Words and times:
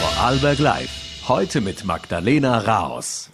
Vorarlberg 0.00 0.58
Live. 0.60 1.28
Heute 1.28 1.60
mit 1.60 1.84
Magdalena 1.84 2.60
Raos. 2.60 3.28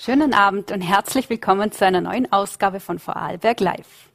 Schönen 0.00 0.32
Abend 0.32 0.72
und 0.72 0.80
herzlich 0.80 1.28
willkommen 1.28 1.72
zu 1.72 1.84
einer 1.84 2.00
neuen 2.00 2.32
Ausgabe 2.32 2.80
von 2.80 2.98
Vorarlberg 2.98 3.60
Live. 3.60 4.08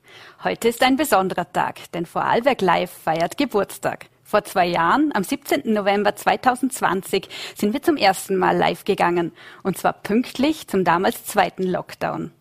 Heute 0.43 0.69
ist 0.69 0.81
ein 0.81 0.95
besonderer 0.95 1.53
Tag, 1.53 1.91
denn 1.91 2.07
Vorarlberg 2.07 2.59
Live 2.61 2.89
feiert 2.89 3.37
Geburtstag. 3.37 4.07
Vor 4.23 4.43
zwei 4.45 4.65
Jahren, 4.65 5.11
am 5.13 5.23
17. 5.23 5.71
November 5.71 6.15
2020, 6.15 7.29
sind 7.55 7.71
wir 7.71 7.83
zum 7.83 7.97
ersten 7.97 8.35
Mal 8.35 8.57
live 8.57 8.83
gegangen. 8.83 9.31
Und 9.61 9.77
zwar 9.77 9.93
pünktlich 9.93 10.67
zum 10.67 10.83
damals 10.83 11.25
zweiten 11.25 11.63
Lockdown. 11.63 12.31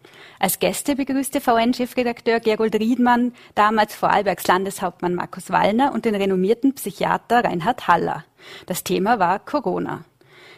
Als 0.40 0.58
Gäste 0.58 0.96
begrüßte 0.96 1.38
VN-Chefredakteur 1.42 2.40
Gerold 2.40 2.74
Riedmann 2.74 3.34
damals 3.54 3.94
Vorarlbergs 3.94 4.46
Landeshauptmann 4.46 5.14
Markus 5.14 5.50
Wallner 5.50 5.92
und 5.92 6.06
den 6.06 6.14
renommierten 6.14 6.74
Psychiater 6.74 7.44
Reinhard 7.44 7.86
Haller. 7.88 8.24
Das 8.64 8.82
Thema 8.82 9.18
war 9.18 9.38
Corona. 9.38 10.02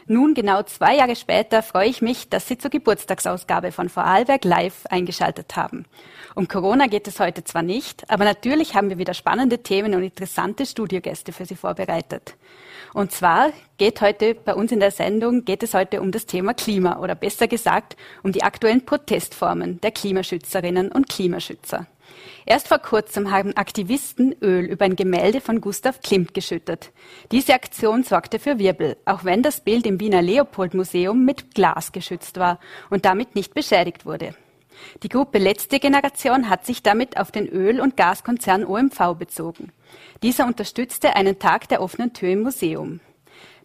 Nun, 0.06 0.34
genau 0.34 0.62
zwei 0.62 0.94
Jahre 0.94 1.16
später, 1.16 1.64
freue 1.64 1.88
ich 1.88 2.00
mich, 2.00 2.28
dass 2.28 2.46
Sie 2.46 2.58
zur 2.58 2.70
Geburtstagsausgabe 2.70 3.72
von 3.72 3.88
Vorarlberg 3.88 4.44
Live 4.44 4.86
eingeschaltet 4.86 5.56
haben. 5.56 5.84
Um 6.36 6.46
Corona 6.46 6.86
geht 6.86 7.08
es 7.08 7.18
heute 7.18 7.42
zwar 7.42 7.62
nicht, 7.62 8.08
aber 8.08 8.24
natürlich 8.24 8.76
haben 8.76 8.88
wir 8.88 8.98
wieder 8.98 9.14
spannende 9.14 9.64
Themen 9.64 9.96
und 9.96 10.04
interessante 10.04 10.64
Studiogäste 10.64 11.32
für 11.32 11.44
Sie 11.44 11.56
vorbereitet. 11.56 12.36
Und 12.94 13.10
zwar 13.10 13.52
geht 13.78 14.00
heute 14.00 14.34
bei 14.34 14.54
uns 14.54 14.70
in 14.70 14.80
der 14.80 14.90
Sendung, 14.90 15.44
geht 15.44 15.62
es 15.62 15.74
heute 15.74 16.00
um 16.00 16.12
das 16.12 16.26
Thema 16.26 16.52
Klima 16.52 16.98
oder 16.98 17.14
besser 17.14 17.48
gesagt 17.48 17.96
um 18.22 18.32
die 18.32 18.42
aktuellen 18.42 18.84
Protestformen 18.84 19.80
der 19.80 19.92
Klimaschützerinnen 19.92 20.92
und 20.92 21.08
Klimaschützer. 21.08 21.86
Erst 22.44 22.68
vor 22.68 22.78
kurzem 22.78 23.30
haben 23.30 23.56
Aktivisten 23.56 24.34
Öl 24.42 24.64
über 24.64 24.84
ein 24.84 24.96
Gemälde 24.96 25.40
von 25.40 25.60
Gustav 25.60 26.00
Klimt 26.00 26.34
geschüttet. 26.34 26.90
Diese 27.30 27.54
Aktion 27.54 28.02
sorgte 28.02 28.38
für 28.38 28.58
Wirbel, 28.58 28.96
auch 29.06 29.24
wenn 29.24 29.42
das 29.42 29.60
Bild 29.60 29.86
im 29.86 30.00
Wiener 30.00 30.20
Leopold 30.20 30.74
Museum 30.74 31.24
mit 31.24 31.54
Glas 31.54 31.92
geschützt 31.92 32.38
war 32.38 32.58
und 32.90 33.04
damit 33.04 33.34
nicht 33.34 33.54
beschädigt 33.54 34.04
wurde. 34.04 34.34
Die 35.02 35.08
Gruppe 35.08 35.38
Letzte 35.38 35.78
Generation 35.78 36.48
hat 36.48 36.66
sich 36.66 36.82
damit 36.82 37.16
auf 37.16 37.30
den 37.30 37.46
Öl- 37.48 37.80
und 37.80 37.96
Gaskonzern 37.96 38.64
OMV 38.64 39.14
bezogen. 39.18 39.72
Dieser 40.22 40.46
unterstützte 40.46 41.16
einen 41.16 41.38
Tag 41.38 41.68
der 41.68 41.82
offenen 41.82 42.12
Tür 42.12 42.30
im 42.30 42.42
Museum. 42.42 43.00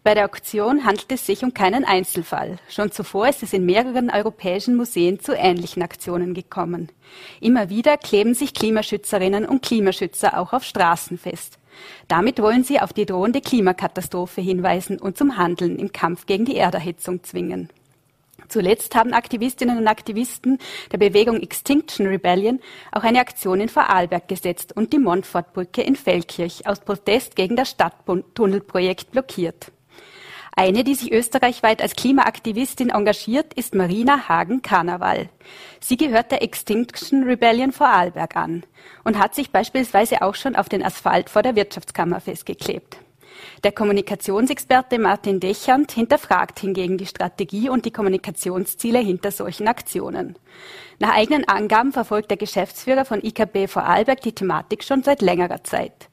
Bei 0.04 0.14
der 0.14 0.24
Auktion 0.24 0.84
handelt 0.84 1.10
es 1.12 1.26
sich 1.26 1.42
um 1.42 1.52
keinen 1.52 1.84
Einzelfall. 1.84 2.58
Schon 2.68 2.92
zuvor 2.92 3.28
ist 3.28 3.42
es 3.42 3.52
in 3.52 3.66
mehreren 3.66 4.10
europäischen 4.10 4.76
Museen 4.76 5.20
zu 5.20 5.34
ähnlichen 5.34 5.82
Aktionen 5.82 6.34
gekommen. 6.34 6.88
Immer 7.40 7.68
wieder 7.68 7.96
kleben 7.98 8.34
sich 8.34 8.54
Klimaschützerinnen 8.54 9.44
und 9.44 9.62
Klimaschützer 9.62 10.38
auch 10.38 10.52
auf 10.52 10.64
Straßen 10.64 11.18
fest. 11.18 11.58
Damit 12.06 12.40
wollen 12.40 12.64
sie 12.64 12.80
auf 12.80 12.92
die 12.92 13.06
drohende 13.06 13.40
Klimakatastrophe 13.40 14.40
hinweisen 14.40 14.98
und 14.98 15.18
zum 15.18 15.36
Handeln 15.36 15.78
im 15.78 15.92
Kampf 15.92 16.26
gegen 16.26 16.44
die 16.44 16.56
Erderhitzung 16.56 17.22
zwingen. 17.22 17.68
Zuletzt 18.48 18.94
haben 18.94 19.12
Aktivistinnen 19.12 19.78
und 19.78 19.86
Aktivisten 19.86 20.58
der 20.90 20.98
Bewegung 20.98 21.40
Extinction 21.40 22.06
Rebellion 22.06 22.60
auch 22.92 23.02
eine 23.02 23.20
Aktion 23.20 23.60
in 23.60 23.68
Vorarlberg 23.68 24.26
gesetzt 24.26 24.74
und 24.74 24.92
die 24.92 24.98
Montfortbrücke 24.98 25.82
in 25.82 25.96
Feldkirch 25.96 26.66
aus 26.66 26.80
Protest 26.80 27.36
gegen 27.36 27.56
das 27.56 27.70
Stadttunnelprojekt 27.70 29.10
blockiert. 29.10 29.70
Eine, 30.56 30.82
die 30.82 30.96
sich 30.96 31.12
österreichweit 31.12 31.80
als 31.80 31.94
Klimaaktivistin 31.94 32.90
engagiert, 32.90 33.54
ist 33.54 33.76
Marina 33.76 34.28
Hagen-Karneval. 34.28 35.28
Sie 35.78 35.96
gehört 35.96 36.32
der 36.32 36.42
Extinction 36.42 37.22
Rebellion 37.22 37.70
Vorarlberg 37.70 38.34
an 38.34 38.64
und 39.04 39.20
hat 39.20 39.36
sich 39.36 39.52
beispielsweise 39.52 40.20
auch 40.22 40.34
schon 40.34 40.56
auf 40.56 40.68
den 40.68 40.82
Asphalt 40.82 41.30
vor 41.30 41.42
der 41.42 41.54
Wirtschaftskammer 41.54 42.20
festgeklebt. 42.20 42.98
Der 43.64 43.72
Kommunikationsexperte 43.72 44.98
Martin 44.98 45.40
Dechand 45.40 45.92
hinterfragt 45.92 46.60
hingegen 46.60 46.98
die 46.98 47.06
Strategie 47.06 47.68
und 47.68 47.84
die 47.84 47.90
Kommunikationsziele 47.90 48.98
hinter 48.98 49.30
solchen 49.30 49.68
Aktionen. 49.68 50.36
Nach 50.98 51.14
eigenen 51.14 51.46
Angaben 51.46 51.92
verfolgt 51.92 52.30
der 52.30 52.36
Geschäftsführer 52.36 53.04
von 53.04 53.24
IKB 53.24 53.68
Vorarlberg 53.68 54.20
die 54.20 54.32
Thematik 54.32 54.84
schon 54.84 55.02
seit 55.02 55.22
längerer 55.22 55.64
Zeit. 55.64 56.08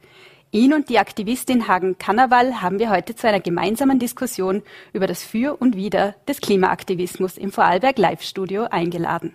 Ihn 0.52 0.74
und 0.74 0.88
die 0.90 1.00
Aktivistin 1.00 1.68
Hagen 1.68 1.97
Kannawal 1.97 2.62
haben 2.62 2.80
wir 2.80 2.90
heute 2.90 3.14
zu 3.14 3.28
einer 3.28 3.41
gemeinsamen 3.41 4.00
Diskussion 4.00 4.64
über 4.94 5.06
das 5.06 5.24
Für 5.24 5.58
und 5.58 5.75
Wider 5.75 6.16
des 6.28 6.40
Klimaaktivismus 6.40 7.38
im 7.38 7.52
Vorarlberg 7.52 7.97
Live-Studio 7.97 8.64
eingeladen. 8.72 9.34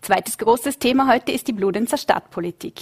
Zweites 0.00 0.38
großes 0.38 0.78
Thema 0.78 1.12
heute 1.12 1.32
ist 1.32 1.48
die 1.48 1.52
Bludenzer 1.52 1.96
Stadtpolitik. 1.96 2.80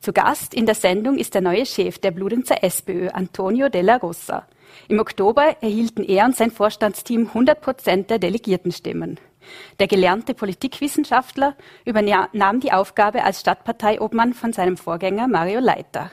Zu 0.00 0.12
Gast 0.12 0.54
in 0.54 0.66
der 0.66 0.74
Sendung 0.74 1.16
ist 1.16 1.34
der 1.34 1.42
neue 1.42 1.66
Chef 1.66 1.98
der 1.98 2.10
Bludenzer 2.10 2.62
SPÖ, 2.62 3.08
Antonio 3.08 3.68
Della 3.68 3.96
Rosa. 3.96 4.46
Im 4.88 4.98
Oktober 4.98 5.56
erhielten 5.60 6.04
er 6.04 6.24
und 6.24 6.36
sein 6.36 6.50
Vorstandsteam 6.50 7.28
100 7.28 7.60
Prozent 7.60 8.10
der 8.10 8.18
Delegiertenstimmen. 8.18 9.18
Der 9.78 9.86
gelernte 9.86 10.34
Politikwissenschaftler 10.34 11.54
übernahm 11.84 12.60
die 12.60 12.72
Aufgabe 12.72 13.24
als 13.24 13.40
Stadtparteiobmann 13.40 14.32
von 14.32 14.52
seinem 14.52 14.76
Vorgänger 14.76 15.28
Mario 15.28 15.60
Leiter. 15.60 16.10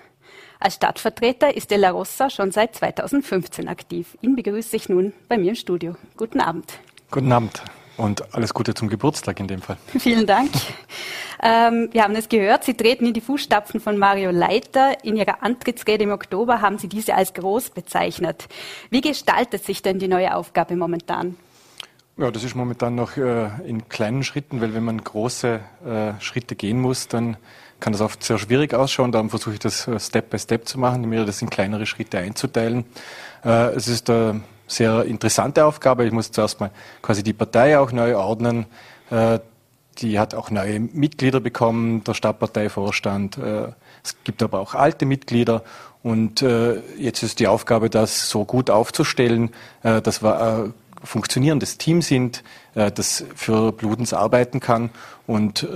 Als 0.59 0.75
Stadtvertreter 0.75 1.55
ist 1.55 1.71
De 1.71 1.77
La 1.77 1.89
Rosa 1.89 2.29
schon 2.29 2.51
seit 2.51 2.75
2015 2.75 3.67
aktiv. 3.67 4.17
Ihn 4.21 4.35
begrüße 4.35 4.75
ich 4.75 4.89
nun 4.89 5.13
bei 5.27 5.37
mir 5.37 5.49
im 5.49 5.55
Studio. 5.55 5.95
Guten 6.17 6.39
Abend. 6.39 6.79
Guten 7.09 7.31
Abend 7.31 7.63
und 7.97 8.33
alles 8.33 8.53
Gute 8.53 8.73
zum 8.73 8.89
Geburtstag 8.89 9.39
in 9.39 9.47
dem 9.47 9.61
Fall. 9.61 9.77
Vielen 9.99 10.25
Dank. 10.25 10.51
Ähm, 11.43 11.89
wir 11.91 12.03
haben 12.03 12.15
es 12.15 12.29
gehört, 12.29 12.63
Sie 12.63 12.75
treten 12.75 13.05
in 13.05 13.13
die 13.13 13.21
Fußstapfen 13.21 13.79
von 13.79 13.97
Mario 13.97 14.31
Leiter. 14.31 15.03
In 15.03 15.15
Ihrer 15.15 15.41
Antrittsrede 15.43 16.03
im 16.03 16.11
Oktober 16.11 16.61
haben 16.61 16.77
Sie 16.77 16.87
diese 16.87 17.15
als 17.15 17.33
groß 17.33 17.71
bezeichnet. 17.71 18.47
Wie 18.89 19.01
gestaltet 19.01 19.65
sich 19.65 19.81
denn 19.81 19.99
die 19.99 20.07
neue 20.07 20.35
Aufgabe 20.35 20.75
momentan? 20.75 21.35
Ja, 22.17 22.29
das 22.29 22.43
ist 22.43 22.55
momentan 22.55 22.95
noch 22.95 23.17
äh, 23.17 23.49
in 23.65 23.87
kleinen 23.89 24.23
Schritten, 24.23 24.61
weil 24.61 24.73
wenn 24.73 24.83
man 24.83 25.03
große 25.03 25.59
äh, 25.85 26.21
Schritte 26.21 26.55
gehen 26.55 26.79
muss, 26.79 27.07
dann 27.07 27.37
kann 27.79 27.93
das 27.93 28.01
oft 28.01 28.23
sehr 28.23 28.37
schwierig 28.37 28.73
ausschauen. 28.73 29.11
Darum 29.11 29.29
versuche 29.29 29.53
ich 29.53 29.59
das 29.59 29.87
äh, 29.87 29.99
Step 29.99 30.29
by 30.29 30.37
Step 30.37 30.67
zu 30.67 30.79
machen, 30.79 31.09
mir 31.09 31.25
das 31.25 31.41
in 31.41 31.49
kleinere 31.49 31.85
Schritte 31.85 32.19
einzuteilen. 32.19 32.85
Äh, 33.43 33.73
es 33.73 33.87
ist 33.87 34.09
eine 34.09 34.41
sehr 34.71 35.05
interessante 35.05 35.65
Aufgabe. 35.65 36.05
Ich 36.05 36.11
muss 36.11 36.31
zuerst 36.31 36.59
mal 36.59 36.71
quasi 37.01 37.23
die 37.23 37.33
Partei 37.33 37.77
auch 37.77 37.91
neu 37.91 38.15
ordnen. 38.15 38.65
Äh, 39.09 39.39
die 39.97 40.19
hat 40.19 40.33
auch 40.33 40.49
neue 40.49 40.79
Mitglieder 40.79 41.39
bekommen, 41.39 42.03
der 42.05 42.13
Stadtparteivorstand. 42.13 43.37
Es 43.37 44.15
gibt 44.23 44.41
aber 44.41 44.61
auch 44.61 44.73
alte 44.73 45.05
Mitglieder. 45.05 45.63
Und 46.01 46.43
jetzt 46.97 47.21
ist 47.23 47.39
die 47.39 47.47
Aufgabe, 47.47 47.89
das 47.89 48.29
so 48.29 48.45
gut 48.45 48.69
aufzustellen, 48.69 49.51
dass 49.83 50.23
wir 50.23 50.41
ein 50.41 50.73
funktionierendes 51.03 51.77
Team 51.77 52.01
sind, 52.01 52.41
das 52.73 53.25
für 53.35 53.73
Bludens 53.73 54.13
arbeiten 54.13 54.61
kann 54.61 54.91
und 55.27 55.67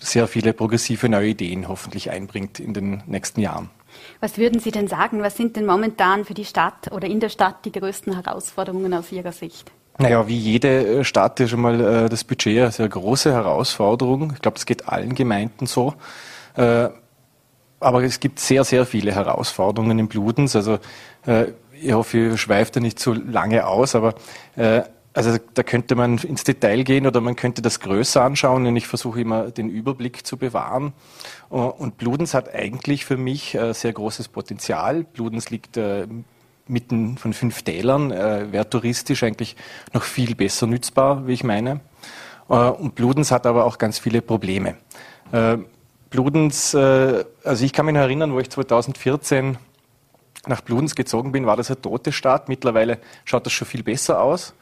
sehr 0.00 0.26
viele 0.26 0.52
progressive 0.52 1.08
neue 1.08 1.28
Ideen 1.28 1.68
hoffentlich 1.68 2.10
einbringt 2.10 2.58
in 2.58 2.72
den 2.72 3.02
nächsten 3.06 3.40
Jahren. 3.40 3.70
Was 4.20 4.36
würden 4.36 4.60
Sie 4.60 4.70
denn 4.70 4.86
sagen? 4.86 5.22
Was 5.22 5.36
sind 5.36 5.56
denn 5.56 5.64
momentan 5.64 6.24
für 6.24 6.34
die 6.34 6.44
Stadt 6.44 6.92
oder 6.92 7.08
in 7.08 7.20
der 7.20 7.30
Stadt 7.30 7.64
die 7.64 7.72
größten 7.72 8.14
Herausforderungen 8.14 8.92
aus 8.92 9.10
Ihrer 9.12 9.32
Sicht? 9.32 9.72
Naja, 9.98 10.28
wie 10.28 10.36
jede 10.36 11.04
Stadt 11.04 11.40
ist 11.40 11.50
schon 11.50 11.60
mal 11.60 11.80
äh, 11.80 12.08
das 12.08 12.24
Budget 12.24 12.58
eine 12.58 12.70
sehr 12.70 12.88
große 12.88 13.32
Herausforderung. 13.32 14.32
Ich 14.34 14.42
glaube, 14.42 14.56
das 14.56 14.66
geht 14.66 14.88
allen 14.88 15.14
Gemeinden 15.14 15.66
so. 15.66 15.94
Äh, 16.56 16.88
aber 17.80 18.02
es 18.04 18.20
gibt 18.20 18.40
sehr, 18.40 18.64
sehr 18.64 18.84
viele 18.84 19.14
Herausforderungen 19.14 19.98
im 19.98 20.08
Bludens. 20.08 20.54
Also 20.54 20.78
äh, 21.26 21.46
ich 21.80 21.92
hoffe, 21.92 22.32
ich 22.34 22.40
schweife 22.40 22.72
da 22.72 22.80
nicht 22.80 22.98
zu 22.98 23.14
lange 23.14 23.66
aus, 23.66 23.94
aber 23.94 24.14
also 25.12 25.38
da 25.54 25.62
könnte 25.62 25.96
man 25.96 26.18
ins 26.18 26.44
Detail 26.44 26.84
gehen 26.84 27.06
oder 27.06 27.20
man 27.20 27.34
könnte 27.34 27.62
das 27.62 27.80
größer 27.80 28.22
anschauen 28.22 28.66
und 28.66 28.76
ich 28.76 28.86
versuche 28.86 29.20
immer 29.20 29.50
den 29.50 29.68
Überblick 29.68 30.24
zu 30.24 30.36
bewahren. 30.36 30.92
Äh, 31.50 31.54
und 31.54 31.98
Bludens 31.98 32.34
hat 32.34 32.54
eigentlich 32.54 33.04
für 33.04 33.16
mich 33.16 33.54
äh, 33.54 33.72
sehr 33.72 33.92
großes 33.92 34.28
Potenzial. 34.28 35.04
Bludens 35.04 35.50
liegt 35.50 35.76
äh, 35.76 36.06
mitten 36.68 37.18
von 37.18 37.32
fünf 37.32 37.62
Tälern, 37.62 38.10
wäre 38.10 38.70
touristisch 38.70 39.24
eigentlich 39.24 39.56
noch 39.92 40.04
viel 40.04 40.36
besser 40.36 40.68
nützbar, 40.68 41.26
wie 41.26 41.32
ich 41.32 41.42
meine. 41.42 41.80
Und 42.46 42.94
Bludens 42.94 43.32
hat 43.32 43.44
aber 43.44 43.64
auch 43.64 43.76
ganz 43.76 43.98
viele 43.98 44.22
Probleme. 44.22 44.76
Bludens, 46.10 46.72
also 46.72 47.64
ich 47.64 47.72
kann 47.72 47.86
mich 47.86 47.96
noch 47.96 48.02
erinnern, 48.02 48.32
wo 48.34 48.38
ich 48.38 48.50
2014 48.50 49.58
nach 50.46 50.60
Bludens 50.60 50.94
gezogen 50.94 51.32
bin, 51.32 51.44
war 51.44 51.56
das 51.56 51.72
eine 51.72 51.82
tote 51.82 52.12
Stadt. 52.12 52.48
Mittlerweile 52.48 53.00
schaut 53.24 53.46
das 53.46 53.52
schon 53.52 53.66
viel 53.66 53.82
besser 53.82 54.22
aus. 54.22 54.54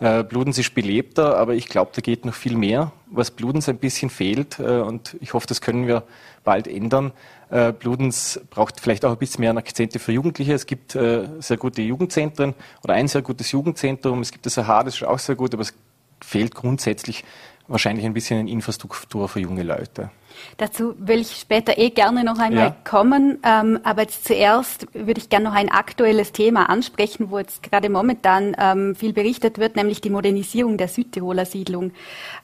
Äh, 0.00 0.22
Bludens 0.22 0.58
ist 0.58 0.74
belebter, 0.74 1.36
aber 1.36 1.54
ich 1.54 1.68
glaube, 1.68 1.90
da 1.94 2.00
geht 2.00 2.24
noch 2.24 2.34
viel 2.34 2.56
mehr. 2.56 2.92
Was 3.10 3.30
Bludens 3.30 3.68
ein 3.68 3.78
bisschen 3.78 4.10
fehlt, 4.10 4.58
äh, 4.58 4.80
und 4.80 5.16
ich 5.20 5.34
hoffe, 5.34 5.46
das 5.46 5.60
können 5.60 5.86
wir 5.86 6.04
bald 6.44 6.68
ändern. 6.68 7.12
Äh, 7.50 7.72
Bludens 7.72 8.40
braucht 8.50 8.80
vielleicht 8.80 9.04
auch 9.04 9.12
ein 9.12 9.18
bisschen 9.18 9.40
mehr 9.40 9.56
Akzente 9.56 9.98
für 9.98 10.12
Jugendliche. 10.12 10.52
Es 10.52 10.66
gibt 10.66 10.92
sehr 10.92 11.56
gute 11.58 11.82
Jugendzentren 11.82 12.54
oder 12.84 12.94
ein 12.94 13.08
sehr 13.08 13.22
gutes 13.22 13.50
Jugendzentrum. 13.52 14.20
Es 14.20 14.30
gibt 14.30 14.46
das 14.46 14.58
AHA, 14.58 14.84
das 14.84 14.96
ist 14.96 15.04
auch 15.04 15.18
sehr 15.18 15.34
gut, 15.34 15.54
aber 15.54 15.62
es 15.62 15.74
fehlt 16.20 16.54
grundsätzlich 16.54 17.24
wahrscheinlich 17.68 18.04
ein 18.04 18.14
bisschen 18.14 18.40
eine 18.40 18.50
Infrastruktur 18.50 19.28
für 19.28 19.40
junge 19.40 19.62
Leute. 19.62 20.10
Dazu 20.56 20.94
will 20.98 21.20
ich 21.20 21.36
später 21.36 21.78
eh 21.78 21.90
gerne 21.90 22.24
noch 22.24 22.38
einmal 22.38 22.66
ja. 22.66 22.76
kommen. 22.84 23.38
Ähm, 23.44 23.80
aber 23.82 24.02
jetzt 24.02 24.24
zuerst 24.24 24.86
würde 24.94 25.20
ich 25.20 25.28
gerne 25.28 25.46
noch 25.46 25.54
ein 25.54 25.70
aktuelles 25.70 26.32
Thema 26.32 26.68
ansprechen, 26.68 27.30
wo 27.30 27.38
jetzt 27.38 27.62
gerade 27.62 27.88
momentan 27.88 28.56
ähm, 28.58 28.94
viel 28.94 29.12
berichtet 29.12 29.58
wird, 29.58 29.76
nämlich 29.76 30.00
die 30.00 30.10
Modernisierung 30.10 30.76
der 30.76 30.88
Südtiroler 30.88 31.44
Siedlung. 31.44 31.92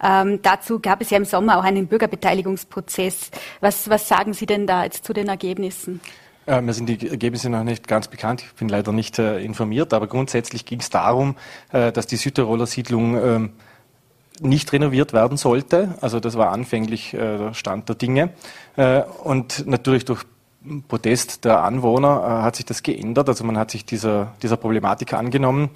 Ähm, 0.02 0.40
dazu 0.42 0.80
gab 0.80 1.00
es 1.00 1.10
ja 1.10 1.16
im 1.16 1.24
Sommer 1.24 1.58
auch 1.58 1.64
einen 1.64 1.86
Bürgerbeteiligungsprozess. 1.86 3.30
Was, 3.60 3.88
was 3.88 4.08
sagen 4.08 4.34
Sie 4.34 4.46
denn 4.46 4.66
da 4.66 4.84
jetzt 4.84 5.04
zu 5.04 5.12
den 5.12 5.28
Ergebnissen? 5.28 6.00
Äh, 6.46 6.60
mir 6.60 6.74
sind 6.74 6.86
die 6.88 7.08
Ergebnisse 7.08 7.48
noch 7.48 7.64
nicht 7.64 7.88
ganz 7.88 8.08
bekannt. 8.08 8.42
Ich 8.42 8.54
bin 8.54 8.68
leider 8.68 8.92
nicht 8.92 9.18
äh, 9.18 9.38
informiert, 9.38 9.94
aber 9.94 10.06
grundsätzlich 10.06 10.66
ging 10.66 10.80
es 10.80 10.90
darum, 10.90 11.36
äh, 11.72 11.90
dass 11.90 12.06
die 12.06 12.16
Südtiroler 12.16 12.66
Siedlung 12.66 13.16
ähm, 13.16 13.52
nicht 14.40 14.72
renoviert 14.72 15.12
werden 15.12 15.36
sollte. 15.36 15.94
Also 16.00 16.20
das 16.20 16.36
war 16.36 16.50
anfänglich 16.50 17.14
äh, 17.14 17.38
der 17.38 17.54
Stand 17.54 17.88
der 17.88 17.96
Dinge. 17.96 18.30
Äh, 18.76 19.02
und 19.22 19.66
natürlich 19.66 20.04
durch 20.04 20.24
Protest 20.88 21.44
der 21.44 21.62
Anwohner 21.62 22.22
äh, 22.24 22.42
hat 22.42 22.56
sich 22.56 22.64
das 22.64 22.82
geändert. 22.82 23.28
Also 23.28 23.44
man 23.44 23.58
hat 23.58 23.70
sich 23.70 23.84
dieser, 23.84 24.32
dieser 24.42 24.56
Problematik 24.56 25.12
angenommen 25.12 25.70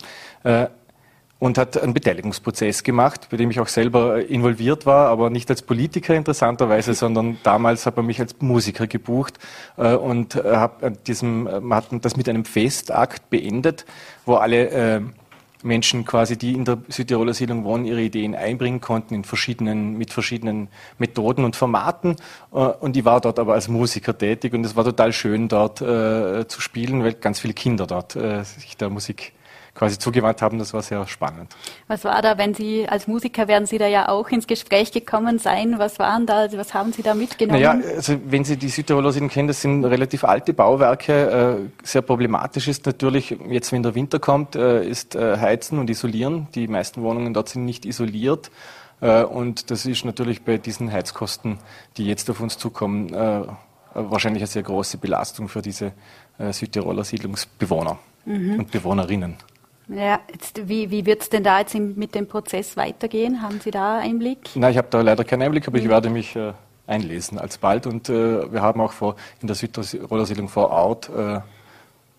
und 1.41 1.59
hat 1.59 1.81
einen 1.83 1.93
Beteiligungsprozess 1.93 2.85
gemacht, 2.85 3.29
bei 3.31 3.37
dem 3.37 3.51
ich 3.51 3.61
auch 3.61 3.67
selber 3.67 4.25
involviert 4.25 4.87
war, 4.87 5.09
aber 5.09 5.31
nicht 5.31 5.51
als 5.51 5.63
Politiker 5.63 6.15
interessanterweise, 6.15 6.95
sondern 6.95 7.39
damals 7.43 7.87
hat 7.87 7.97
man 7.97 8.07
mich 8.07 8.21
als 8.21 8.37
Musiker 8.41 8.87
gebucht 8.87 9.39
und 9.77 10.37
hab 10.37 11.05
diesem, 11.05 11.49
hat 11.71 11.87
das 12.03 12.17
mit 12.17 12.29
einem 12.29 12.45
Festakt 12.45 13.31
beendet, 13.31 13.85
wo 14.25 14.37
alle 14.37 15.03
Menschen 15.63 16.05
quasi, 16.05 16.37
die 16.37 16.53
in 16.53 16.65
der 16.65 16.79
Südtiroler 16.89 17.35
Siedlung 17.35 17.65
wohnen, 17.65 17.85
ihre 17.85 18.01
Ideen 18.01 18.35
einbringen 18.35 18.81
konnten 18.81 19.15
in 19.15 19.25
verschiedenen, 19.25 19.99
mit 19.99 20.13
verschiedenen 20.13 20.69
Methoden 20.99 21.45
und 21.45 21.57
Formaten. 21.57 22.17
Äh, 22.53 22.57
und 22.57 22.97
ich 22.97 23.05
war 23.05 23.21
dort 23.21 23.39
aber 23.39 23.55
als 23.55 23.69
Musiker 23.69 24.17
tätig 24.17 24.55
und 24.55 24.65
es 24.65 24.77
war 24.77 24.85
total 24.85 25.13
schön, 25.13 25.49
dort 25.49 25.81
äh, 25.81 26.47
zu 26.47 26.61
spielen, 26.61 27.03
weil 27.03 27.15
ganz 27.15 27.41
viele 27.41 27.55
Kinder 27.55 27.87
dort 27.87 28.17
äh, 28.17 28.45
sich 28.45 28.77
der 28.77 28.91
Musik 28.91 29.33
quasi 29.79 29.97
zugewandt 29.97 30.43
haben. 30.43 30.59
Das 30.59 30.75
war 30.75 30.83
sehr 30.83 31.07
spannend. 31.07 31.55
Was 31.87 32.05
war 32.05 32.21
da, 32.21 32.37
wenn 32.37 32.53
Sie 32.53 32.89
als 32.89 33.07
Musiker 33.07 33.47
werden 33.47 33.67
Sie 33.67 33.79
da 33.79 33.87
ja 33.87 34.09
auch 34.09 34.29
ins 34.29 34.49
Gespräch 34.49 34.91
gekommen 34.91 35.39
sein? 35.39 35.79
Was 35.79 35.99
waren 36.01 36.27
da, 36.27 36.49
was 36.53 36.75
haben 36.75 36.93
Sie 36.93 37.03
da 37.03 37.15
mitgenommen? 37.15 37.63
Naja, 37.63 37.81
also 37.97 38.17
wenn 38.27 38.45
Sie 38.45 38.57
die 38.57 38.69
Südtiroler 38.69 39.13
sind, 39.13 39.31
kennen, 39.31 39.47
das 39.47 39.63
sind 39.63 39.85
relativ 39.85 40.25
alte 40.25 40.53
Bauwerke. 40.53 41.69
Äh, 41.71 41.87
sehr 41.87 42.03
problematisch 42.03 42.67
ist 42.67 42.87
natürlich, 42.87 43.37
jetzt 43.49 43.71
wenn 43.71 43.85
der 43.85 43.95
Winter 43.95 44.19
kommt, 44.19 44.57
äh, 44.57 44.85
ist 44.85 45.15
äh, 45.15 45.39
Heizen 45.39 45.79
und 45.79 45.89
Isolieren. 45.89 46.49
Die 46.57 46.67
meisten 46.67 47.03
Wohnungen 47.03 47.33
dort 47.33 47.49
sind 47.49 47.65
nicht 47.65 47.87
isoliert. 47.87 48.51
Und 49.01 49.71
das 49.71 49.87
ist 49.87 50.05
natürlich 50.05 50.43
bei 50.43 50.59
diesen 50.59 50.91
Heizkosten, 50.91 51.59
die 51.97 52.07
jetzt 52.07 52.29
auf 52.31 52.41
uns 52.41 52.59
zukommen, 52.59 53.13
wahrscheinlich 53.95 54.43
eine 54.43 54.49
sehr 54.49 54.65
große 54.65 54.99
Belastung 54.99 55.49
für 55.49 55.63
diese 55.63 55.93
Südtiroler 56.51 57.05
Siedlungsbewohner 57.05 57.97
mhm. 58.25 58.59
und 58.59 58.73
Bewohnerinnen. 58.73 59.37
Ja, 59.89 60.21
jetzt, 60.31 60.69
wie, 60.69 60.91
wie 60.91 61.07
wird 61.07 61.23
es 61.23 61.31
denn 61.31 61.43
da 61.43 61.61
jetzt 61.61 61.75
mit 61.75 62.15
dem 62.15 62.27
Prozess 62.27 62.77
weitergehen? 62.77 63.41
Haben 63.41 63.61
Sie 63.61 63.71
da 63.71 63.99
Einblick? 63.99 64.51
Nein, 64.55 64.73
ich 64.73 64.79
habe 64.79 64.89
da 64.91 65.01
leider 65.01 65.25
keinen 65.25 65.43
Einblick, 65.43 65.67
aber 65.67 65.79
ich 65.79 65.89
werde 65.89 66.11
mich 66.11 66.37
äh, 66.37 66.53
einlesen 66.87 67.39
alsbald. 67.39 67.87
Und 67.87 68.09
äh, 68.11 68.53
wir 68.53 68.61
haben 68.61 68.81
auch 68.81 68.93
vor, 68.93 69.17
in 69.41 69.47
der 69.47 69.57
Südtiroler 69.57 70.27
Siedlung 70.27 70.49
vor 70.49 70.71
Ort 70.71 71.09
äh, 71.09 71.41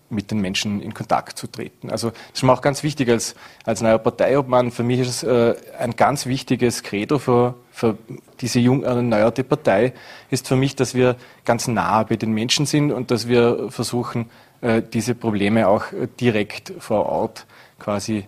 mit 0.08 0.32
den 0.32 0.40
Menschen 0.40 0.82
in 0.82 0.92
Kontakt 0.92 1.38
zu 1.38 1.46
treten. 1.46 1.90
Also 1.90 2.10
das 2.10 2.18
ist 2.34 2.42
mir 2.42 2.52
auch 2.52 2.60
ganz 2.60 2.82
wichtig 2.82 3.08
als, 3.08 3.36
als 3.64 3.80
neuer 3.80 3.98
Parteiobmann. 3.98 4.72
Für 4.72 4.82
mich 4.82 4.98
ist 4.98 5.08
es 5.08 5.22
äh, 5.22 5.54
ein 5.78 5.94
ganz 5.94 6.26
wichtiges 6.26 6.82
Credo 6.82 7.18
für, 7.18 7.54
für 7.70 7.96
diese 8.40 8.58
jung 8.58 8.82
erneuerte 8.82 9.44
Partei, 9.44 9.92
ist 10.30 10.48
für 10.48 10.56
mich, 10.56 10.74
dass 10.74 10.94
wir 10.94 11.14
ganz 11.44 11.68
nah 11.68 12.02
bei 12.02 12.16
den 12.16 12.32
Menschen 12.32 12.66
sind 12.66 12.90
und 12.90 13.12
dass 13.12 13.28
wir 13.28 13.70
versuchen, 13.70 14.28
äh, 14.60 14.82
diese 14.82 15.14
Probleme 15.14 15.68
auch 15.68 15.92
äh, 15.92 16.08
direkt 16.20 16.72
vor 16.80 17.06
Ort 17.06 17.46
quasi 17.80 18.24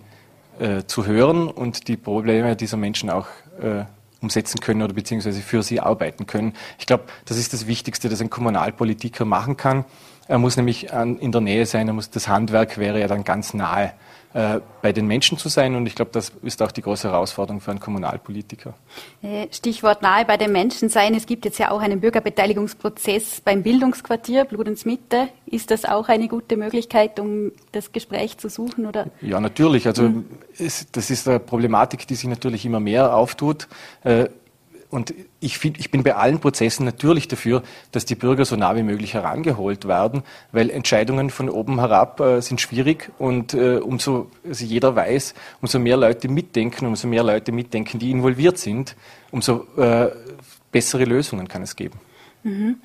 äh, 0.58 0.82
zu 0.86 1.06
hören 1.06 1.48
und 1.48 1.86
die 1.86 1.96
Probleme 1.96 2.56
dieser 2.56 2.76
Menschen 2.76 3.08
auch 3.08 3.28
äh, 3.60 3.84
umsetzen 4.20 4.60
können 4.60 4.82
oder 4.82 4.94
beziehungsweise 4.94 5.40
für 5.40 5.62
sie 5.62 5.80
arbeiten 5.80 6.26
können. 6.26 6.54
Ich 6.78 6.86
glaube, 6.86 7.04
das 7.24 7.36
ist 7.36 7.52
das 7.52 7.66
Wichtigste, 7.66 8.08
das 8.08 8.20
ein 8.20 8.30
Kommunalpolitiker 8.30 9.24
machen 9.24 9.56
kann. 9.56 9.84
Er 10.28 10.38
muss 10.38 10.56
nämlich 10.56 10.92
an, 10.92 11.18
in 11.18 11.32
der 11.32 11.40
Nähe 11.40 11.66
sein, 11.66 11.88
er 11.88 11.94
muss, 11.94 12.10
das 12.10 12.28
Handwerk 12.28 12.78
wäre 12.78 13.00
ja 13.00 13.08
dann 13.08 13.24
ganz 13.24 13.54
nahe 13.54 13.92
äh, 14.34 14.60
bei 14.80 14.92
den 14.92 15.06
Menschen 15.06 15.36
zu 15.36 15.50
sein. 15.50 15.74
Und 15.74 15.86
ich 15.86 15.94
glaube, 15.94 16.10
das 16.12 16.32
ist 16.42 16.62
auch 16.62 16.72
die 16.72 16.80
große 16.80 17.06
Herausforderung 17.08 17.60
für 17.60 17.70
einen 17.70 17.80
Kommunalpolitiker. 17.80 18.72
Äh, 19.22 19.48
Stichwort 19.50 20.00
nahe 20.00 20.24
bei 20.24 20.38
den 20.38 20.52
Menschen 20.52 20.88
sein. 20.88 21.14
Es 21.14 21.26
gibt 21.26 21.44
jetzt 21.44 21.58
ja 21.58 21.70
auch 21.70 21.80
einen 21.80 22.00
Bürgerbeteiligungsprozess 22.00 23.42
beim 23.42 23.62
Bildungsquartier 23.62 24.46
Bludenz 24.46 24.86
Mitte. 24.86 25.28
Ist 25.44 25.70
das 25.70 25.84
auch 25.84 26.08
eine 26.08 26.28
gute 26.28 26.56
Möglichkeit, 26.56 27.20
um 27.20 27.52
das 27.72 27.92
Gespräch 27.92 28.38
zu 28.38 28.48
suchen? 28.48 28.86
Oder? 28.86 29.08
Ja, 29.20 29.38
natürlich. 29.38 29.86
Also 29.86 30.04
mhm. 30.04 30.24
es, 30.58 30.86
das 30.90 31.10
ist 31.10 31.28
eine 31.28 31.38
Problematik, 31.38 32.06
die 32.06 32.14
sich 32.14 32.28
natürlich 32.28 32.64
immer 32.64 32.80
mehr 32.80 33.14
auftut. 33.14 33.68
Äh, 34.02 34.28
und 34.92 35.14
ich, 35.40 35.56
find, 35.56 35.80
ich 35.80 35.90
bin 35.90 36.02
bei 36.02 36.14
allen 36.14 36.38
Prozessen 36.38 36.84
natürlich 36.84 37.26
dafür, 37.26 37.62
dass 37.92 38.04
die 38.04 38.14
Bürger 38.14 38.44
so 38.44 38.56
nah 38.56 38.76
wie 38.76 38.82
möglich 38.82 39.14
herangeholt 39.14 39.88
werden, 39.88 40.22
weil 40.52 40.68
Entscheidungen 40.68 41.30
von 41.30 41.48
oben 41.48 41.80
herab 41.80 42.20
äh, 42.20 42.42
sind 42.42 42.60
schwierig 42.60 43.10
und 43.18 43.54
äh, 43.54 43.76
umso 43.76 44.30
also 44.46 44.64
jeder 44.64 44.94
weiß, 44.94 45.34
umso 45.62 45.78
mehr 45.78 45.96
Leute 45.96 46.28
mitdenken, 46.28 46.86
umso 46.86 47.08
mehr 47.08 47.22
Leute 47.24 47.52
mitdenken, 47.52 47.98
die 47.98 48.10
involviert 48.10 48.58
sind, 48.58 48.94
umso 49.30 49.66
äh, 49.78 50.10
bessere 50.70 51.04
Lösungen 51.04 51.48
kann 51.48 51.62
es 51.62 51.74
geben. 51.74 51.98
Mhm. 52.42 52.76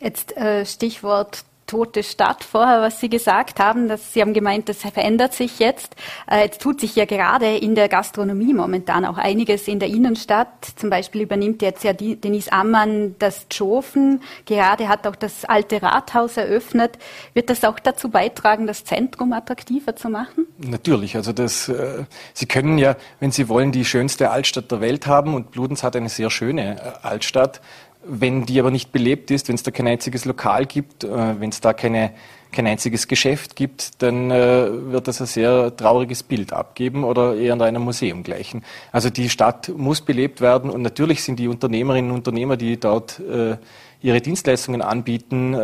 Jetzt 0.00 0.36
äh, 0.36 0.66
Stichwort 0.66 1.44
tote 1.66 2.02
Stadt 2.02 2.44
vorher, 2.44 2.80
was 2.80 3.00
Sie 3.00 3.08
gesagt 3.08 3.60
haben. 3.60 3.88
Dass 3.88 4.12
Sie 4.12 4.20
haben 4.20 4.34
gemeint, 4.34 4.68
das 4.68 4.78
verändert 4.78 5.34
sich 5.34 5.58
jetzt. 5.58 5.96
Äh, 6.30 6.44
jetzt 6.44 6.60
tut 6.60 6.80
sich 6.80 6.96
ja 6.96 7.04
gerade 7.04 7.56
in 7.56 7.74
der 7.74 7.88
Gastronomie 7.88 8.52
momentan 8.54 9.04
auch 9.04 9.18
einiges 9.18 9.68
in 9.68 9.78
der 9.78 9.88
Innenstadt. 9.88 10.48
Zum 10.76 10.90
Beispiel 10.90 11.22
übernimmt 11.22 11.62
jetzt 11.62 11.84
ja 11.84 11.92
Denise 11.92 12.52
Ammann 12.52 13.14
das 13.18 13.48
Tschofen. 13.48 14.22
Gerade 14.44 14.88
hat 14.88 15.06
auch 15.06 15.16
das 15.16 15.44
alte 15.44 15.82
Rathaus 15.82 16.36
eröffnet. 16.36 16.98
Wird 17.34 17.50
das 17.50 17.64
auch 17.64 17.78
dazu 17.78 18.08
beitragen, 18.08 18.66
das 18.66 18.84
Zentrum 18.84 19.32
attraktiver 19.32 19.96
zu 19.96 20.08
machen? 20.08 20.46
Natürlich. 20.58 21.16
Also 21.16 21.32
das, 21.32 21.68
äh, 21.68 22.04
Sie 22.34 22.46
können 22.46 22.78
ja, 22.78 22.96
wenn 23.20 23.32
Sie 23.32 23.48
wollen, 23.48 23.72
die 23.72 23.84
schönste 23.84 24.30
Altstadt 24.30 24.70
der 24.70 24.80
Welt 24.80 25.06
haben 25.06 25.34
und 25.34 25.50
Bludenz 25.50 25.82
hat 25.82 25.96
eine 25.96 26.08
sehr 26.08 26.30
schöne 26.30 26.76
äh, 26.76 27.06
Altstadt. 27.06 27.60
Wenn 28.04 28.46
die 28.46 28.58
aber 28.58 28.70
nicht 28.70 28.90
belebt 28.90 29.30
ist, 29.30 29.48
wenn 29.48 29.54
es 29.54 29.62
da 29.62 29.70
kein 29.70 29.86
einziges 29.86 30.24
Lokal 30.24 30.66
gibt, 30.66 31.04
äh, 31.04 31.40
wenn 31.40 31.50
es 31.50 31.60
da 31.60 31.72
keine, 31.72 32.12
kein 32.50 32.66
einziges 32.66 33.06
Geschäft 33.06 33.54
gibt, 33.54 34.02
dann 34.02 34.30
äh, 34.30 34.92
wird 34.92 35.06
das 35.06 35.20
ein 35.20 35.26
sehr 35.26 35.76
trauriges 35.76 36.24
Bild 36.24 36.52
abgeben 36.52 37.04
oder 37.04 37.36
eher 37.36 37.52
an 37.52 37.62
einem 37.62 37.82
Museum 37.82 38.24
gleichen. 38.24 38.64
Also 38.90 39.08
die 39.08 39.28
Stadt 39.28 39.68
muss 39.68 40.00
belebt 40.00 40.40
werden 40.40 40.68
und 40.68 40.82
natürlich 40.82 41.22
sind 41.22 41.38
die 41.38 41.46
Unternehmerinnen 41.46 42.10
und 42.10 42.18
Unternehmer, 42.18 42.56
die 42.56 42.80
dort 42.80 43.20
äh, 43.20 43.56
ihre 44.00 44.20
Dienstleistungen 44.20 44.82
anbieten, 44.82 45.54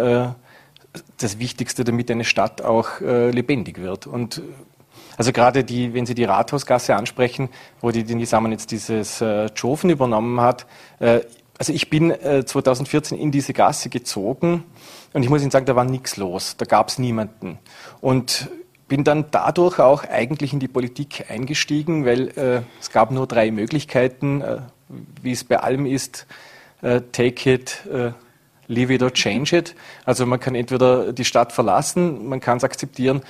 das 1.17 1.41
Wichtigste, 1.41 1.83
damit 1.83 2.09
eine 2.09 2.23
Stadt 2.23 2.63
auch 2.63 3.01
lebendig 3.01 3.79
wird. 3.79 4.07
Und 4.07 4.41
also 5.19 5.33
gerade 5.33 5.65
die, 5.65 5.93
wenn 5.93 6.07
Sie 6.07 6.15
die 6.15 6.23
Rathausgasse 6.23 6.95
ansprechen, 6.95 7.49
wo 7.81 7.91
die 7.91 8.05
Denise 8.05 8.31
Sammann 8.31 8.53
jetzt 8.53 8.71
dieses 8.71 9.21
äh, 9.21 9.49
Chofen 9.61 9.91
übernommen 9.91 10.41
hat, 10.41 10.67
also 11.59 11.73
ich 11.73 11.91
bin 11.91 12.11
äh, 12.11 12.45
2014 12.45 13.19
in 13.19 13.33
diese 13.33 13.53
Gasse 13.53 13.89
gezogen 13.89 14.65
und 15.13 15.23
ich 15.23 15.29
muss 15.29 15.43
Ihnen 15.43 15.51
sagen, 15.51 15.67
da 15.67 15.75
war 15.77 15.85
nichts 15.85 16.17
los, 16.17 16.57
da 16.57 16.65
gab 16.65 16.89
es 16.89 16.99
niemanden. 16.99 17.59
Und 18.01 18.49
bin 18.87 19.05
dann 19.05 19.27
dadurch 19.31 19.81
auch 19.81 20.05
eigentlich 20.05 20.53
in 20.53 20.61
die 20.61 20.69
Politik 20.69 21.27
eingestiegen, 21.29 22.07
weil 22.07 22.29
äh, 22.39 22.63
es 22.81 22.91
gab 22.91 23.11
nur 23.11 23.27
drei 23.27 23.51
Möglichkeiten, 23.51 24.41
äh, 24.41 24.59
wie 25.23 25.33
es 25.33 25.45
bei 25.45 25.59
allem 25.59 25.85
ist, 25.85 26.27
äh, 26.81 27.03
take 27.13 27.53
it, 27.53 27.85
äh, 27.93 28.13
leave 28.69 28.95
it 28.95 29.03
or 29.03 29.13
change 29.13 29.57
it. 29.57 29.75
Also 30.05 30.25
man 30.27 30.41
kann 30.41 30.55
entweder 30.55 31.13
die 31.13 31.25
Stadt 31.25 31.53
verlassen, 31.53 32.29
man 32.29 32.41
kann 32.41 32.59
es 32.59 32.65
akzeptieren 32.65 33.23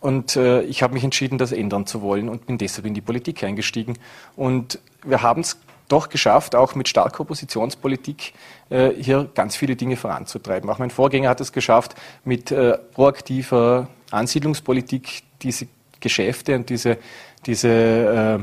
und 0.00 0.36
äh, 0.36 0.62
ich 0.62 0.82
habe 0.82 0.94
mich 0.94 1.04
entschieden, 1.04 1.38
das 1.38 1.52
ändern 1.52 1.86
zu 1.86 2.02
wollen 2.02 2.28
und 2.28 2.46
bin 2.46 2.58
deshalb 2.58 2.86
in 2.86 2.94
die 2.94 3.00
Politik 3.00 3.42
eingestiegen. 3.42 3.94
Und 4.36 4.78
wir 5.04 5.22
haben 5.22 5.40
es 5.40 5.58
doch 5.88 6.08
geschafft, 6.08 6.54
auch 6.54 6.74
mit 6.74 6.88
starker 6.88 7.20
Oppositionspolitik 7.20 8.32
äh, 8.70 8.90
hier 8.90 9.30
ganz 9.34 9.56
viele 9.56 9.76
Dinge 9.76 9.96
voranzutreiben. 9.96 10.68
Auch 10.70 10.78
mein 10.78 10.90
Vorgänger 10.90 11.28
hat 11.28 11.40
es 11.40 11.52
geschafft, 11.52 11.94
mit 12.24 12.50
äh, 12.50 12.78
proaktiver 12.92 13.88
Ansiedlungspolitik 14.10 15.22
diese 15.42 15.66
Geschäfte 16.00 16.54
und 16.54 16.68
diese, 16.70 16.98
diese 17.46 17.68
äh, 17.68 18.38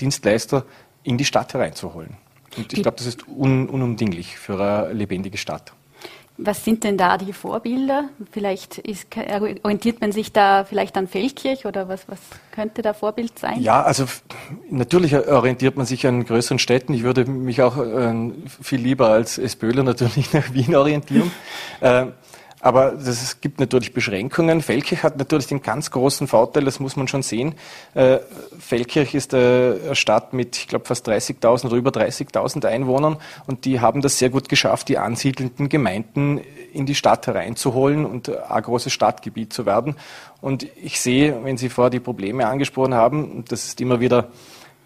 Dienstleister 0.00 0.64
in 1.02 1.16
die 1.16 1.24
Stadt 1.24 1.54
hereinzuholen. 1.54 2.16
Und 2.56 2.72
ich 2.72 2.82
glaube, 2.82 2.96
das 2.96 3.06
ist 3.06 3.26
un 3.28 3.68
unumdinglich 3.68 4.36
für 4.36 4.60
eine 4.60 4.92
lebendige 4.92 5.38
Stadt. 5.38 5.72
Was 6.42 6.64
sind 6.64 6.84
denn 6.84 6.96
da 6.96 7.18
die 7.18 7.32
Vorbilder? 7.32 8.08
Vielleicht 8.30 8.78
ist, 8.78 9.06
orientiert 9.62 10.00
man 10.00 10.12
sich 10.12 10.32
da 10.32 10.64
vielleicht 10.64 10.96
an 10.96 11.06
Feldkirch 11.06 11.66
oder 11.66 11.88
was, 11.88 12.08
was 12.08 12.18
könnte 12.52 12.82
da 12.82 12.94
Vorbild 12.94 13.38
sein? 13.38 13.60
Ja, 13.60 13.82
also 13.82 14.04
natürlich 14.70 15.14
orientiert 15.14 15.76
man 15.76 15.86
sich 15.86 16.06
an 16.06 16.24
größeren 16.24 16.58
Städten. 16.58 16.94
Ich 16.94 17.02
würde 17.02 17.24
mich 17.26 17.62
auch 17.62 17.76
äh, 17.76 18.32
viel 18.62 18.80
lieber 18.80 19.08
als 19.08 19.38
Esböhler 19.38 19.82
natürlich 19.82 20.32
nach 20.32 20.54
Wien 20.54 20.74
orientieren. 20.74 21.30
äh, 21.80 22.06
aber 22.60 22.94
es 22.94 23.40
gibt 23.40 23.60
natürlich 23.60 23.92
Beschränkungen. 23.92 24.60
Feldkirch 24.60 25.02
hat 25.02 25.18
natürlich 25.18 25.46
den 25.46 25.62
ganz 25.62 25.90
großen 25.90 26.26
Vorteil, 26.26 26.64
das 26.64 26.80
muss 26.80 26.96
man 26.96 27.08
schon 27.08 27.22
sehen. 27.22 27.54
Äh, 27.94 28.18
Feldkirch 28.58 29.14
ist 29.14 29.32
äh, 29.32 29.78
eine 29.84 29.94
Stadt 29.94 30.32
mit, 30.32 30.56
ich 30.56 30.68
glaube, 30.68 30.84
fast 30.84 31.08
30.000 31.08 31.66
oder 31.66 31.76
über 31.76 31.90
30.000 31.90 32.66
Einwohnern 32.66 33.16
und 33.46 33.64
die 33.64 33.80
haben 33.80 34.02
das 34.02 34.18
sehr 34.18 34.30
gut 34.30 34.48
geschafft, 34.48 34.88
die 34.88 34.98
ansiedelnden 34.98 35.68
Gemeinden 35.68 36.40
in 36.72 36.86
die 36.86 36.94
Stadt 36.94 37.26
hereinzuholen 37.26 38.04
und 38.04 38.28
ein 38.28 38.62
großes 38.62 38.92
Stadtgebiet 38.92 39.52
zu 39.52 39.66
werden. 39.66 39.96
Und 40.40 40.66
ich 40.82 41.00
sehe, 41.00 41.42
wenn 41.44 41.56
Sie 41.56 41.68
vorher 41.68 41.90
die 41.90 42.00
Probleme 42.00 42.46
angesprochen 42.46 42.94
haben, 42.94 43.44
das 43.48 43.64
ist 43.64 43.80
immer 43.80 44.00
wieder 44.00 44.28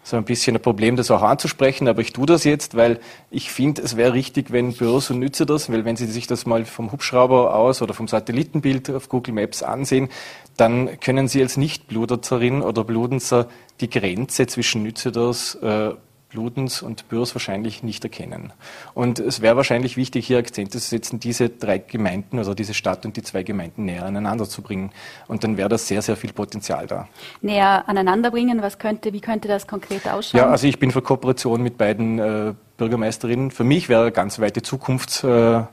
so 0.05 0.17
ein 0.17 0.23
bisschen 0.23 0.55
ein 0.55 0.61
Problem, 0.61 0.95
das 0.95 1.09
auch 1.09 1.23
anzusprechen, 1.23 1.87
aber 1.87 1.99
ich 1.99 2.13
tue 2.13 2.27
das 2.27 2.43
jetzt, 2.43 2.75
weil 2.75 2.99
ich 3.31 3.51
finde, 3.51 3.81
es 3.81 3.97
wäre 3.97 4.13
richtig, 4.13 4.51
wenn 4.51 4.71
Büros 4.71 5.09
und 5.09 5.17
Nütze 5.17 5.47
das, 5.47 5.71
weil 5.71 5.83
wenn 5.83 5.95
Sie 5.95 6.05
sich 6.05 6.27
das 6.27 6.45
mal 6.45 6.63
vom 6.63 6.91
Hubschrauber 6.91 7.55
aus 7.55 7.81
oder 7.81 7.95
vom 7.95 8.07
Satellitenbild 8.07 8.91
auf 8.91 9.09
Google 9.09 9.33
Maps 9.33 9.63
ansehen, 9.63 10.09
dann 10.57 10.99
können 10.99 11.27
Sie 11.27 11.41
als 11.41 11.57
Nicht-Bluderzerin 11.57 12.61
oder 12.61 12.83
Bludenzer 12.83 13.47
die 13.81 13.89
Grenze 13.89 14.45
zwischen 14.45 14.83
Nützeders, 14.83 15.55
äh, 15.55 15.95
Ludens 16.35 16.81
und 16.81 17.09
Bürs 17.09 17.33
wahrscheinlich 17.33 17.81
nicht 17.81 18.03
erkennen. 18.03 18.53
Und 18.93 19.19
es 19.19 19.41
wäre 19.41 19.55
wahrscheinlich 19.55 19.97
wichtig, 19.97 20.27
hier 20.27 20.37
Akzente 20.37 20.79
zu 20.79 20.87
setzen, 20.87 21.19
diese 21.19 21.49
drei 21.49 21.79
Gemeinden, 21.79 22.37
also 22.37 22.53
diese 22.53 22.73
Stadt 22.73 23.05
und 23.05 23.17
die 23.17 23.23
zwei 23.23 23.43
Gemeinden 23.43 23.85
näher 23.85 24.05
aneinander 24.05 24.47
zu 24.47 24.61
bringen. 24.61 24.91
Und 25.27 25.43
dann 25.43 25.57
wäre 25.57 25.69
da 25.69 25.77
sehr, 25.77 26.01
sehr 26.01 26.17
viel 26.17 26.33
Potenzial 26.33 26.87
da. 26.87 27.07
Näher 27.41 27.87
aneinander 27.87 28.31
bringen, 28.31 28.61
was 28.61 28.77
könnte, 28.77 29.13
wie 29.13 29.21
könnte 29.21 29.47
das 29.47 29.65
konkret 29.65 30.07
ausschauen? 30.07 30.41
Ja, 30.41 30.49
also 30.49 30.67
ich 30.67 30.77
bin 30.77 30.91
für 30.91 31.01
Kooperation 31.01 31.63
mit 31.63 31.77
beiden 31.77 32.19
äh, 32.19 32.53
Bürgermeisterinnen. 32.77 33.51
Für 33.51 33.63
mich 33.63 33.89
wäre 33.89 34.01
eine 34.03 34.11
ganz 34.11 34.39
weite 34.39 34.61
Zukunftsvision 34.61 35.67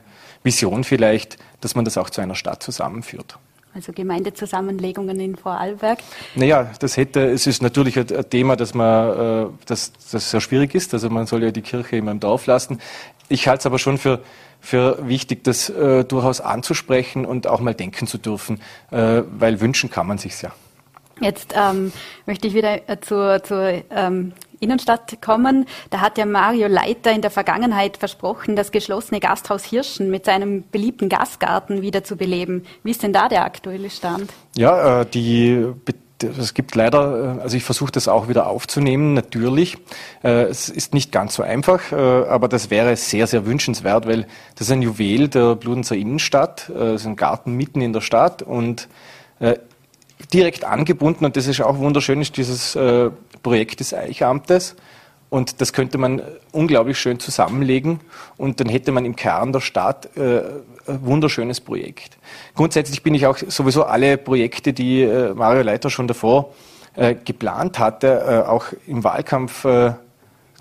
äh, 0.80 0.84
vielleicht, 0.84 1.38
dass 1.60 1.74
man 1.74 1.84
das 1.84 1.98
auch 1.98 2.10
zu 2.10 2.20
einer 2.20 2.34
Stadt 2.34 2.62
zusammenführt. 2.62 3.38
Also 3.74 3.92
Gemeindezusammenlegungen 3.92 5.18
in 5.18 5.36
Vorarlberg? 5.36 5.98
Naja, 6.34 6.70
das 6.78 6.98
hätte, 6.98 7.30
es 7.30 7.46
ist 7.46 7.62
natürlich 7.62 7.98
ein, 7.98 8.06
Thema, 8.28 8.54
dass 8.54 8.74
man, 8.74 9.46
äh, 9.46 9.50
das, 9.64 9.92
das 10.10 10.30
sehr 10.30 10.42
schwierig 10.42 10.74
ist. 10.74 10.92
Also 10.92 11.08
man 11.08 11.26
soll 11.26 11.42
ja 11.42 11.50
die 11.50 11.62
Kirche 11.62 11.96
immer 11.96 12.10
im 12.10 12.20
Dorf 12.20 12.46
lassen. 12.46 12.78
Ich 13.28 13.48
halte 13.48 13.60
es 13.60 13.66
aber 13.66 13.78
schon 13.78 13.96
für, 13.96 14.20
für 14.60 15.08
wichtig, 15.08 15.42
das 15.44 15.70
äh, 15.70 16.04
durchaus 16.04 16.42
anzusprechen 16.42 17.24
und 17.24 17.46
auch 17.46 17.60
mal 17.60 17.74
denken 17.74 18.06
zu 18.06 18.18
dürfen, 18.18 18.60
äh, 18.90 19.22
weil 19.38 19.60
wünschen 19.60 19.88
kann 19.88 20.06
man 20.06 20.18
sich's 20.18 20.42
ja. 20.42 20.52
Jetzt 21.20 21.54
ähm, 21.56 21.92
möchte 22.26 22.48
ich 22.48 22.54
wieder 22.54 22.88
äh, 22.88 23.00
zur, 23.00 23.42
zur 23.42 23.82
ähm, 23.90 24.32
Innenstadt 24.62 25.20
kommen. 25.20 25.66
Da 25.90 26.00
hat 26.00 26.16
ja 26.18 26.24
Mario 26.24 26.68
Leiter 26.68 27.10
in 27.12 27.20
der 27.20 27.30
Vergangenheit 27.30 27.96
versprochen, 27.96 28.56
das 28.56 28.70
geschlossene 28.70 29.20
Gasthaus 29.20 29.64
Hirschen 29.64 30.10
mit 30.10 30.24
seinem 30.24 30.64
beliebten 30.70 31.08
Gastgarten 31.08 31.82
wieder 31.82 32.04
zu 32.04 32.16
beleben. 32.16 32.64
Wie 32.84 32.92
ist 32.92 33.02
denn 33.02 33.12
da 33.12 33.28
der 33.28 33.44
aktuelle 33.44 33.90
Stand? 33.90 34.32
Ja, 34.56 35.00
äh, 35.00 35.06
die 35.06 35.66
es 36.22 36.54
gibt 36.54 36.74
leider, 36.74 37.38
äh, 37.38 37.42
also 37.42 37.56
ich 37.56 37.64
versuche 37.64 37.90
das 37.92 38.06
auch 38.06 38.28
wieder 38.28 38.46
aufzunehmen, 38.46 39.14
natürlich. 39.14 39.76
Äh, 40.22 40.44
es 40.44 40.68
ist 40.68 40.94
nicht 40.94 41.10
ganz 41.10 41.34
so 41.34 41.42
einfach, 41.42 41.92
aber 41.92 42.48
das 42.48 42.70
wäre 42.70 42.94
sehr, 42.96 43.26
sehr 43.26 43.44
wünschenswert, 43.46 44.06
weil 44.06 44.26
das 44.54 44.68
ist 44.68 44.72
ein 44.72 44.82
Juwel 44.82 45.28
der 45.28 45.56
Bludenzer 45.56 45.96
Innenstadt, 45.96 46.68
es 46.68 47.00
ist 47.00 47.06
ein 47.06 47.16
Garten 47.16 47.54
mitten 47.56 47.80
in 47.80 47.92
der 47.92 48.00
Stadt 48.00 48.42
und 48.42 48.88
direkt 50.32 50.64
angebunden, 50.64 51.24
und 51.24 51.36
das 51.36 51.48
ist 51.48 51.60
auch 51.60 51.78
wunderschön, 51.78 52.20
ist 52.20 52.36
dieses 52.36 52.78
Projekt 53.42 53.80
des 53.80 53.94
Eichamtes. 53.94 54.76
Und 55.30 55.62
das 55.62 55.72
könnte 55.72 55.96
man 55.96 56.20
unglaublich 56.52 56.98
schön 56.98 57.18
zusammenlegen 57.18 58.00
und 58.36 58.60
dann 58.60 58.68
hätte 58.68 58.92
man 58.92 59.06
im 59.06 59.16
Kern 59.16 59.50
der 59.50 59.60
Stadt 59.60 60.14
äh, 60.14 60.42
ein 60.86 61.06
wunderschönes 61.06 61.60
Projekt. 61.60 62.18
Grundsätzlich 62.54 63.02
bin 63.02 63.14
ich 63.14 63.26
auch 63.26 63.38
sowieso 63.38 63.84
alle 63.84 64.18
Projekte, 64.18 64.74
die 64.74 65.02
äh, 65.02 65.32
Mario 65.32 65.62
Leiter 65.62 65.88
schon 65.88 66.06
davor 66.06 66.52
äh, 66.96 67.14
geplant 67.14 67.78
hatte, 67.78 68.44
äh, 68.46 68.48
auch 68.48 68.66
im 68.86 69.04
Wahlkampf 69.04 69.64
äh, 69.64 69.94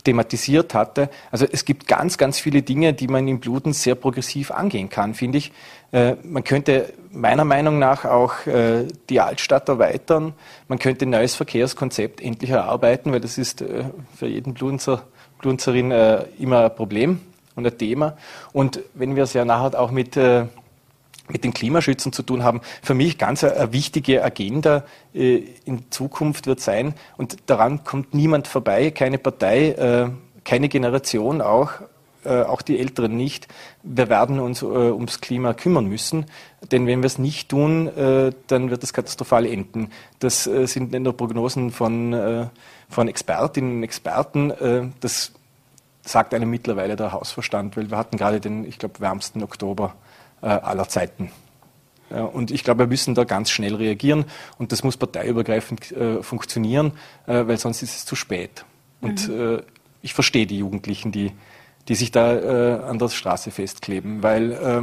thematisiert 0.03 0.73
hatte. 0.73 1.09
Also 1.31 1.45
es 1.49 1.65
gibt 1.65 1.87
ganz, 1.87 2.17
ganz 2.17 2.39
viele 2.39 2.61
Dinge, 2.61 2.93
die 2.93 3.07
man 3.07 3.27
im 3.27 3.39
Bluten 3.39 3.73
sehr 3.73 3.95
progressiv 3.95 4.51
angehen 4.51 4.89
kann, 4.89 5.13
finde 5.13 5.37
ich. 5.37 5.51
Äh, 5.91 6.15
man 6.23 6.43
könnte 6.43 6.93
meiner 7.11 7.45
Meinung 7.45 7.79
nach 7.79 8.05
auch 8.05 8.45
äh, 8.47 8.87
die 9.09 9.19
Altstadt 9.19 9.67
erweitern. 9.69 10.33
Man 10.67 10.79
könnte 10.79 11.05
ein 11.05 11.09
neues 11.09 11.35
Verkehrskonzept 11.35 12.21
endlich 12.21 12.51
erarbeiten, 12.51 13.11
weil 13.11 13.19
das 13.19 13.37
ist 13.37 13.61
äh, 13.61 13.85
für 14.15 14.27
jeden 14.27 14.53
Bludenzer, 14.53 15.03
Bludenzerin 15.39 15.91
immer 16.37 16.65
ein 16.65 16.75
Problem 16.75 17.19
und 17.55 17.65
ein 17.65 17.75
Thema. 17.75 18.15
Und 18.53 18.79
wenn 18.93 19.15
wir 19.15 19.23
es 19.23 19.33
ja 19.33 19.43
nachher 19.43 19.79
auch 19.79 19.89
mit 19.89 20.15
mit 21.31 21.43
den 21.43 21.53
Klimaschützen 21.53 22.13
zu 22.13 22.23
tun 22.23 22.43
haben, 22.43 22.61
für 22.81 22.93
mich 22.93 23.17
ganz 23.17 23.43
eine, 23.43 23.71
wichtige 23.73 24.23
Agenda 24.23 24.83
in 25.13 25.83
Zukunft 25.89 26.47
wird 26.47 26.61
sein. 26.61 26.93
Und 27.17 27.37
daran 27.47 27.83
kommt 27.83 28.13
niemand 28.13 28.47
vorbei, 28.47 28.91
keine 28.91 29.17
Partei, 29.17 30.11
keine 30.43 30.69
Generation 30.69 31.41
auch, 31.41 31.71
äh, 32.23 32.43
auch 32.43 32.61
die 32.61 32.79
Älteren 32.79 33.17
nicht. 33.17 33.47
Wir 33.81 34.07
werden 34.09 34.39
uns 34.39 34.61
äh, 34.61 34.65
ums 34.65 35.21
Klima 35.21 35.53
kümmern 35.53 35.87
müssen, 35.87 36.25
denn 36.71 36.85
wenn 36.85 37.01
wir 37.01 37.07
es 37.07 37.17
nicht 37.17 37.49
tun, 37.49 37.87
äh, 37.87 38.31
dann 38.45 38.69
wird 38.69 38.83
es 38.83 38.93
katastrophal 38.93 39.45
enden. 39.45 39.89
Das 40.19 40.45
äh, 40.45 40.67
sind 40.67 40.93
in 40.93 41.03
der 41.03 41.13
Prognosen 41.13 41.71
von, 41.71 42.13
äh, 42.13 42.47
von 42.89 43.07
Expertinnen 43.07 43.77
und 43.77 43.83
Experten. 43.83 44.51
Äh, 44.51 44.87
das 44.99 45.31
sagt 46.03 46.33
einem 46.33 46.51
mittlerweile 46.51 46.95
der 46.95 47.11
Hausverstand, 47.11 47.75
weil 47.75 47.89
wir 47.89 47.97
hatten 47.97 48.17
gerade 48.17 48.39
den, 48.39 48.65
ich 48.65 48.77
glaube, 48.77 48.99
wärmsten 48.99 49.41
Oktober 49.41 49.95
aller 50.41 50.89
Zeiten. 50.89 51.31
Und 52.09 52.51
ich 52.51 52.63
glaube, 52.63 52.79
wir 52.79 52.87
müssen 52.87 53.15
da 53.15 53.23
ganz 53.23 53.49
schnell 53.49 53.75
reagieren 53.75 54.25
und 54.57 54.71
das 54.71 54.83
muss 54.83 54.97
parteiübergreifend 54.97 55.93
funktionieren, 56.21 56.91
weil 57.25 57.57
sonst 57.57 57.83
ist 57.83 57.95
es 57.95 58.05
zu 58.05 58.15
spät. 58.15 58.65
Und 58.99 59.29
mhm. 59.29 59.61
ich 60.01 60.13
verstehe 60.13 60.45
die 60.45 60.57
Jugendlichen, 60.57 61.13
die 61.13 61.31
die 61.87 61.95
sich 61.95 62.11
da 62.11 62.33
äh, 62.33 62.83
an 62.83 62.99
der 62.99 63.09
Straße 63.09 63.51
festkleben, 63.51 64.23
weil 64.23 64.51
äh, 64.51 64.81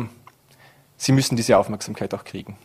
sie 0.98 1.12
müssen 1.12 1.36
diese 1.36 1.56
Aufmerksamkeit 1.56 2.12
auch 2.12 2.24
kriegen. 2.24 2.58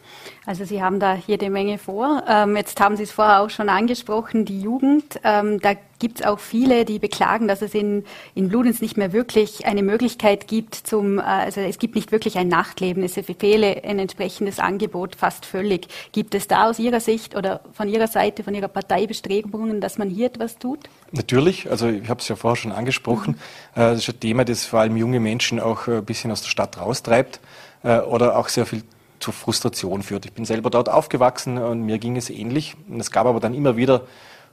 Also 0.46 0.66
Sie 0.66 0.82
haben 0.82 1.00
da 1.00 1.16
jede 1.16 1.50
Menge 1.50 1.78
vor. 1.78 2.24
Ähm, 2.28 2.58
jetzt 2.58 2.80
haben 2.82 2.98
Sie 2.98 3.04
es 3.04 3.12
vorher 3.12 3.42
auch 3.42 3.50
schon 3.50 3.70
angesprochen, 3.70 4.44
die 4.44 4.60
Jugend. 4.60 5.20
Ähm, 5.24 5.62
da 5.62 5.74
gibt 6.00 6.20
es 6.20 6.26
auch 6.26 6.40
viele, 6.40 6.84
die 6.84 7.00
beklagen, 7.00 7.48
dass 7.48 7.62
es 7.62 7.74
in, 7.74 8.04
in 8.36 8.50
Bludenz 8.50 8.82
nicht 8.82 8.98
mehr 8.98 9.14
wirklich 9.14 9.66
eine 9.66 9.84
Möglichkeit 9.84 10.48
gibt 10.48 10.76
zum, 10.76 11.20
äh, 11.20 11.22
also 11.22 11.62
es 11.62 11.80
gibt 11.80 11.96
nicht 11.96 12.12
wirklich 12.12 12.38
ein 12.38 12.50
Nachtleben. 12.50 13.04
Es 13.04 13.14
fehle 13.14 13.84
ein 13.86 14.00
entsprechendes 14.00 14.60
Angebot 14.60 15.16
fast 15.16 15.46
völlig. 15.46 15.88
Gibt 16.12 16.36
es 16.36 16.48
da 16.48 16.70
aus 16.70 16.80
Ihrer 16.80 17.00
Sicht 17.00 17.36
oder 17.36 17.62
von 17.72 17.88
Ihrer 17.88 18.08
Seite, 18.08 18.44
von 18.44 18.54
Ihrer 18.54 18.68
Partei 18.68 19.08
Bestrebungen, 19.08 19.80
dass 19.80 19.98
man 19.98 20.10
hier 20.10 20.26
etwas 20.26 20.58
tut? 20.58 20.80
Natürlich, 21.12 21.70
also 21.70 21.88
ich 21.88 22.10
habe 22.10 22.20
es 22.20 22.28
ja 22.28 22.36
vorher 22.36 22.58
schon 22.58 22.72
angesprochen. 22.74 23.40
Mhm. 23.76 23.82
Äh, 23.82 23.92
das 23.92 24.00
ist 24.00 24.10
ein 24.10 24.20
Thema, 24.20 24.44
das 24.44 24.66
vor 24.66 24.82
allem 24.82 24.98
junge 24.98 25.22
Menschen 25.22 25.62
auch 25.62 25.88
äh, 25.88 25.98
ein 25.98 26.06
bisschen 26.06 26.32
aus 26.32 26.42
der 26.42 26.50
Stadt 26.50 26.82
raustreibt 26.82 27.40
äh, 27.84 28.00
oder 28.00 28.38
auch 28.38 28.50
sehr 28.50 28.66
viel 28.66 28.84
zu 29.20 29.32
Frustration 29.32 30.04
führt. 30.04 30.26
Ich 30.26 30.34
bin 30.34 30.46
selber 30.46 30.70
dort 30.70 30.90
aufgewachsen 30.90 31.58
und 31.58 31.82
mir 31.82 31.98
ging 31.98 32.18
es 32.18 32.30
ähnlich. 32.30 32.76
Es 33.00 33.12
gab 33.12 33.26
aber 33.26 33.40
dann 33.40 33.54
immer 33.54 33.78
wieder 33.78 34.02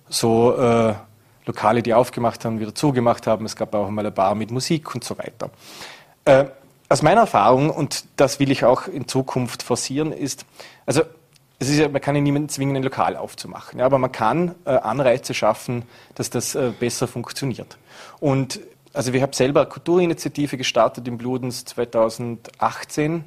so 0.08 0.56
äh, 0.56 0.94
Lokale, 1.46 1.82
die 1.82 1.94
aufgemacht 1.94 2.44
haben, 2.44 2.60
wieder 2.60 2.74
zugemacht 2.74 3.26
haben. 3.26 3.44
Es 3.44 3.56
gab 3.56 3.74
auch 3.74 3.90
mal 3.90 4.02
eine 4.02 4.10
Bar 4.12 4.34
mit 4.34 4.50
Musik 4.50 4.94
und 4.94 5.02
so 5.02 5.18
weiter. 5.18 5.50
Äh, 6.24 6.46
aus 6.88 7.02
meiner 7.02 7.22
Erfahrung, 7.22 7.70
und 7.70 8.04
das 8.16 8.40
will 8.40 8.50
ich 8.50 8.64
auch 8.64 8.86
in 8.86 9.06
Zukunft 9.06 9.62
forcieren, 9.62 10.12
ist, 10.12 10.44
also 10.86 11.02
es 11.60 11.68
ist 11.68 11.78
ja, 11.78 11.88
man 11.88 12.00
kann 12.00 12.16
ja 12.16 12.20
niemanden 12.20 12.48
zwingen, 12.48 12.74
ein 12.74 12.82
Lokal 12.82 13.16
aufzumachen, 13.16 13.78
ja, 13.78 13.86
aber 13.86 13.98
man 13.98 14.10
kann 14.10 14.54
äh, 14.64 14.70
Anreize 14.70 15.34
schaffen, 15.34 15.84
dass 16.14 16.30
das 16.30 16.54
äh, 16.54 16.72
besser 16.78 17.06
funktioniert. 17.06 17.78
Und 18.18 18.60
also 18.92 19.12
wir 19.12 19.22
haben 19.22 19.32
selber 19.32 19.60
eine 19.60 19.68
Kulturinitiative 19.68 20.56
gestartet 20.56 21.06
im 21.06 21.18
Bludens 21.18 21.64
2018 21.64 23.24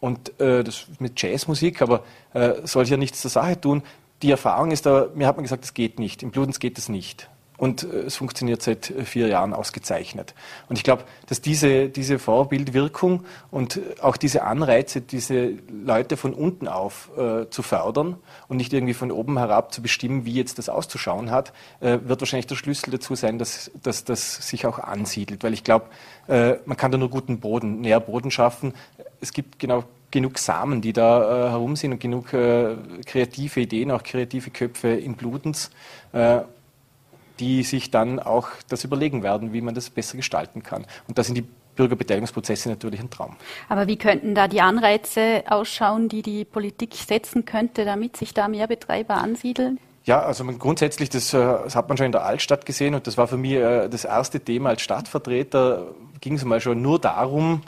und 0.00 0.40
äh, 0.40 0.62
das 0.62 0.86
mit 0.98 1.20
Jazzmusik, 1.20 1.82
aber 1.82 2.04
äh, 2.34 2.54
soll 2.64 2.84
ja 2.86 2.96
nichts 2.96 3.20
zur 3.20 3.30
Sache 3.30 3.60
tun. 3.60 3.82
Die 4.22 4.30
Erfahrung 4.30 4.70
ist 4.70 4.86
da, 4.86 5.08
mir 5.14 5.26
hat 5.26 5.36
man 5.36 5.44
gesagt, 5.44 5.62
das 5.62 5.74
geht 5.74 5.98
nicht. 5.98 6.22
Im 6.22 6.30
Bludens 6.30 6.58
geht 6.58 6.76
das 6.76 6.88
nicht. 6.88 7.28
Und 7.58 7.82
äh, 7.82 8.04
es 8.06 8.16
funktioniert 8.16 8.62
seit 8.62 8.88
äh, 8.90 9.04
vier 9.04 9.28
Jahren 9.28 9.52
ausgezeichnet. 9.52 10.34
Und 10.70 10.76
ich 10.76 10.84
glaube, 10.84 11.04
dass 11.26 11.42
diese, 11.42 11.90
diese 11.90 12.18
Vorbildwirkung 12.18 13.24
und 13.50 13.80
auch 14.00 14.16
diese 14.16 14.44
Anreize, 14.44 15.02
diese 15.02 15.52
Leute 15.68 16.16
von 16.16 16.32
unten 16.32 16.68
auf 16.68 17.10
äh, 17.18 17.50
zu 17.50 17.62
fördern 17.62 18.16
und 18.48 18.56
nicht 18.56 18.72
irgendwie 18.72 18.94
von 18.94 19.10
oben 19.10 19.36
herab 19.36 19.74
zu 19.74 19.82
bestimmen, 19.82 20.24
wie 20.24 20.32
jetzt 20.32 20.58
das 20.58 20.70
auszuschauen 20.70 21.30
hat, 21.30 21.52
äh, 21.80 21.98
wird 22.04 22.20
wahrscheinlich 22.20 22.46
der 22.46 22.56
Schlüssel 22.56 22.92
dazu 22.92 23.14
sein, 23.14 23.38
dass, 23.38 23.70
dass 23.82 24.04
das 24.04 24.48
sich 24.48 24.64
auch 24.64 24.78
ansiedelt. 24.78 25.42
Weil 25.42 25.52
ich 25.52 25.64
glaube, 25.64 25.86
äh, 26.28 26.54
man 26.64 26.76
kann 26.76 26.92
da 26.92 26.98
nur 26.98 27.10
guten 27.10 27.40
Boden, 27.40 27.80
Nährboden 27.80 28.30
schaffen. 28.30 28.72
Es 29.20 29.32
gibt 29.32 29.58
genau 29.58 29.84
genug 30.10 30.38
Samen, 30.38 30.80
die 30.80 30.92
da 30.92 31.48
äh, 31.48 31.50
herum 31.50 31.76
sind 31.76 31.92
und 31.92 32.00
genug 32.00 32.32
äh, 32.32 32.76
kreative 33.04 33.60
Ideen, 33.60 33.90
auch 33.90 34.02
kreative 34.02 34.50
Köpfe 34.50 34.88
in 34.88 35.14
Blutens, 35.14 35.70
äh, 36.12 36.40
die 37.40 37.62
sich 37.62 37.90
dann 37.90 38.18
auch 38.20 38.48
das 38.68 38.84
überlegen 38.84 39.22
werden, 39.22 39.52
wie 39.52 39.60
man 39.60 39.74
das 39.74 39.90
besser 39.90 40.16
gestalten 40.16 40.62
kann. 40.62 40.86
Und 41.06 41.18
da 41.18 41.22
sind 41.22 41.36
die 41.36 41.44
Bürgerbeteiligungsprozesse 41.76 42.68
natürlich 42.68 43.00
ein 43.00 43.08
Traum. 43.08 43.36
Aber 43.68 43.86
wie 43.86 43.96
könnten 43.96 44.34
da 44.34 44.48
die 44.48 44.60
Anreize 44.60 45.44
ausschauen, 45.48 46.08
die 46.08 46.22
die 46.22 46.44
Politik 46.44 46.94
setzen 46.94 47.44
könnte, 47.44 47.84
damit 47.84 48.16
sich 48.16 48.34
da 48.34 48.48
mehr 48.48 48.66
Betreiber 48.66 49.14
ansiedeln? 49.14 49.78
Ja, 50.04 50.22
also 50.22 50.44
grundsätzlich, 50.44 51.10
das, 51.10 51.34
äh, 51.34 51.38
das, 51.38 51.76
hat 51.76 51.88
man 51.88 51.96
schon 51.98 52.06
in 52.06 52.12
der 52.12 52.24
Altstadt 52.24 52.64
gesehen 52.66 52.94
und 52.94 53.06
das 53.06 53.18
war 53.18 53.28
für 53.28 53.36
mich 53.36 53.52
äh, 53.52 53.88
das 53.88 54.04
erste 54.04 54.40
Thema 54.40 54.70
als 54.70 54.82
Stadtvertreter, 54.82 55.88
ging 56.20 56.34
es 56.34 56.44
mal 56.44 56.60
schon 56.60 56.80
nur 56.80 56.98
darum, 56.98 57.60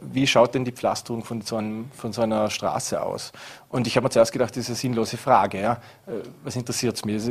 wie 0.00 0.26
schaut 0.26 0.54
denn 0.54 0.64
die 0.64 0.72
Pflasterung 0.72 1.22
von 1.22 1.42
so, 1.42 1.56
einem, 1.56 1.90
von 1.92 2.12
so 2.12 2.22
einer 2.22 2.48
Straße 2.48 3.02
aus? 3.02 3.32
Und 3.68 3.86
ich 3.86 3.96
habe 3.96 4.04
mir 4.04 4.10
zuerst 4.10 4.32
gedacht, 4.32 4.50
das 4.50 4.64
ist 4.64 4.68
eine 4.68 4.76
sinnlose 4.76 5.18
Frage. 5.18 5.60
Ja? 5.60 5.72
Äh, 6.06 6.22
was 6.44 6.56
interessiert 6.56 6.96
es 6.96 7.04
mich? 7.04 7.16
Es 7.16 7.28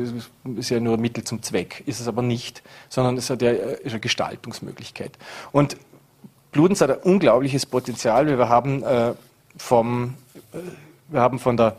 ist 0.58 0.70
ja 0.70 0.80
nur 0.80 0.98
Mittel 0.98 1.24
zum 1.24 1.42
Zweck. 1.42 1.82
Ist 1.88 2.00
es 2.00 2.08
aber 2.08 2.22
nicht, 2.22 2.62
sondern 2.88 3.18
es 3.18 3.30
hat 3.30 3.42
ja, 3.42 3.50
äh, 3.50 3.82
ist 3.82 3.94
eine 3.94 4.00
Gestaltungsmöglichkeit. 4.00 5.18
Und 5.52 5.78
Bludenz 6.52 6.82
hat 6.82 6.92
ein 6.92 7.00
unglaubliches 7.00 7.66
Potenzial. 7.66 8.28
Wir 8.28 8.48
haben, 8.48 8.84
äh, 8.84 9.14
vom, 9.58 10.14
äh, 10.54 10.58
wir 11.10 11.22
haben 11.22 11.40
von 11.40 11.58
der 11.58 11.78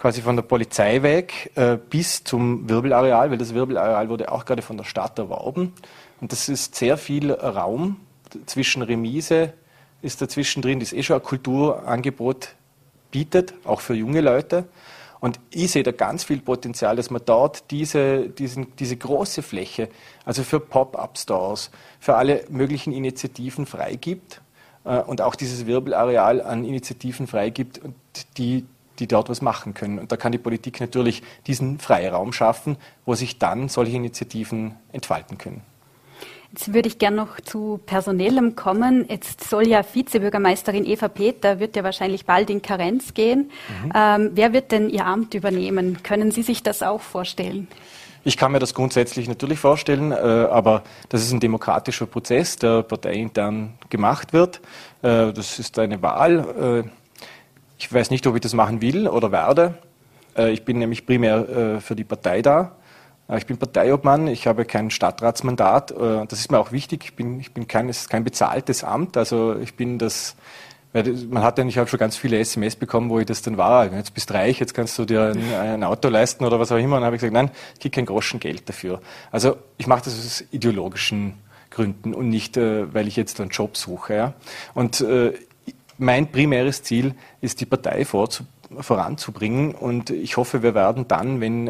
quasi 0.00 0.22
von 0.22 0.34
der 0.34 0.42
Polizei 0.42 1.02
weg 1.02 1.50
äh, 1.56 1.76
bis 1.76 2.24
zum 2.24 2.66
Wirbelareal, 2.70 3.30
weil 3.30 3.36
das 3.36 3.52
Wirbelareal 3.52 4.08
wurde 4.08 4.32
auch 4.32 4.46
gerade 4.46 4.62
von 4.62 4.78
der 4.78 4.84
Stadt 4.84 5.18
erworben. 5.18 5.74
Und 6.22 6.32
das 6.32 6.48
ist 6.48 6.74
sehr 6.74 6.96
viel 6.96 7.30
Raum 7.30 7.96
zwischen 8.46 8.80
Remise, 8.80 9.52
ist 10.02 10.22
dazwischen 10.22 10.62
drin, 10.62 10.80
das 10.80 10.92
eh 10.92 11.02
schon 11.02 11.16
ein 11.16 11.22
Kulturangebot 11.22 12.54
bietet, 13.10 13.54
auch 13.64 13.80
für 13.80 13.94
junge 13.94 14.20
Leute. 14.20 14.66
Und 15.20 15.38
ich 15.50 15.70
sehe 15.70 15.82
da 15.82 15.92
ganz 15.92 16.24
viel 16.24 16.40
Potenzial, 16.40 16.96
dass 16.96 17.10
man 17.10 17.20
dort 17.24 17.70
diese, 17.70 18.30
diesen, 18.30 18.74
diese 18.76 18.96
große 18.96 19.42
Fläche, 19.42 19.90
also 20.24 20.42
für 20.42 20.60
Pop-up-Stores, 20.60 21.70
für 21.98 22.16
alle 22.16 22.44
möglichen 22.48 22.92
Initiativen 22.92 23.66
freigibt 23.66 24.40
äh, 24.84 24.98
und 25.00 25.20
auch 25.20 25.34
dieses 25.34 25.66
Wirbelareal 25.66 26.40
an 26.40 26.64
Initiativen 26.64 27.26
freigibt, 27.26 27.82
die, 28.38 28.64
die 28.98 29.06
dort 29.06 29.28
was 29.28 29.42
machen 29.42 29.74
können. 29.74 29.98
Und 29.98 30.10
da 30.10 30.16
kann 30.16 30.32
die 30.32 30.38
Politik 30.38 30.80
natürlich 30.80 31.22
diesen 31.46 31.78
Freiraum 31.78 32.32
schaffen, 32.32 32.78
wo 33.04 33.14
sich 33.14 33.38
dann 33.38 33.68
solche 33.68 33.96
Initiativen 33.96 34.74
entfalten 34.90 35.36
können. 35.36 35.62
Jetzt 36.52 36.74
würde 36.74 36.88
ich 36.88 36.98
gerne 36.98 37.16
noch 37.16 37.40
zu 37.40 37.80
Personellem 37.86 38.56
kommen. 38.56 39.06
Jetzt 39.08 39.48
soll 39.48 39.68
ja 39.68 39.84
Vizebürgermeisterin 39.84 40.84
Eva 40.84 41.06
Peter, 41.06 41.60
wird 41.60 41.76
ja 41.76 41.84
wahrscheinlich 41.84 42.26
bald 42.26 42.50
in 42.50 42.60
Karenz 42.60 43.14
gehen. 43.14 43.50
Mhm. 43.84 43.92
Ähm, 43.94 44.30
wer 44.34 44.52
wird 44.52 44.72
denn 44.72 44.90
ihr 44.90 45.06
Amt 45.06 45.34
übernehmen? 45.34 46.02
Können 46.02 46.32
Sie 46.32 46.42
sich 46.42 46.64
das 46.64 46.82
auch 46.82 47.00
vorstellen? 47.00 47.68
Ich 48.22 48.36
kann 48.36 48.52
mir 48.52 48.58
das 48.58 48.74
grundsätzlich 48.74 49.28
natürlich 49.28 49.58
vorstellen, 49.58 50.12
äh, 50.12 50.14
aber 50.14 50.82
das 51.08 51.22
ist 51.22 51.32
ein 51.32 51.40
demokratischer 51.40 52.06
Prozess, 52.06 52.56
der 52.56 52.82
parteiintern 52.82 53.74
gemacht 53.88 54.32
wird. 54.32 54.60
Äh, 55.02 55.32
das 55.32 55.58
ist 55.58 55.78
eine 55.78 56.02
Wahl. 56.02 56.84
Äh, 56.84 56.90
ich 57.78 57.90
weiß 57.90 58.10
nicht, 58.10 58.26
ob 58.26 58.34
ich 58.34 58.42
das 58.42 58.52
machen 58.52 58.82
will 58.82 59.08
oder 59.08 59.32
werde. 59.32 59.78
Ich 60.36 60.64
bin 60.64 60.78
nämlich 60.78 61.06
primär 61.06 61.80
für 61.80 61.96
die 61.96 62.04
Partei 62.04 62.40
da. 62.40 62.76
Äh, 63.30 63.38
ich 63.38 63.46
bin 63.46 63.56
Parteiobmann, 63.56 64.26
ich 64.26 64.46
habe 64.46 64.64
kein 64.64 64.90
Stadtratsmandat. 64.90 65.92
Äh, 65.92 66.26
das 66.26 66.40
ist 66.40 66.50
mir 66.50 66.58
auch 66.58 66.72
wichtig. 66.72 67.04
Ich 67.04 67.14
bin, 67.14 67.40
ich 67.40 67.52
bin 67.52 67.68
kein, 67.68 67.88
es 67.88 68.02
ist 68.02 68.10
kein 68.10 68.24
bezahltes 68.24 68.84
Amt. 68.84 69.16
Also 69.16 69.56
ich 69.56 69.74
bin 69.74 69.98
das, 69.98 70.36
man 70.92 71.42
hat 71.42 71.58
ja, 71.58 71.64
ich 71.64 71.78
habe 71.78 71.88
schon 71.88 72.00
ganz 72.00 72.16
viele 72.16 72.38
SMS 72.38 72.74
bekommen, 72.76 73.10
wo 73.10 73.20
ich 73.20 73.26
das 73.26 73.42
dann 73.42 73.56
war. 73.56 73.92
Jetzt 73.92 74.12
bist 74.12 74.30
du 74.30 74.34
reich, 74.34 74.58
jetzt 74.58 74.74
kannst 74.74 74.98
du 74.98 75.04
dir 75.04 75.32
ein, 75.32 75.54
ein 75.54 75.84
Auto 75.84 76.08
leisten 76.08 76.44
oder 76.44 76.58
was 76.58 76.72
auch 76.72 76.78
immer. 76.78 76.96
Und 76.96 77.02
dann 77.02 77.04
habe 77.04 77.16
ich 77.16 77.20
gesagt, 77.20 77.34
nein, 77.34 77.50
ich 77.74 77.80
kriege 77.80 77.94
kein 77.94 78.06
Groschen 78.06 78.40
Geld 78.40 78.68
dafür. 78.68 79.00
Also 79.30 79.56
ich 79.78 79.86
mache 79.86 80.04
das 80.04 80.18
aus 80.18 80.44
ideologischen 80.50 81.34
Gründen 81.70 82.12
und 82.12 82.28
nicht, 82.28 82.56
äh, 82.56 82.92
weil 82.92 83.06
ich 83.06 83.14
jetzt 83.14 83.40
einen 83.40 83.50
Job 83.50 83.76
suche. 83.76 84.34
Und 84.74 85.04
mein 86.02 86.32
primäres 86.32 86.82
Ziel 86.82 87.14
ist, 87.42 87.60
die 87.60 87.66
Partei 87.66 88.06
voranzubringen. 88.06 89.74
Und 89.74 90.08
ich 90.08 90.38
hoffe, 90.38 90.62
wir 90.62 90.74
werden 90.74 91.06
dann, 91.06 91.42
wenn 91.42 91.68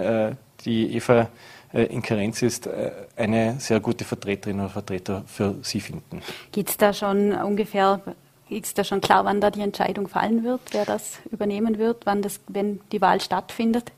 die 0.64 0.94
Eva 0.96 1.28
äh, 1.72 1.84
in 1.84 2.02
Karenz 2.02 2.42
ist, 2.42 2.66
äh, 2.66 2.90
eine 3.16 3.56
sehr 3.58 3.80
gute 3.80 4.04
Vertreterin 4.04 4.60
oder 4.60 4.68
Vertreter 4.68 5.22
für 5.26 5.56
Sie 5.62 5.80
finden. 5.80 6.22
Gibt 6.52 6.70
es 6.70 6.76
da 6.76 6.92
schon 6.92 7.32
ungefähr, 7.32 8.00
ist 8.48 8.78
da 8.78 8.84
schon 8.84 9.00
klar, 9.00 9.24
wann 9.24 9.40
da 9.40 9.50
die 9.50 9.60
Entscheidung 9.60 10.08
fallen 10.08 10.44
wird, 10.44 10.60
wer 10.72 10.84
das 10.84 11.18
übernehmen 11.30 11.78
wird, 11.78 12.06
wann 12.06 12.22
das, 12.22 12.40
wenn 12.48 12.80
die 12.92 13.00
Wahl 13.00 13.20
stattfindet? 13.20 13.92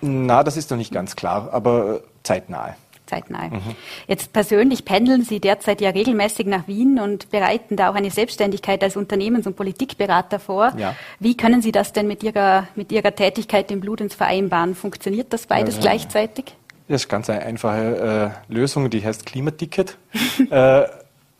Na, 0.00 0.42
das 0.42 0.56
ist 0.56 0.70
noch 0.70 0.78
nicht 0.78 0.92
ganz 0.92 1.14
klar, 1.14 1.50
aber 1.52 2.00
zeitnahe 2.24 2.74
zeitnah. 3.12 3.48
Mhm. 3.48 3.60
Jetzt 4.06 4.32
persönlich 4.32 4.84
pendeln 4.84 5.22
Sie 5.22 5.40
derzeit 5.40 5.80
ja 5.80 5.90
regelmäßig 5.90 6.46
nach 6.46 6.66
Wien 6.66 6.98
und 6.98 7.30
bereiten 7.30 7.76
da 7.76 7.90
auch 7.90 7.94
eine 7.94 8.10
Selbstständigkeit 8.10 8.82
als 8.82 8.96
Unternehmens- 8.96 9.46
und 9.46 9.56
Politikberater 9.56 10.38
vor. 10.38 10.72
Ja. 10.78 10.96
Wie 11.20 11.36
können 11.36 11.60
Sie 11.62 11.72
das 11.72 11.92
denn 11.92 12.06
mit 12.06 12.22
Ihrer, 12.22 12.68
mit 12.74 12.90
Ihrer 12.90 13.14
Tätigkeit 13.14 13.70
im 13.70 13.80
Bludens 13.80 14.14
vereinbaren? 14.14 14.74
Funktioniert 14.74 15.32
das 15.32 15.46
beides 15.46 15.76
ja, 15.76 15.82
gleichzeitig? 15.82 16.56
Das 16.88 17.02
ist 17.02 17.08
ganz 17.08 17.28
eine 17.30 17.42
einfache 17.42 18.34
äh, 18.48 18.52
Lösung, 18.52 18.88
die 18.90 19.04
heißt 19.04 19.26
Klimaticket. 19.26 19.98
äh, 20.50 20.84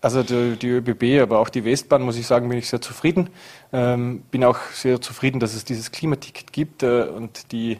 also 0.00 0.22
die, 0.22 0.56
die, 0.56 0.68
ÖBB, 0.68 1.22
aber 1.22 1.38
auch 1.38 1.48
die 1.48 1.64
Westbahn, 1.64 2.02
muss 2.02 2.16
ich 2.16 2.26
sagen, 2.26 2.48
bin 2.48 2.58
ich 2.58 2.68
sehr 2.68 2.80
zufrieden. 2.80 3.30
Ähm, 3.72 4.22
bin 4.30 4.44
auch 4.44 4.58
sehr 4.72 5.00
zufrieden, 5.00 5.38
dass 5.38 5.54
es 5.54 5.64
dieses 5.64 5.92
Klimaticket 5.92 6.52
gibt 6.52 6.82
äh, 6.82 7.04
und 7.04 7.52
die 7.52 7.78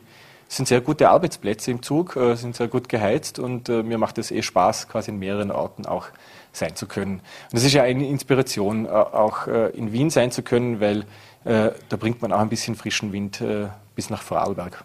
es 0.53 0.57
sind 0.57 0.69
sehr 0.69 0.83
gute 0.83 1.09
Arbeitsplätze 1.09 1.71
im 1.71 1.83
Zug, 1.83 2.15
äh, 2.15 2.35
sind 2.35 2.55
sehr 2.55 2.69
gut 2.69 2.91
geheizt 2.91 3.39
und 3.39 3.71
äh, 3.71 3.83
mir 3.83 3.97
macht 3.97 4.19
es 4.19 4.31
eh 4.31 4.43
Spaß, 4.43 4.87
quasi 4.87 5.11
in 5.11 5.19
mehreren 5.19 5.51
Orten 5.51 5.87
auch 5.87 6.09
sein 6.53 6.77
zu 6.77 6.87
können. 6.87 7.21
Und 7.21 7.55
das 7.55 7.65
ist 7.65 7.73
ja 7.73 7.85
eine 7.85 8.07
Inspiration, 8.07 8.85
äh, 8.85 8.91
auch 8.91 9.47
in 9.47 9.93
Wien 9.93 10.11
sein 10.11 10.31
zu 10.31 10.43
können, 10.43 10.81
weil 10.81 11.07
da 11.45 11.97
bringt 11.99 12.23
man 12.23 12.33
auch 12.33 12.39
ein 12.39 12.49
bisschen 12.49 12.77
frischen 12.77 13.13
Wind 13.13 13.43
bis 13.97 14.11
nach 14.11 14.23
Vorarlberg. 14.23 14.85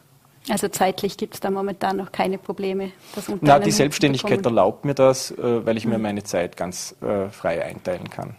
Also 0.50 0.70
zeitlich 0.70 1.16
gibt 1.16 1.36
es 1.36 1.40
da 1.40 1.52
momentan 1.52 1.98
noch 1.98 2.12
keine 2.12 2.40
Probleme. 2.40 2.94
Das 3.14 3.32
Na, 3.42 3.60
die 3.60 3.70
Selbstständigkeit 3.70 4.44
erlaubt 4.44 4.84
mir 4.84 4.96
das, 4.96 5.36
weil 5.38 5.78
ich 5.78 5.86
mir 5.86 6.00
mhm. 6.00 6.02
meine 6.02 6.24
Zeit 6.24 6.58
ganz 6.58 6.96
frei 7.30 7.64
einteilen 7.64 8.10
kann. 8.10 8.36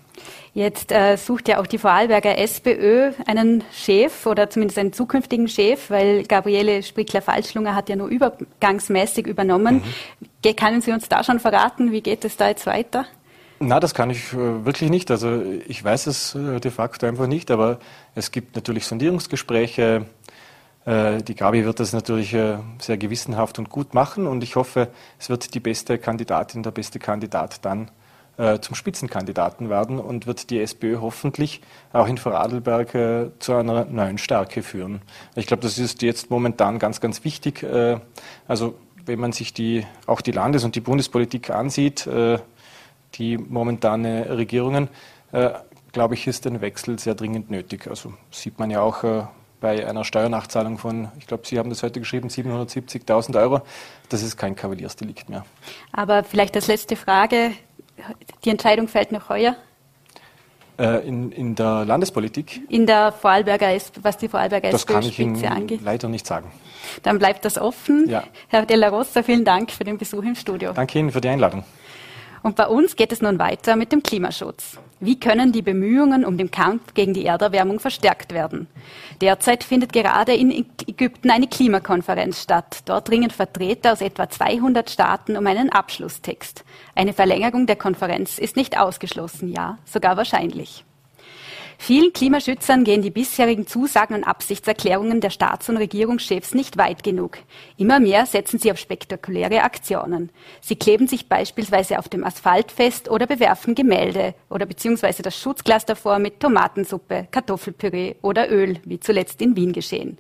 Jetzt 0.59 0.91
äh, 0.91 1.15
sucht 1.15 1.47
ja 1.47 1.61
auch 1.61 1.69
die 1.69 1.79
Vorarlberger 1.79 2.37
SPÖ 2.37 3.13
einen 3.29 3.63
Chef 3.73 4.27
oder 4.27 4.51
zumindest 4.51 4.77
einen 4.79 4.93
zukünftigen 4.93 5.47
Chef, 5.47 5.89
weil 5.89 6.25
Gabriele 6.25 6.83
Sprickler-Falschlunger 6.83 7.77
hat 7.77 7.89
ja 7.89 7.95
nur 7.95 8.09
übergangsmäßig 8.09 9.29
übernommen. 9.29 9.85
Mhm. 10.43 10.57
Können 10.57 10.81
Sie 10.81 10.91
uns 10.91 11.09
da 11.09 11.23
schon 11.23 11.39
verraten, 11.39 11.93
wie 11.93 12.01
geht 12.01 12.25
es 12.25 12.37
da 12.37 12.49
jetzt 12.49 12.67
weiter? 12.67 13.07
Na, 13.61 13.79
das 13.79 13.95
kann 13.95 14.11
ich 14.11 14.33
äh, 14.33 14.65
wirklich 14.65 14.91
nicht. 14.91 15.13
Also 15.13 15.41
ich 15.69 15.85
weiß 15.85 16.09
es 16.09 16.35
äh, 16.35 16.59
de 16.59 16.73
facto 16.73 17.07
einfach 17.07 17.29
nicht, 17.29 17.53
aber 17.53 17.79
es 18.17 18.33
gibt 18.33 18.57
natürlich 18.57 18.85
Sondierungsgespräche. 18.85 20.07
Äh, 20.85 21.23
die 21.23 21.37
Gabi 21.37 21.65
wird 21.67 21.79
das 21.79 21.93
natürlich 21.93 22.35
äh, 22.35 22.59
sehr 22.81 22.99
gewissenhaft 22.99 23.61
und 23.61 23.71
gut 23.71 23.95
machen 23.95 24.27
und 24.27 24.43
ich 24.43 24.57
hoffe, 24.57 24.89
es 25.21 25.31
wird 25.31 25.55
die 25.55 25.61
beste 25.61 25.99
Kandidatin, 25.99 26.65
der 26.65 26.73
beste 26.73 26.99
Kandidat 26.99 27.65
dann 27.65 27.93
äh, 28.39 28.61
zum 28.61 28.75
Spitzenkandidaten 28.75 29.69
werden 29.69 29.99
und 29.99 30.27
wird 30.27 30.51
die 30.51 30.61
SPÖ 30.61 30.99
hoffentlich 31.01 31.61
auch 31.93 32.07
in 32.07 32.19
Vorarlberg 32.19 32.95
äh, 32.95 33.31
zu 33.41 33.55
einer 33.55 33.85
neuen 33.85 34.17
Stärke 34.17 34.63
führen. 34.63 35.03
Ich 35.35 35.47
glaube, 35.47 35.63
das 35.63 35.77
ist 35.79 36.03
jetzt 36.03 36.31
momentan 36.31 36.79
ganz, 36.79 37.01
ganz 37.01 37.25
wichtig. 37.25 37.65
Äh, 37.65 37.99
also 38.47 38.75
wenn 39.07 39.19
man 39.19 39.33
sich 39.33 39.53
die, 39.53 39.85
auch 40.07 40.21
die 40.21 40.31
Landes- 40.31 40.65
und 40.65 40.77
die 40.77 40.81
Bundespolitik 40.81 41.51
ansieht, 41.51 42.07
äh, 42.07 42.39
die 43.15 43.39
momentane 43.39 44.37
Regierungen, 44.37 44.89
äh, 45.33 45.51
glaube 45.93 46.15
ich, 46.15 46.27
ist 46.27 46.47
ein 46.47 46.61
Wechsel 46.61 46.99
sehr 46.99 47.17
dringend 47.17 47.51
nötig. 47.51 47.89
Also 47.89 48.15
sieht 48.31 48.59
man 48.59 48.71
ja 48.71 48.83
auch 48.83 49.03
bei 49.61 49.85
einer 49.85 50.05
Steuernachzahlung 50.05 50.79
von, 50.79 51.09
ich 51.19 51.27
glaube, 51.27 51.47
Sie 51.47 51.59
haben 51.59 51.71
das 51.71 51.83
heute 51.83 51.99
geschrieben, 51.99 52.29
770.000 52.29 53.41
Euro. 53.41 53.63
Das 54.09 54.23
ist 54.23 54.37
kein 54.37 54.55
Kavaliersdelikt 54.55 55.29
mehr. 55.29 55.45
Aber 55.93 56.23
vielleicht 56.23 56.55
als 56.55 56.69
letzte 56.69 56.95
Frage, 56.95 57.53
die 58.45 58.51
Entscheidung 58.51 58.89
fällt 58.89 59.13
noch 59.13 59.29
heuer? 59.29 59.57
Äh, 60.79 61.07
in, 61.09 61.33
in 61.33 61.55
der 61.55 61.85
Landespolitik? 61.85 62.61
In 62.69 62.87
der 62.87 63.11
Vorarlberger, 63.11 63.77
was 64.03 64.17
die 64.17 64.29
Vorarlberger 64.29 64.71
das 64.71 64.87
kann 64.87 65.03
ich 65.03 65.19
Ihnen 65.19 65.45
angeht. 65.45 65.81
leider 65.83 66.09
nicht 66.09 66.27
sagen. 66.27 66.51
Dann 67.03 67.19
bleibt 67.19 67.45
das 67.45 67.59
offen. 67.59 68.09
Ja. 68.09 68.23
Herr 68.47 68.65
Della 68.65 68.89
Rossa, 68.89 69.23
vielen 69.23 69.45
Dank 69.45 69.73
für 69.73 69.85
den 69.85 69.99
Besuch 69.99 70.23
im 70.23 70.37
Studio. 70.37 70.73
Danke 70.73 70.99
Ihnen 70.99 71.11
für 71.11 71.21
die 71.21 71.29
Einladung. 71.29 71.65
Und 72.43 72.57
bei 72.57 72.67
uns 72.67 72.97
geht 72.97 73.13
es 73.13 73.23
nun 73.23 73.39
weiter 73.39 73.77
mit 73.77 73.93
dem 73.93 74.03
Klimaschutz. 74.03 74.79
Wie 75.01 75.21
können 75.21 75.53
die 75.53 75.63
Bemühungen 75.63 76.25
um 76.25 76.37
den 76.37 76.51
Kampf 76.51 76.95
gegen 76.95 77.15
die 77.15 77.25
Erderwärmung 77.25 77.79
verstärkt 77.79 78.33
werden? 78.33 78.67
Derzeit 79.21 79.63
findet 79.63 79.93
gerade 79.93 80.35
in 80.35 80.51
Ägypten 80.87 81.31
eine 81.31 81.47
Klimakonferenz 81.47 82.43
statt. 82.43 82.81
Dort 82.87 83.11
ringen 83.11 83.31
Vertreter 83.31 83.93
aus 83.93 84.01
etwa 84.01 84.29
200 84.29 84.91
Staaten 84.91 85.37
um 85.37 85.47
einen 85.47 85.71
Abschlusstext. 85.71 86.65
Eine 86.97 87.13
Verlängerung 87.13 87.67
der 87.67 87.77
Konferenz 87.77 88.39
ist 88.39 88.57
nicht 88.57 88.79
ausgeschlossen, 88.79 89.49
ja, 89.53 89.79
sogar 89.85 90.17
wahrscheinlich. 90.17 90.85
Vielen 91.81 92.13
Klimaschützern 92.13 92.83
gehen 92.83 93.03
die 93.03 93.11
bisherigen 93.11 93.69
Zusagen 93.69 94.15
und 94.15 94.25
Absichtserklärungen 94.25 95.21
der 95.21 95.31
Staats- 95.31 95.69
und 95.69 95.77
Regierungschefs 95.77 96.53
nicht 96.53 96.77
weit 96.77 97.05
genug. 97.05 97.39
Immer 97.77 98.01
mehr 98.01 98.27
setzen 98.27 98.59
sie 98.59 98.73
auf 98.73 98.79
spektakuläre 98.79 99.63
Aktionen. 99.63 100.31
Sie 100.61 100.75
kleben 100.75 101.07
sich 101.07 101.29
beispielsweise 101.29 102.01
auf 102.01 102.09
dem 102.09 102.25
Asphalt 102.25 102.73
fest 102.73 103.09
oder 103.09 103.29
bewerfen 103.29 103.77
Gemälde 103.77 104.35
oder 104.51 104.67
beziehungsweise 104.67 105.23
das 105.23 105.39
Schutzglas 105.39 105.87
davor 105.87 106.19
mit 106.19 106.41
Tomatensuppe, 106.41 107.29
Kartoffelpüree 107.31 108.17
oder 108.23 108.51
Öl, 108.51 108.81
wie 108.85 108.99
zuletzt 108.99 109.41
in 109.41 109.55
Wien 109.55 109.73
geschehen. 109.73 110.19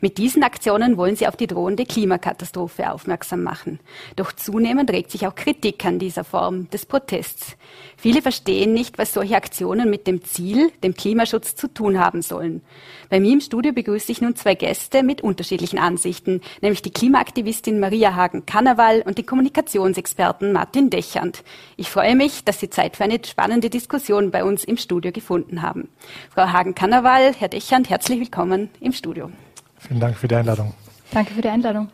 Mit 0.00 0.18
diesen 0.18 0.42
Aktionen 0.42 0.96
wollen 0.96 1.14
sie 1.14 1.28
auf 1.28 1.36
die 1.36 1.46
drohende 1.46 1.86
Klimakatastrophe 1.86 2.92
aufmerksam 2.92 3.44
machen. 3.44 3.78
Doch 4.16 4.32
zunehmend 4.32 4.90
regt 4.90 5.12
sich 5.12 5.26
auch 5.26 5.36
Kritik 5.36 5.84
an 5.86 6.00
dieser 6.00 6.24
Form 6.24 6.68
des 6.70 6.84
Protests. 6.84 7.56
Viele 7.98 8.20
verstehen 8.20 8.74
nicht, 8.74 8.98
was 8.98 9.14
solche 9.14 9.36
Aktionen 9.36 9.88
mit 9.88 10.06
dem 10.06 10.22
Ziel, 10.22 10.70
dem 10.84 10.94
Klimaschutz 10.94 11.56
zu 11.56 11.66
tun 11.66 11.98
haben 11.98 12.20
sollen. 12.20 12.60
Bei 13.08 13.20
mir 13.20 13.32
im 13.32 13.40
Studio 13.40 13.72
begrüße 13.72 14.12
ich 14.12 14.20
nun 14.20 14.36
zwei 14.36 14.54
Gäste 14.54 15.02
mit 15.02 15.22
unterschiedlichen 15.22 15.78
Ansichten, 15.78 16.42
nämlich 16.60 16.82
die 16.82 16.90
Klimaaktivistin 16.90 17.80
Maria 17.80 18.14
Hagen-Kannawal 18.14 19.02
und 19.02 19.16
den 19.16 19.24
Kommunikationsexperten 19.24 20.52
Martin 20.52 20.90
Dechand. 20.90 21.42
Ich 21.76 21.90
freue 21.90 22.16
mich, 22.16 22.44
dass 22.44 22.60
Sie 22.60 22.68
Zeit 22.68 22.96
für 22.96 23.04
eine 23.04 23.18
spannende 23.24 23.70
Diskussion 23.70 24.30
bei 24.30 24.44
uns 24.44 24.64
im 24.64 24.76
Studio 24.76 25.10
gefunden 25.10 25.62
haben. 25.62 25.88
Frau 26.30 26.52
Hagen-Kannawal, 26.52 27.32
Herr 27.38 27.48
Dechand, 27.48 27.88
herzlich 27.88 28.20
willkommen 28.20 28.68
im 28.80 28.92
Studio. 28.92 29.30
Vielen 29.78 30.00
Dank 30.00 30.16
für 30.16 30.28
die 30.28 30.34
Einladung. 30.34 30.74
Danke 31.12 31.32
für 31.32 31.40
die 31.40 31.48
Einladung. 31.48 31.88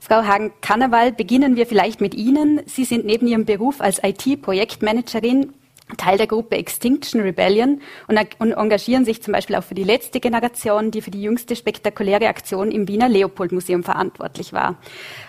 Frau 0.00 0.22
Hagen-Kannawal, 0.22 1.12
beginnen 1.12 1.56
wir 1.56 1.66
vielleicht 1.66 2.00
mit 2.00 2.14
Ihnen. 2.14 2.60
Sie 2.66 2.84
sind 2.84 3.04
neben 3.04 3.26
Ihrem 3.26 3.44
Beruf 3.44 3.80
als 3.80 4.00
IT-Projektmanagerin 4.02 5.52
Teil 5.96 6.18
der 6.18 6.26
Gruppe 6.26 6.56
Extinction 6.56 7.20
Rebellion 7.20 7.80
und, 8.08 8.18
und, 8.40 8.52
engagieren 8.52 9.04
sich 9.04 9.22
zum 9.22 9.32
Beispiel 9.32 9.54
auch 9.54 9.62
für 9.62 9.76
die 9.76 9.84
letzte 9.84 10.18
Generation, 10.18 10.90
die 10.90 11.00
für 11.00 11.12
die 11.12 11.22
jüngste 11.22 11.54
spektakuläre 11.54 12.26
Aktion 12.26 12.72
im 12.72 12.88
Wiener 12.88 13.08
Leopold-Museum 13.08 13.84
verantwortlich 13.84 14.52
war. 14.52 14.76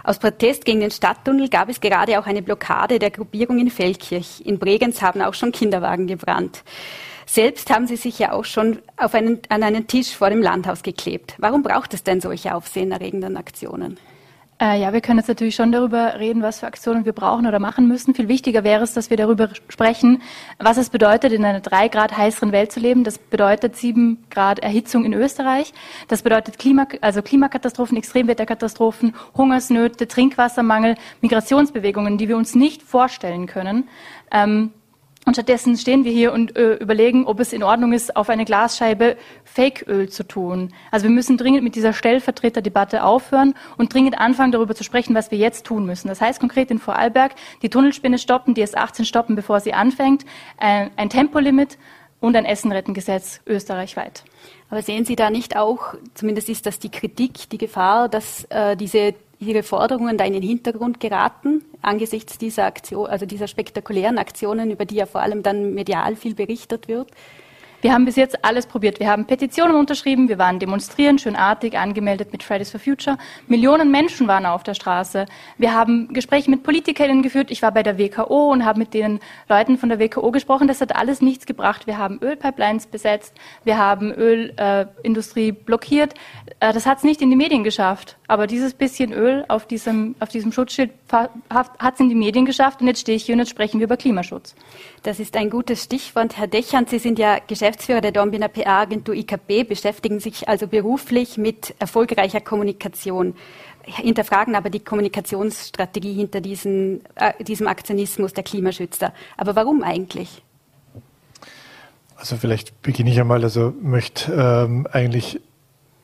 Aus 0.04 0.18
Protest 0.18 0.66
gegen 0.66 0.80
den 0.80 0.90
Stadttunnel 0.90 1.50
gab 1.50 1.70
es 1.70 1.80
gerade 1.80 2.20
auch 2.20 2.26
eine 2.26 2.42
Blockade 2.42 2.98
der 2.98 3.12
Gruppierung 3.12 3.60
in 3.60 3.70
Feldkirch. 3.70 4.42
In 4.46 4.58
Bregenz 4.58 5.04
haben 5.04 5.22
auch 5.22 5.36
schon 5.36 5.52
Kinderwagen 5.52 6.08
gebrannt. 6.08 6.64
Selbst 7.28 7.70
haben 7.70 7.86
Sie 7.86 7.98
sich 7.98 8.18
ja 8.18 8.32
auch 8.32 8.46
schon 8.46 8.80
einen, 8.96 9.40
an 9.50 9.62
einen 9.62 9.86
Tisch 9.86 10.16
vor 10.16 10.32
dem 10.32 10.42
Landhaus 10.42 10.82
geklebt. 10.82 11.36
Warum 11.38 11.62
braucht 11.62 11.94
es 11.94 12.04
denn 12.04 12.20
solche 12.20 12.56
aufsehenerregenden 12.56 13.38
Aktionen? 13.38 14.00
Äh, 14.60 14.82
ja, 14.82 14.92
wir 14.92 15.02
können 15.02 15.20
jetzt 15.20 15.28
natürlich 15.28 15.54
schon 15.54 15.72
darüber 15.72 16.18
reden, 16.18 16.42
was 16.42 16.62
für 16.62 16.66
Aktionen 16.66 17.06
wir 17.06 17.14
brauchen 17.14 17.46
oder 17.46 17.60
machen 17.60 17.88
müssen. 17.88 18.16
Viel 18.16 18.28
wichtiger 18.28 18.64
wäre 18.64 18.84
es, 18.84 18.94
dass 18.94 19.12
wir 19.12 19.18
darüber 19.18 19.50
sprechen, 19.70 20.24
was 20.58 20.78
es 20.78 20.90
bedeutet, 20.90 21.32
in 21.32 21.46
einer 21.46 21.60
drei 21.60 21.90
Grad 21.90 22.18
heißeren 22.18 22.52
Welt 22.52 22.72
zu 22.72 22.80
leben. 22.80 23.04
Das 23.04 23.20
bedeutet 23.20 23.76
sieben 23.76 24.26
Grad 24.32 24.58
Erhitzung 24.60 25.06
in 25.06 25.14
Österreich. 25.14 25.74
Das 26.08 26.24
bedeutet 26.24 26.58
Klima, 26.58 26.88
also 27.02 27.22
Klimakatastrophen, 27.22 27.98
Extremwetterkatastrophen, 27.98 29.14
Hungersnöte, 29.36 30.08
Trinkwassermangel, 30.08 30.96
Migrationsbewegungen, 31.22 32.18
die 32.18 32.28
wir 32.28 32.38
uns 32.38 32.56
nicht 32.56 32.82
vorstellen 32.82 33.46
können. 33.46 33.88
Ähm, 34.32 34.72
und 35.28 35.34
stattdessen 35.34 35.78
stehen 35.78 36.06
wir 36.06 36.12
hier 36.12 36.32
und 36.32 36.56
äh, 36.56 36.76
überlegen, 36.76 37.26
ob 37.26 37.40
es 37.40 37.52
in 37.52 37.62
Ordnung 37.62 37.92
ist, 37.92 38.16
auf 38.16 38.30
eine 38.30 38.46
Glasscheibe 38.46 39.18
Fakeöl 39.44 40.08
zu 40.08 40.26
tun. 40.26 40.74
Also 40.90 41.04
wir 41.04 41.12
müssen 41.12 41.38
dringend 41.38 41.64
mit 41.64 41.76
dieser 41.76 41.92
Stellvertreterdebatte 41.92 43.04
aufhören 43.04 43.54
und 43.78 43.94
dringend 43.94 44.18
anfangen, 44.18 44.54
darüber 44.54 44.74
zu 44.74 44.86
sprechen, 44.86 45.14
was 45.16 45.30
wir 45.30 45.38
jetzt 45.38 45.66
tun 45.66 45.86
müssen. 45.86 46.08
Das 46.08 46.22
heißt 46.22 46.40
konkret 46.40 46.72
in 46.72 46.80
Vorarlberg 46.80 47.36
die 47.62 47.70
Tunnelspinne 47.70 48.18
stoppen, 48.18 48.54
die 48.54 48.66
S18 48.66 49.04
stoppen, 49.04 49.36
bevor 49.36 49.60
sie 49.60 49.74
anfängt, 49.74 50.26
ein, 50.58 50.92
ein 50.96 51.10
Tempolimit 51.10 51.78
und 52.20 52.36
ein 52.36 52.46
Essenrettengesetz 52.46 53.42
österreichweit. 53.46 54.24
Aber 54.70 54.82
sehen 54.82 55.06
Sie 55.06 55.16
da 55.16 55.30
nicht 55.30 55.56
auch, 55.56 55.94
zumindest 56.14 56.50
ist 56.50 56.66
das 56.66 56.80
die 56.80 56.90
Kritik, 56.90 57.50
die 57.50 57.58
Gefahr, 57.58 58.10
dass 58.10 58.46
äh, 58.46 58.76
diese 58.76 59.14
Ihre 59.40 59.62
Forderungen 59.64 60.18
da 60.18 60.26
in 60.26 60.34
den 60.34 60.42
Hintergrund 60.42 61.00
geraten, 61.00 61.64
angesichts 61.82 62.38
dieser 62.38 62.66
Aktion, 62.66 63.08
also 63.08 63.26
dieser 63.26 63.48
spektakulären 63.48 64.18
Aktionen, 64.18 64.72
über 64.72 64.86
die 64.86 64.96
ja 64.96 65.06
vor 65.06 65.22
allem 65.22 65.44
dann 65.44 65.74
medial 65.74 66.16
viel 66.16 66.34
berichtet 66.34 66.88
wird? 66.88 67.12
Wir 67.88 67.94
haben 67.94 68.04
bis 68.04 68.18
jetzt 68.18 68.44
alles 68.44 68.66
probiert. 68.66 69.00
Wir 69.00 69.08
haben 69.08 69.24
Petitionen 69.24 69.78
unterschrieben, 69.78 70.28
wir 70.28 70.38
waren 70.38 70.60
demonstrieren, 70.60 71.18
schönartig 71.20 71.78
angemeldet 71.78 72.34
mit 72.34 72.44
Fridays 72.44 72.70
for 72.70 72.82
Future. 72.82 73.18
Millionen 73.48 73.92
Menschen 73.92 74.28
waren 74.28 74.46
auf 74.46 74.62
der 74.64 74.74
Straße. 74.74 75.26
Wir 75.58 75.74
haben 75.74 76.10
Gespräche 76.12 76.50
mit 76.50 76.64
Politikerinnen 76.64 77.24
geführt. 77.24 77.50
Ich 77.50 77.62
war 77.62 77.72
bei 77.72 77.84
der 77.84 77.98
WKO 77.98 78.52
und 78.52 78.66
habe 78.66 78.80
mit 78.80 78.94
den 78.94 79.22
Leuten 79.48 79.78
von 79.78 79.88
der 79.88 80.00
WKO 80.00 80.32
gesprochen. 80.32 80.68
Das 80.68 80.82
hat 80.82 80.98
alles 80.98 81.22
nichts 81.22 81.46
gebracht. 81.46 81.88
Wir 81.88 81.98
haben 81.98 82.20
Ölpipelines 82.22 82.88
besetzt, 82.88 83.34
wir 83.64 83.78
haben 83.78 84.12
Ölindustrie 84.12 85.48
äh, 85.48 85.52
blockiert. 85.54 86.14
Äh, 86.60 86.74
das 86.74 86.86
hat 86.86 86.98
es 86.98 87.06
nicht 87.06 87.22
in 87.22 87.30
die 87.30 87.38
Medien 87.38 87.64
geschafft. 87.64 88.18
Aber 88.28 88.48
dieses 88.48 88.74
bisschen 88.74 89.14
Öl 89.14 89.46
auf 89.48 89.66
diesem, 89.66 90.16
auf 90.20 90.28
diesem 90.28 90.52
Schutzschild 90.52 90.92
hat 91.10 91.94
es 91.94 92.00
in 92.02 92.10
die 92.10 92.16
Medien 92.16 92.46
geschafft. 92.46 92.82
Und 92.82 92.88
jetzt 92.88 93.00
stehe 93.00 93.16
ich 93.16 93.24
hier 93.24 93.36
und 93.36 93.40
jetzt 93.40 93.52
sprechen 93.52 93.80
wir 93.80 93.86
über 93.86 93.96
Klimaschutz. 93.96 94.56
Das 95.04 95.22
ist 95.22 95.38
ein 95.38 95.50
gutes 95.50 95.84
Stichwort. 95.84 96.38
Herr 96.38 96.48
Dechand, 96.48 96.90
Sie 96.90 97.00
sind 97.00 97.18
ja 97.18 97.38
Geschäftsführer 97.48 97.77
der 98.02 98.12
Dornbiner 98.12 98.48
PR-Agentur 98.48 99.16
IKB, 99.16 99.68
beschäftigen 99.68 100.20
sich 100.20 100.48
also 100.50 100.68
beruflich 100.68 101.38
mit 101.38 101.76
erfolgreicher 101.80 102.42
Kommunikation, 102.42 103.36
hinterfragen 103.84 104.56
aber 104.56 104.70
die 104.70 104.80
Kommunikationsstrategie 104.80 106.14
hinter 106.14 106.42
diesen, 106.42 107.02
äh, 107.16 107.44
diesem 107.44 107.68
Aktionismus 107.68 108.34
der 108.34 108.44
Klimaschützer. 108.44 109.14
Aber 109.38 109.56
warum 109.56 109.84
eigentlich? 109.84 110.44
Also 112.16 112.36
vielleicht 112.36 112.82
beginne 112.82 113.12
ich 113.12 113.20
einmal, 113.20 113.44
also 113.44 113.74
möchte 113.80 114.34
ähm, 114.34 114.88
eigentlich 114.92 115.40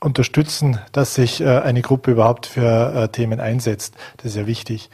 unterstützen, 0.03 0.79
dass 0.91 1.15
sich 1.15 1.41
äh, 1.41 1.47
eine 1.59 1.81
Gruppe 1.81 2.11
überhaupt 2.11 2.45
für 2.45 2.93
äh, 2.93 3.07
Themen 3.07 3.39
einsetzt. 3.39 3.95
Das 4.17 4.27
ist 4.27 4.37
ja 4.37 4.47
wichtig. 4.47 4.89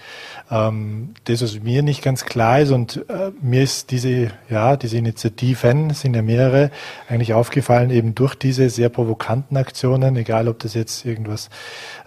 Ähm, 0.52 1.14
das, 1.26 1.42
was 1.42 1.60
mir 1.60 1.82
nicht 1.82 2.04
ganz 2.04 2.26
klar 2.26 2.60
ist, 2.60 2.72
und 2.72 3.06
äh, 3.10 3.32
mir 3.42 3.64
ist 3.64 3.92
diese, 3.92 4.32
ja, 4.50 4.78
diese 4.78 4.98
Initiativen, 4.98 5.92
sind 5.92 6.16
ja 6.16 6.22
mehrere, 6.22 6.72
eigentlich 7.08 7.34
aufgefallen, 7.34 7.90
eben 7.90 8.14
durch 8.16 8.36
diese 8.36 8.70
sehr 8.70 8.90
provokanten 8.90 9.58
Aktionen, 9.58 10.16
egal 10.16 10.48
ob 10.48 10.60
das 10.60 10.74
jetzt 10.76 11.06
irgendwas, 11.06 11.50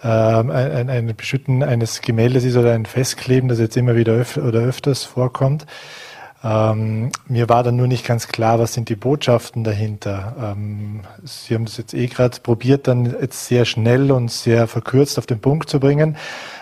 ähm, 0.03 0.49
ein, 0.49 0.89
ein 0.89 1.15
Beschütten 1.15 1.63
eines 1.63 2.01
Gemäldes 2.01 2.43
ist 2.45 2.55
oder 2.55 2.73
ein 2.73 2.85
Festkleben, 2.85 3.49
das 3.49 3.59
jetzt 3.59 3.77
immer 3.77 3.95
wieder 3.95 4.13
öf 4.13 4.37
oder 4.37 4.59
öfters 4.59 5.03
vorkommt. 5.03 5.65
Ähm, 6.43 7.09
mir 7.27 7.47
war 7.47 7.63
dann 7.63 7.77
nur 7.77 7.87
nicht 7.87 8.05
ganz 8.05 8.27
klar, 8.27 8.59
was 8.59 8.73
sind 8.73 8.89
die 8.89 8.97
Botschaften 8.97 9.63
dahinter. 9.63 10.35
Ähm, 10.55 11.01
Sie 11.23 11.55
haben 11.55 11.63
das 11.63 11.77
jetzt 11.77 11.93
eh 11.93 12.07
gerade 12.07 12.39
probiert, 12.41 12.87
dann 12.87 13.05
jetzt 13.05 13.45
sehr 13.45 13.63
schnell 13.63 14.11
und 14.11 14.29
sehr 14.29 14.67
verkürzt 14.67 15.17
auf 15.17 15.25
den 15.25 15.39
Punkt 15.39 15.69
zu 15.69 15.79
bringen. 15.79 16.17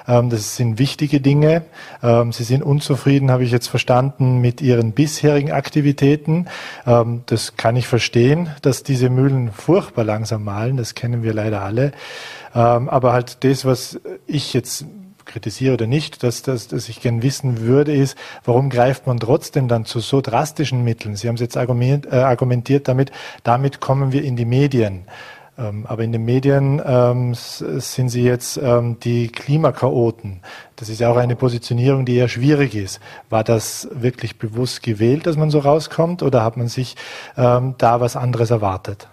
Ähm, 0.07 0.29
das 0.29 0.55
sind 0.55 0.77
wichtige 0.77 1.19
Dinge. 1.19 1.63
Ähm, 2.03 2.31
Sie 2.31 2.43
sind 2.43 2.61
unzufrieden, 2.61 3.31
habe 3.31 3.43
ich 3.43 3.51
jetzt 3.51 3.67
verstanden, 3.67 4.39
mit 4.39 4.61
Ihren 4.61 4.91
bisherigen 4.91 5.51
Aktivitäten. 5.51 6.45
Ähm, 6.85 7.23
das 7.25 7.57
kann 7.57 7.75
ich 7.75 7.87
verstehen, 7.87 8.49
dass 8.61 8.83
diese 8.83 9.09
Mühlen 9.09 9.51
furchtbar 9.51 10.03
langsam 10.03 10.43
malen. 10.43 10.77
Das 10.77 10.93
kennen 10.93 11.23
wir 11.23 11.33
leider 11.33 11.61
alle. 11.63 11.91
Ähm, 12.53 12.87
aber 12.87 13.13
halt 13.13 13.43
das, 13.43 13.65
was 13.65 13.99
ich 14.27 14.53
jetzt 14.53 14.85
kritisiere 15.25 15.73
oder 15.73 15.87
nicht, 15.87 16.23
dass, 16.23 16.41
dass, 16.41 16.67
dass 16.67 16.89
ich 16.89 17.01
gern 17.01 17.21
wissen 17.21 17.61
würde, 17.61 17.93
ist, 17.93 18.17
warum 18.43 18.69
greift 18.69 19.07
man 19.07 19.19
trotzdem 19.19 19.67
dann 19.67 19.85
zu 19.85 19.99
so 19.99 20.21
drastischen 20.21 20.83
Mitteln? 20.83 21.15
Sie 21.15 21.27
haben 21.27 21.35
es 21.35 21.41
jetzt 21.41 21.57
argumentiert, 21.57 22.11
äh, 22.13 22.17
argumentiert 22.17 22.87
damit, 22.87 23.11
damit 23.43 23.79
kommen 23.79 24.11
wir 24.11 24.23
in 24.23 24.35
die 24.35 24.45
Medien. 24.45 25.05
Ähm, 25.57 25.85
aber 25.87 26.03
in 26.03 26.11
den 26.11 26.25
Medien 26.25 26.81
ähm, 26.85 27.33
sind 27.35 28.09
sie 28.09 28.23
jetzt 28.23 28.57
ähm, 28.57 28.97
die 28.99 29.27
Klimakaoten. 29.27 30.41
Das 30.75 30.89
ist 30.89 30.99
ja 30.99 31.11
auch 31.11 31.17
eine 31.17 31.35
Positionierung, 31.35 32.05
die 32.05 32.15
eher 32.15 32.29
schwierig 32.29 32.73
ist. 32.73 32.99
War 33.29 33.43
das 33.43 33.87
wirklich 33.91 34.39
bewusst 34.39 34.81
gewählt, 34.81 35.25
dass 35.27 35.37
man 35.37 35.51
so 35.51 35.59
rauskommt, 35.59 36.23
oder 36.23 36.43
hat 36.43 36.57
man 36.57 36.67
sich 36.67 36.95
ähm, 37.37 37.75
da 37.77 37.99
was 37.99 38.15
anderes 38.15 38.49
erwartet? 38.49 39.07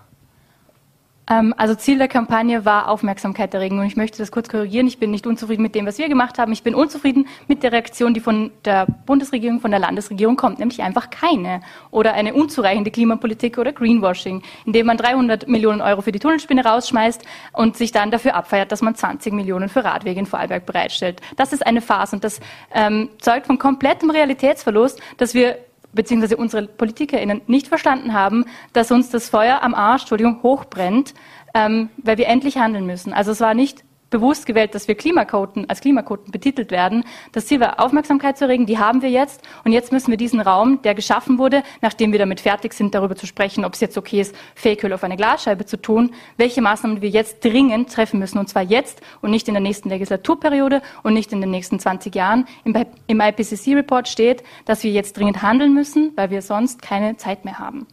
Ähm, 1.28 1.54
also 1.56 1.74
Ziel 1.74 1.98
der 1.98 2.08
Kampagne 2.08 2.64
war 2.64 2.88
Aufmerksamkeit 2.88 3.52
erregen 3.54 3.78
und 3.78 3.86
ich 3.86 3.96
möchte 3.96 4.18
das 4.18 4.30
kurz 4.30 4.48
korrigieren. 4.48 4.86
Ich 4.86 4.98
bin 4.98 5.10
nicht 5.10 5.26
unzufrieden 5.26 5.62
mit 5.62 5.74
dem, 5.74 5.86
was 5.86 5.98
wir 5.98 6.08
gemacht 6.08 6.38
haben. 6.38 6.52
Ich 6.52 6.62
bin 6.62 6.74
unzufrieden 6.74 7.26
mit 7.46 7.62
der 7.62 7.72
Reaktion, 7.72 8.14
die 8.14 8.20
von 8.20 8.50
der 8.64 8.86
Bundesregierung, 9.06 9.60
von 9.60 9.70
der 9.70 9.80
Landesregierung 9.80 10.36
kommt, 10.36 10.58
nämlich 10.58 10.82
einfach 10.82 11.10
keine 11.10 11.60
oder 11.90 12.14
eine 12.14 12.34
unzureichende 12.34 12.90
Klimapolitik 12.90 13.58
oder 13.58 13.72
Greenwashing, 13.72 14.42
indem 14.64 14.86
man 14.86 14.96
300 14.96 15.48
Millionen 15.48 15.80
Euro 15.80 16.00
für 16.00 16.12
die 16.12 16.18
Tunnelspinne 16.18 16.64
rausschmeißt 16.64 17.22
und 17.52 17.76
sich 17.76 17.92
dann 17.92 18.10
dafür 18.10 18.34
abfeiert, 18.34 18.72
dass 18.72 18.82
man 18.82 18.94
20 18.94 19.32
Millionen 19.32 19.68
für 19.68 19.84
Radwege 19.84 20.18
in 20.18 20.26
Vorarlberg 20.26 20.66
bereitstellt. 20.66 21.20
Das 21.36 21.52
ist 21.52 21.66
eine 21.66 21.80
Farce 21.80 22.14
und 22.14 22.24
das 22.24 22.40
ähm, 22.74 23.10
zeugt 23.18 23.46
von 23.46 23.58
komplettem 23.58 24.10
Realitätsverlust, 24.10 25.00
dass 25.18 25.34
wir 25.34 25.58
beziehungsweise 25.92 26.36
unsere 26.36 26.66
PolitikerInnen 26.66 27.42
nicht 27.46 27.68
verstanden 27.68 28.12
haben, 28.12 28.44
dass 28.72 28.90
uns 28.90 29.10
das 29.10 29.28
Feuer 29.28 29.62
am 29.62 29.74
Arsch, 29.74 30.02
Entschuldigung, 30.02 30.42
hochbrennt, 30.42 31.14
ähm, 31.54 31.90
weil 31.98 32.18
wir 32.18 32.28
endlich 32.28 32.58
handeln 32.58 32.86
müssen. 32.86 33.12
Also 33.12 33.32
es 33.32 33.40
war 33.40 33.54
nicht 33.54 33.84
bewusst 34.10 34.46
gewählt, 34.46 34.74
dass 34.74 34.88
wir 34.88 34.94
Klimakoten 34.94 35.68
als 35.68 35.80
Klimakoten 35.80 36.32
betitelt 36.32 36.70
werden. 36.70 37.04
Das 37.32 37.46
Ziel 37.46 37.60
war, 37.60 37.80
Aufmerksamkeit 37.80 38.38
zu 38.38 38.44
erregen, 38.44 38.66
die 38.66 38.78
haben 38.78 39.02
wir 39.02 39.10
jetzt. 39.10 39.42
Und 39.64 39.72
jetzt 39.72 39.92
müssen 39.92 40.10
wir 40.10 40.16
diesen 40.16 40.40
Raum, 40.40 40.80
der 40.82 40.94
geschaffen 40.94 41.38
wurde, 41.38 41.62
nachdem 41.80 42.12
wir 42.12 42.18
damit 42.18 42.40
fertig 42.40 42.72
sind, 42.72 42.94
darüber 42.94 43.16
zu 43.16 43.26
sprechen, 43.26 43.64
ob 43.64 43.74
es 43.74 43.80
jetzt 43.80 43.98
okay 43.98 44.20
ist, 44.20 44.34
Fake-Öl 44.54 44.92
auf 44.92 45.04
eine 45.04 45.16
Glasscheibe 45.16 45.66
zu 45.66 45.76
tun, 45.80 46.12
welche 46.36 46.62
Maßnahmen 46.62 47.02
wir 47.02 47.10
jetzt 47.10 47.44
dringend 47.44 47.92
treffen 47.92 48.18
müssen. 48.18 48.38
Und 48.38 48.48
zwar 48.48 48.62
jetzt 48.62 49.00
und 49.20 49.30
nicht 49.30 49.48
in 49.48 49.54
der 49.54 49.62
nächsten 49.62 49.88
Legislaturperiode 49.88 50.82
und 51.02 51.14
nicht 51.14 51.32
in 51.32 51.40
den 51.40 51.50
nächsten 51.50 51.78
20 51.78 52.14
Jahren. 52.14 52.46
Im, 52.64 52.74
im 53.06 53.20
IPCC-Report 53.20 54.08
steht, 54.08 54.42
dass 54.64 54.84
wir 54.84 54.90
jetzt 54.90 55.16
dringend 55.16 55.42
handeln 55.42 55.74
müssen, 55.74 56.12
weil 56.16 56.30
wir 56.30 56.42
sonst 56.42 56.82
keine 56.82 57.16
Zeit 57.16 57.44
mehr 57.44 57.58
haben. 57.58 57.86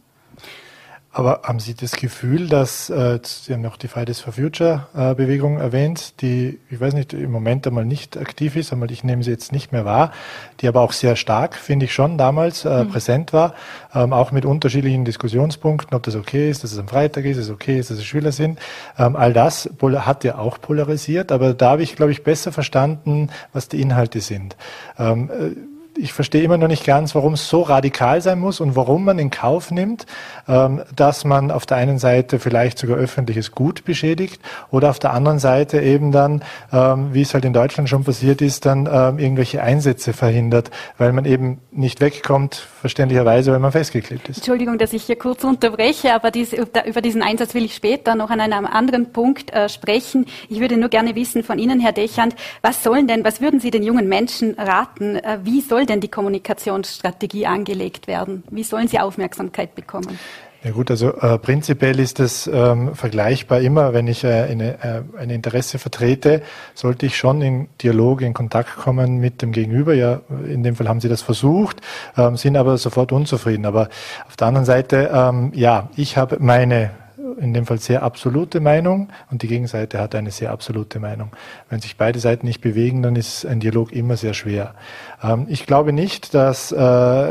Aber 1.16 1.40
haben 1.44 1.60
Sie 1.60 1.72
das 1.72 1.92
Gefühl, 1.92 2.46
dass, 2.46 2.90
äh, 2.90 3.18
Sie 3.24 3.54
haben 3.54 3.62
noch 3.62 3.78
die 3.78 3.88
Fridays 3.88 4.20
for 4.20 4.34
Future 4.34 4.86
äh, 4.94 5.14
Bewegung 5.14 5.56
erwähnt, 5.56 6.20
die, 6.20 6.60
ich 6.68 6.78
weiß 6.78 6.92
nicht, 6.92 7.14
im 7.14 7.30
Moment 7.30 7.66
einmal 7.66 7.86
nicht 7.86 8.18
aktiv 8.18 8.54
ist, 8.54 8.70
aber 8.70 8.84
ich 8.90 9.02
nehme 9.02 9.22
sie 9.22 9.30
jetzt 9.30 9.50
nicht 9.50 9.72
mehr 9.72 9.86
wahr, 9.86 10.12
die 10.60 10.68
aber 10.68 10.82
auch 10.82 10.92
sehr 10.92 11.16
stark, 11.16 11.54
finde 11.54 11.86
ich 11.86 11.94
schon, 11.94 12.18
damals 12.18 12.66
äh, 12.66 12.84
mhm. 12.84 12.90
präsent 12.90 13.32
war, 13.32 13.54
ähm, 13.94 14.12
auch 14.12 14.30
mit 14.30 14.44
unterschiedlichen 14.44 15.06
Diskussionspunkten, 15.06 15.96
ob 15.96 16.02
das 16.02 16.16
okay 16.16 16.50
ist, 16.50 16.64
dass 16.64 16.72
es 16.72 16.78
am 16.78 16.86
Freitag 16.86 17.24
ist, 17.24 17.38
dass 17.38 17.46
es 17.46 17.50
okay 17.50 17.78
ist, 17.78 17.90
dass 17.90 17.96
es 17.96 18.04
Schüler 18.04 18.32
sind. 18.32 18.58
Ähm, 18.98 19.16
all 19.16 19.32
das 19.32 19.70
hat 19.80 20.22
ja 20.22 20.36
auch 20.36 20.60
polarisiert, 20.60 21.32
aber 21.32 21.54
da 21.54 21.70
habe 21.70 21.82
ich, 21.82 21.96
glaube 21.96 22.12
ich, 22.12 22.24
besser 22.24 22.52
verstanden, 22.52 23.30
was 23.54 23.68
die 23.70 23.80
Inhalte 23.80 24.20
sind. 24.20 24.54
Ähm, 24.98 25.30
äh, 25.30 25.75
ich 25.96 26.12
verstehe 26.12 26.42
immer 26.42 26.58
noch 26.58 26.68
nicht 26.68 26.84
ganz, 26.84 27.14
warum 27.14 27.34
es 27.34 27.48
so 27.48 27.62
radikal 27.62 28.20
sein 28.20 28.38
muss 28.38 28.60
und 28.60 28.76
warum 28.76 29.04
man 29.04 29.18
in 29.18 29.30
Kauf 29.30 29.70
nimmt, 29.70 30.06
ähm, 30.48 30.82
dass 30.94 31.24
man 31.24 31.50
auf 31.50 31.66
der 31.66 31.76
einen 31.78 31.98
Seite 31.98 32.38
vielleicht 32.38 32.78
sogar 32.78 32.96
öffentliches 32.96 33.52
Gut 33.52 33.84
beschädigt 33.84 34.40
oder 34.70 34.90
auf 34.90 34.98
der 34.98 35.12
anderen 35.12 35.38
Seite 35.38 35.80
eben 35.80 36.12
dann, 36.12 36.42
ähm, 36.72 37.12
wie 37.12 37.22
es 37.22 37.34
halt 37.34 37.44
in 37.44 37.52
Deutschland 37.52 37.88
schon 37.88 38.04
passiert 38.04 38.42
ist, 38.42 38.66
dann 38.66 38.88
ähm, 38.90 39.18
irgendwelche 39.18 39.62
Einsätze 39.62 40.12
verhindert, 40.12 40.70
weil 40.98 41.12
man 41.12 41.24
eben 41.24 41.60
nicht 41.72 42.00
wegkommt, 42.00 42.54
verständlicherweise, 42.54 43.52
weil 43.52 43.58
man 43.58 43.72
festgeklebt 43.72 44.28
ist. 44.28 44.38
Entschuldigung, 44.38 44.78
dass 44.78 44.92
ich 44.92 45.04
hier 45.04 45.16
kurz 45.16 45.44
unterbreche, 45.44 46.14
aber 46.14 46.30
dies, 46.30 46.52
über 46.52 47.00
diesen 47.00 47.22
Einsatz 47.22 47.54
will 47.54 47.64
ich 47.64 47.74
später 47.74 48.14
noch 48.14 48.30
an 48.30 48.40
einem 48.40 48.66
anderen 48.66 49.12
Punkt 49.12 49.52
äh, 49.52 49.68
sprechen. 49.68 50.26
Ich 50.48 50.60
würde 50.60 50.76
nur 50.76 50.88
gerne 50.88 51.14
wissen 51.14 51.42
von 51.42 51.58
Ihnen, 51.58 51.80
Herr 51.80 51.92
Dechand, 51.92 52.34
was 52.62 52.82
sollen 52.82 53.06
denn, 53.06 53.24
was 53.24 53.40
würden 53.40 53.60
Sie 53.60 53.70
den 53.70 53.82
jungen 53.82 54.08
Menschen 54.08 54.54
raten? 54.54 55.16
Äh, 55.16 55.38
wie 55.42 55.60
denn 55.86 56.00
die 56.00 56.08
Kommunikationsstrategie 56.08 57.46
angelegt 57.46 58.06
werden? 58.06 58.42
Wie 58.50 58.64
sollen 58.64 58.88
sie 58.88 58.98
Aufmerksamkeit 58.98 59.74
bekommen? 59.74 60.18
Ja 60.66 60.72
gut, 60.72 60.90
also 60.90 61.14
äh, 61.14 61.38
prinzipiell 61.38 62.00
ist 62.00 62.18
es 62.18 62.50
ähm, 62.52 62.96
vergleichbar 62.96 63.60
immer, 63.60 63.92
wenn 63.92 64.08
ich 64.08 64.24
äh, 64.24 64.48
eine, 64.50 64.82
äh, 64.82 65.02
ein 65.16 65.30
Interesse 65.30 65.78
vertrete, 65.78 66.42
sollte 66.74 67.06
ich 67.06 67.16
schon 67.16 67.40
in 67.40 67.68
Dialog, 67.80 68.20
in 68.20 68.34
Kontakt 68.34 68.76
kommen 68.76 69.18
mit 69.18 69.42
dem 69.42 69.52
Gegenüber. 69.52 69.94
Ja, 69.94 70.22
in 70.44 70.64
dem 70.64 70.74
Fall 70.74 70.88
haben 70.88 71.00
Sie 71.00 71.08
das 71.08 71.22
versucht, 71.22 71.82
ähm, 72.16 72.36
sind 72.36 72.56
aber 72.56 72.78
sofort 72.78 73.12
unzufrieden. 73.12 73.64
Aber 73.64 73.88
auf 74.26 74.36
der 74.36 74.48
anderen 74.48 74.64
Seite, 74.64 75.08
ähm, 75.12 75.52
ja, 75.54 75.88
ich 75.94 76.16
habe 76.16 76.38
meine 76.40 76.90
in 77.38 77.54
dem 77.54 77.66
Fall 77.66 77.78
sehr 77.78 78.02
absolute 78.02 78.60
Meinung 78.60 79.08
und 79.30 79.42
die 79.42 79.48
Gegenseite 79.48 80.00
hat 80.00 80.14
eine 80.14 80.30
sehr 80.30 80.50
absolute 80.50 80.98
Meinung. 80.98 81.30
Wenn 81.68 81.80
sich 81.80 81.96
beide 81.96 82.18
Seiten 82.18 82.46
nicht 82.46 82.60
bewegen, 82.60 83.02
dann 83.02 83.16
ist 83.16 83.44
ein 83.44 83.60
Dialog 83.60 83.92
immer 83.92 84.16
sehr 84.16 84.34
schwer. 84.34 84.74
Ähm, 85.22 85.46
ich 85.48 85.66
glaube 85.66 85.92
nicht, 85.92 86.34
dass, 86.34 86.72
äh, 86.72 86.76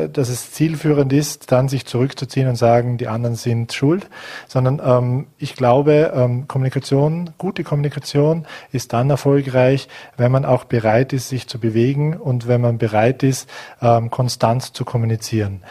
dass 0.10 0.30
es 0.30 0.52
zielführend 0.52 1.12
ist, 1.14 1.52
dann 1.52 1.70
sich 1.70 1.86
zurückzuziehen 1.86 2.48
und 2.48 2.56
sagen, 2.56 2.98
die 2.98 3.08
anderen 3.08 3.36
sind 3.36 3.74
schuld, 3.74 4.08
sondern 4.48 4.82
ähm, 4.84 5.28
ich 5.38 5.56
glaube, 5.56 6.12
ähm, 6.16 6.48
Kommunikation, 6.48 7.32
gute 7.38 7.64
Kommunikation 7.64 8.46
ist 8.72 8.94
dann 8.94 9.10
erfolgreich, 9.10 9.88
wenn 10.18 10.32
man 10.32 10.46
auch 10.46 10.66
bereit 10.66 11.14
ist, 11.14 11.30
sich 11.30 11.48
zu 11.48 11.60
bewegen 11.60 12.16
und 12.16 12.48
wenn 12.48 12.62
man 12.62 12.78
bereit 12.78 13.24
ist, 13.24 13.50
ähm, 13.82 14.10
konstant 14.10 14.76
zu 14.76 14.86
kommunizieren. 14.86 15.62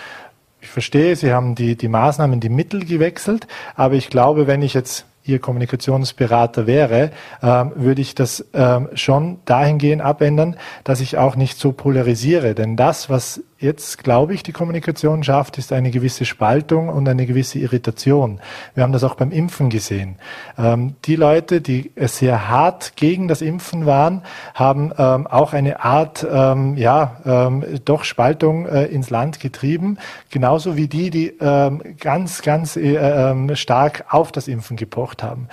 Verstehe, 0.75 1.15
Sie 1.15 1.33
haben 1.33 1.55
die, 1.55 1.77
die 1.77 1.87
Maßnahmen, 1.87 2.41
die 2.41 2.49
Mittel 2.49 2.85
gewechselt, 2.85 3.47
aber 3.77 3.95
ich 3.95 4.11
glaube, 4.11 4.49
wenn 4.49 4.61
ich 4.61 4.75
jetzt 4.75 5.07
Ihr 5.23 5.39
Kommunikationsberater 5.39 6.67
wäre, 6.67 7.13
ähm, 7.45 7.71
würde 7.77 8.03
ich 8.03 8.17
das 8.17 8.45
ähm, 8.55 8.89
schon 8.95 9.39
dahingehend 9.45 10.03
abändern, 10.03 10.57
dass 10.83 11.01
ich 11.01 11.17
auch 11.17 11.37
nicht 11.37 11.61
so 11.61 11.71
polarisiere. 11.71 12.57
Denn 12.57 12.75
das, 12.75 13.09
was 13.09 13.41
jetzt, 13.59 14.03
glaube 14.03 14.35
ich, 14.35 14.43
die 14.43 14.53
Kommunikation 14.53 15.23
schafft, 15.23 15.59
ist 15.59 15.73
eine 15.73 15.91
gewisse 15.91 16.25
Spaltung 16.25 16.89
und 16.89 17.09
eine 17.09 17.27
gewisse 17.27 17.59
Irritation. 17.59 18.41
Wir 18.75 18.83
haben 18.83 18.93
das 18.93 19.05
auch 19.05 19.15
beim 19.15 19.31
Impfen 19.31 19.71
gesehen. 19.71 20.17
Ähm, 20.59 20.97
die 21.05 21.17
Leute, 21.17 21.61
die 21.61 21.93
sehr 21.97 22.49
hart 22.49 22.97
gegen 22.97 23.29
das 23.29 23.43
Impfen 23.43 23.87
waren, 23.87 24.23
haben 24.55 24.93
ähm, 24.99 25.27
auch 25.27 25.53
eine 25.53 25.85
Art, 25.85 26.27
ähm, 26.31 26.77
ja, 26.77 27.21
ähm, 27.25 27.65
doch 27.85 28.05
Spaltung 28.05 28.67
äh, 28.67 28.87
ins 28.87 29.11
Land 29.11 29.41
getrieben. 29.41 29.99
Genauso 30.31 30.77
wie 30.77 30.89
die, 30.89 31.11
die 31.11 31.29
ähm, 31.41 31.83
ganz, 31.99 32.43
ganz 32.43 32.77
äh, 32.77 32.97
ähm, 32.97 33.55
stark 33.57 34.05
auf 34.11 34.33
das 34.33 34.49
Impfen 34.49 34.77
gepocht 34.77 35.23
haben. 35.23 35.49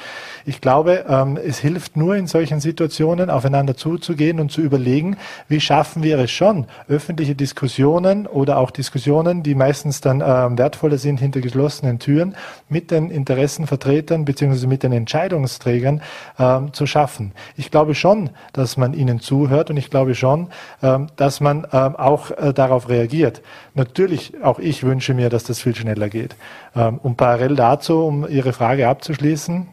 Ich 0.46 0.60
glaube, 0.60 1.06
es 1.44 1.60
hilft 1.60 1.96
nur 1.98 2.16
in 2.16 2.26
solchen 2.26 2.60
Situationen 2.60 3.30
aufeinander 3.30 3.76
zuzugehen 3.76 4.40
und 4.40 4.52
zu 4.52 4.62
überlegen, 4.62 5.18
wie 5.48 5.60
schaffen 5.60 6.04
wir 6.04 6.18
es 6.18 6.32
schon, 6.32 6.66
öffentliche 6.88 7.36
Diskussionen 7.36 7.91
Diskussionen 7.92 8.26
oder 8.26 8.58
auch 8.58 8.72
Diskussionen, 8.72 9.44
die 9.44 9.54
meistens 9.54 10.00
dann 10.00 10.24
ähm, 10.26 10.58
wertvoller 10.58 10.98
sind 10.98 11.20
hinter 11.20 11.42
geschlossenen 11.42 12.00
Türen, 12.00 12.36
mit 12.70 12.90
den 12.90 13.10
Interessenvertretern 13.10 14.24
bzw. 14.24 14.66
mit 14.66 14.84
den 14.84 14.94
Entscheidungsträgern 14.94 16.02
ähm, 16.40 16.72
zu 16.72 16.88
schaffen. 16.88 17.34
Ich 17.58 17.70
glaube 17.70 17.94
schon, 17.94 18.30
dass 18.54 18.78
man 18.78 18.94
ihnen 18.94 19.20
zuhört 19.20 19.70
und 19.70 19.78
ich 19.78 19.90
glaube 19.90 20.16
schon, 20.16 20.48
ähm, 20.82 21.08
dass 21.18 21.42
man 21.42 21.68
ähm, 21.74 21.98
auch 21.98 22.32
äh, 22.32 22.54
darauf 22.54 22.88
reagiert. 22.88 23.42
Natürlich, 23.74 24.42
auch 24.42 24.60
ich 24.60 24.84
wünsche 24.84 25.14
mir, 25.14 25.30
dass 25.30 25.44
das 25.44 25.60
viel 25.60 25.76
schneller 25.76 26.08
geht. 26.08 26.38
Ähm, 26.74 26.98
und 27.04 27.18
parallel 27.18 27.58
dazu, 27.58 28.06
um 28.06 28.26
Ihre 28.26 28.54
Frage 28.54 28.88
abzuschließen, 28.88 29.68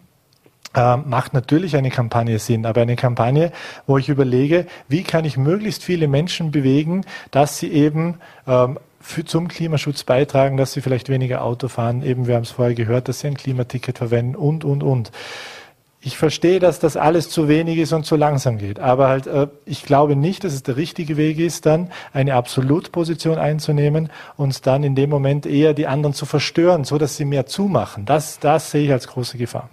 ähm, 0.74 1.04
macht 1.06 1.32
natürlich 1.32 1.76
eine 1.76 1.90
Kampagne 1.90 2.38
Sinn, 2.38 2.66
aber 2.66 2.82
eine 2.82 2.96
Kampagne, 2.96 3.52
wo 3.86 3.96
ich 3.98 4.08
überlege, 4.08 4.66
wie 4.88 5.02
kann 5.02 5.24
ich 5.24 5.36
möglichst 5.36 5.82
viele 5.82 6.08
Menschen 6.08 6.50
bewegen, 6.50 7.04
dass 7.30 7.58
sie 7.58 7.72
eben 7.72 8.18
ähm, 8.46 8.78
für, 9.00 9.24
zum 9.24 9.48
Klimaschutz 9.48 10.04
beitragen, 10.04 10.56
dass 10.56 10.72
sie 10.72 10.82
vielleicht 10.82 11.08
weniger 11.08 11.42
Auto 11.42 11.68
fahren, 11.68 12.02
eben 12.02 12.26
wir 12.26 12.34
haben 12.34 12.42
es 12.42 12.50
vorher 12.50 12.74
gehört, 12.74 13.08
dass 13.08 13.20
sie 13.20 13.28
ein 13.28 13.36
Klimaticket 13.36 13.98
verwenden 13.98 14.36
und, 14.36 14.64
und, 14.64 14.82
und. 14.82 15.10
Ich 16.00 16.16
verstehe, 16.16 16.60
dass 16.60 16.78
das 16.78 16.96
alles 16.96 17.28
zu 17.28 17.48
wenig 17.48 17.78
ist 17.78 17.92
und 17.92 18.04
zu 18.04 18.14
langsam 18.14 18.58
geht, 18.58 18.78
aber 18.78 19.08
halt, 19.08 19.26
äh, 19.26 19.48
ich 19.64 19.84
glaube 19.84 20.16
nicht, 20.16 20.44
dass 20.44 20.52
es 20.52 20.62
der 20.62 20.76
richtige 20.76 21.16
Weg 21.16 21.38
ist, 21.38 21.64
dann 21.64 21.90
eine 22.12 22.34
Absolutposition 22.34 23.38
einzunehmen 23.38 24.10
und 24.36 24.66
dann 24.66 24.84
in 24.84 24.94
dem 24.94 25.08
Moment 25.08 25.46
eher 25.46 25.72
die 25.72 25.86
anderen 25.86 26.14
zu 26.14 26.26
verstören, 26.26 26.84
so 26.84 26.98
dass 26.98 27.16
sie 27.16 27.24
mehr 27.24 27.46
zumachen. 27.46 28.04
Das, 28.04 28.38
das 28.38 28.70
sehe 28.70 28.84
ich 28.84 28.92
als 28.92 29.08
große 29.08 29.38
Gefahr. 29.38 29.70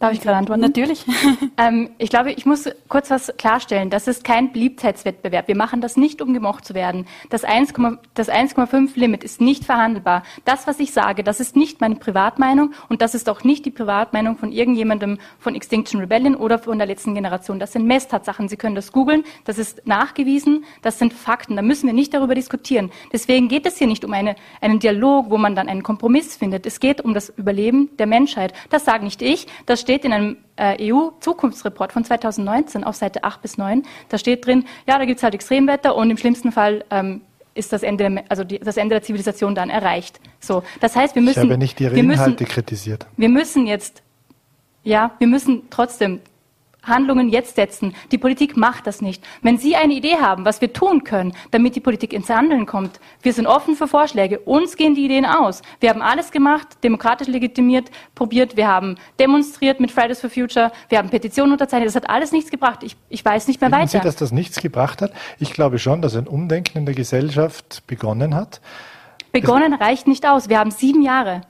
Darf 0.00 0.14
ich 0.14 0.22
gerade 0.22 0.38
antworten? 0.38 0.62
Natürlich. 0.62 1.04
ähm, 1.58 1.90
ich 1.98 2.08
glaube, 2.08 2.32
ich 2.32 2.46
muss 2.46 2.64
kurz 2.88 3.10
was 3.10 3.34
klarstellen. 3.36 3.90
Das 3.90 4.08
ist 4.08 4.24
kein 4.24 4.50
Beliebtheitswettbewerb. 4.50 5.46
Wir 5.46 5.56
machen 5.56 5.82
das 5.82 5.98
nicht, 5.98 6.22
um 6.22 6.32
gemocht 6.32 6.64
zu 6.64 6.72
werden. 6.72 7.06
Das 7.28 7.44
1,5 7.44 8.90
Limit 8.94 9.22
ist 9.22 9.42
nicht 9.42 9.66
verhandelbar. 9.66 10.22
Das, 10.46 10.66
was 10.66 10.80
ich 10.80 10.94
sage, 10.94 11.22
das 11.22 11.38
ist 11.38 11.54
nicht 11.54 11.82
meine 11.82 11.96
Privatmeinung 11.96 12.72
und 12.88 13.02
das 13.02 13.14
ist 13.14 13.28
auch 13.28 13.44
nicht 13.44 13.66
die 13.66 13.70
Privatmeinung 13.70 14.38
von 14.38 14.52
irgendjemandem 14.52 15.18
von 15.38 15.54
Extinction 15.54 16.00
Rebellion 16.00 16.34
oder 16.34 16.58
von 16.58 16.78
der 16.78 16.86
letzten 16.86 17.14
Generation. 17.14 17.60
Das 17.60 17.72
sind 17.72 17.84
Messtatsachen. 17.86 18.48
Sie 18.48 18.56
können 18.56 18.76
das 18.76 18.92
googeln. 18.92 19.22
Das 19.44 19.58
ist 19.58 19.86
nachgewiesen. 19.86 20.64
Das 20.80 20.98
sind 20.98 21.12
Fakten. 21.12 21.56
Da 21.56 21.62
müssen 21.62 21.86
wir 21.86 21.92
nicht 21.92 22.14
darüber 22.14 22.34
diskutieren. 22.34 22.90
Deswegen 23.12 23.48
geht 23.48 23.66
es 23.66 23.76
hier 23.76 23.86
nicht 23.86 24.06
um 24.06 24.14
eine, 24.14 24.36
einen 24.62 24.78
Dialog, 24.78 25.28
wo 25.28 25.36
man 25.36 25.54
dann 25.54 25.68
einen 25.68 25.82
Kompromiss 25.82 26.36
findet. 26.36 26.64
Es 26.64 26.80
geht 26.80 27.02
um 27.02 27.12
das 27.12 27.28
Überleben 27.28 27.90
der 27.98 28.06
Menschheit. 28.06 28.54
Das 28.70 28.86
sage 28.86 29.04
nicht 29.04 29.20
ich. 29.20 29.46
Das 29.66 29.89
steht 29.90 30.04
in 30.04 30.12
einem 30.12 30.36
äh, 30.54 30.92
EU-Zukunftsreport 30.92 31.92
von 31.92 32.04
2019 32.04 32.84
auf 32.84 32.94
Seite 32.94 33.24
8 33.24 33.42
bis 33.42 33.58
9. 33.58 33.82
Da 34.08 34.18
steht 34.18 34.46
drin, 34.46 34.64
ja, 34.86 34.98
da 34.98 35.04
gibt 35.04 35.16
es 35.16 35.24
halt 35.24 35.34
Extremwetter 35.34 35.96
und 35.96 36.08
im 36.10 36.16
schlimmsten 36.16 36.52
Fall 36.52 36.84
ähm, 36.90 37.22
ist 37.54 37.72
das 37.72 37.82
Ende, 37.82 38.22
also 38.28 38.44
die, 38.44 38.60
das 38.60 38.76
Ende 38.76 38.94
der 38.94 39.02
Zivilisation 39.02 39.56
dann 39.56 39.68
erreicht. 39.68 40.20
So, 40.38 40.62
das 40.78 40.94
heißt, 40.94 41.16
wir 41.16 41.22
müssen. 41.22 41.40
Ich 41.40 41.50
habe 41.50 41.58
nicht 41.58 41.80
Ihre 41.80 41.96
Inhalte 41.96 42.30
müssen, 42.30 42.44
kritisiert. 42.46 43.08
Wir 43.16 43.28
müssen 43.28 43.66
jetzt 43.66 44.02
Ja, 44.84 45.10
wir 45.18 45.26
müssen 45.26 45.62
trotzdem 45.70 46.20
Handlungen 46.82 47.28
jetzt 47.28 47.56
setzen. 47.56 47.94
Die 48.12 48.18
Politik 48.18 48.56
macht 48.56 48.86
das 48.86 49.00
nicht. 49.00 49.22
Wenn 49.42 49.58
Sie 49.58 49.76
eine 49.76 49.94
Idee 49.94 50.16
haben, 50.20 50.44
was 50.44 50.60
wir 50.60 50.72
tun 50.72 51.04
können, 51.04 51.32
damit 51.50 51.76
die 51.76 51.80
Politik 51.80 52.12
ins 52.12 52.30
Handeln 52.30 52.66
kommt, 52.66 53.00
wir 53.22 53.32
sind 53.32 53.46
offen 53.46 53.76
für 53.76 53.88
Vorschläge. 53.88 54.40
Uns 54.40 54.76
gehen 54.76 54.94
die 54.94 55.04
Ideen 55.04 55.26
aus. 55.26 55.62
Wir 55.80 55.90
haben 55.90 56.02
alles 56.02 56.30
gemacht, 56.30 56.68
demokratisch 56.82 57.28
legitimiert, 57.28 57.90
probiert. 58.14 58.56
Wir 58.56 58.68
haben 58.68 58.96
demonstriert 59.18 59.80
mit 59.80 59.90
Fridays 59.90 60.20
for 60.20 60.30
Future. 60.30 60.72
Wir 60.88 60.98
haben 60.98 61.10
Petitionen 61.10 61.52
unterzeichnet. 61.52 61.88
Das 61.88 61.96
hat 61.96 62.08
alles 62.08 62.32
nichts 62.32 62.50
gebracht. 62.50 62.82
Ich, 62.82 62.96
ich 63.08 63.24
weiß 63.24 63.48
nicht 63.48 63.60
mehr 63.60 63.70
Finden 63.70 63.82
weiter. 63.82 63.98
Sie, 63.98 64.04
dass 64.04 64.16
das 64.16 64.32
nichts 64.32 64.60
gebracht 64.60 65.02
hat? 65.02 65.12
Ich 65.38 65.52
glaube 65.52 65.78
schon, 65.78 66.02
dass 66.02 66.16
ein 66.16 66.26
Umdenken 66.26 66.78
in 66.78 66.86
der 66.86 66.94
Gesellschaft 66.94 67.82
begonnen 67.86 68.34
hat. 68.34 68.60
Begonnen 69.32 69.74
reicht 69.74 70.06
nicht 70.06 70.26
aus. 70.26 70.48
Wir 70.48 70.58
haben 70.58 70.70
sieben 70.70 71.02
Jahre. 71.02 71.42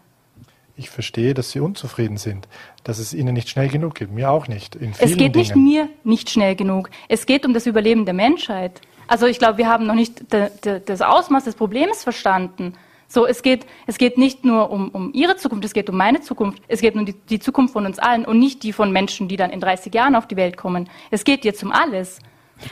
Ich 0.77 0.89
verstehe, 0.89 1.35
dass 1.35 1.51
Sie 1.51 1.61
unzufrieden 1.61 2.17
sind, 2.17 2.49
dass 2.85 2.99
es 2.99 3.15
Ihnen 3.15 3.35
nicht 3.35 3.49
schnell 3.49 3.69
genug 3.69 3.95
geht. 3.95 4.11
Mir 4.11 4.31
auch 4.31 4.49
nicht. 4.49 4.75
In 4.75 4.95
vielen 4.95 5.11
Es 5.11 5.17
geht 5.17 5.35
nicht 5.37 5.55
Dingen. 5.55 5.65
mir 5.65 5.89
nicht 6.05 6.31
schnell 6.31 6.57
genug. 6.57 6.91
Es 7.09 7.27
geht 7.27 7.45
um 7.45 7.55
das 7.55 7.67
Überleben 7.67 8.05
der 8.05 8.15
Menschheit. 8.15 8.81
Also 9.07 9.27
ich 9.27 9.39
glaube, 9.39 9.59
wir 9.59 9.69
haben 9.69 9.87
noch 9.87 9.95
nicht 9.95 10.33
de, 10.33 10.51
de, 10.65 10.81
das 10.85 11.03
Ausmaß 11.03 11.45
des 11.45 11.57
Problems 11.57 12.05
verstanden. 12.05 12.75
So, 13.09 13.27
es 13.27 13.43
geht, 13.43 13.67
es 13.89 13.99
geht 13.99 14.19
nicht 14.19 14.45
nur 14.45 14.71
um, 14.71 14.89
um 14.91 15.13
Ihre 15.13 15.37
Zukunft, 15.37 15.65
es 15.65 15.73
geht 15.73 15.91
um 15.91 15.97
meine 15.97 16.21
Zukunft, 16.21 16.63
es 16.69 16.81
geht 16.81 16.95
um 16.95 17.05
die, 17.05 17.15
die 17.15 17.41
Zukunft 17.41 17.73
von 17.73 17.85
uns 17.85 17.99
allen 17.99 18.25
und 18.25 18.39
nicht 18.39 18.63
die 18.63 18.73
von 18.73 18.93
Menschen, 18.93 19.27
die 19.27 19.37
dann 19.37 19.51
in 19.51 19.59
30 19.59 19.93
Jahren 19.93 20.15
auf 20.15 20.29
die 20.29 20.37
Welt 20.37 20.57
kommen. 20.57 20.89
Es 21.11 21.25
geht 21.25 21.45
jetzt 21.45 21.63
um 21.65 21.73
alles. 21.73 22.21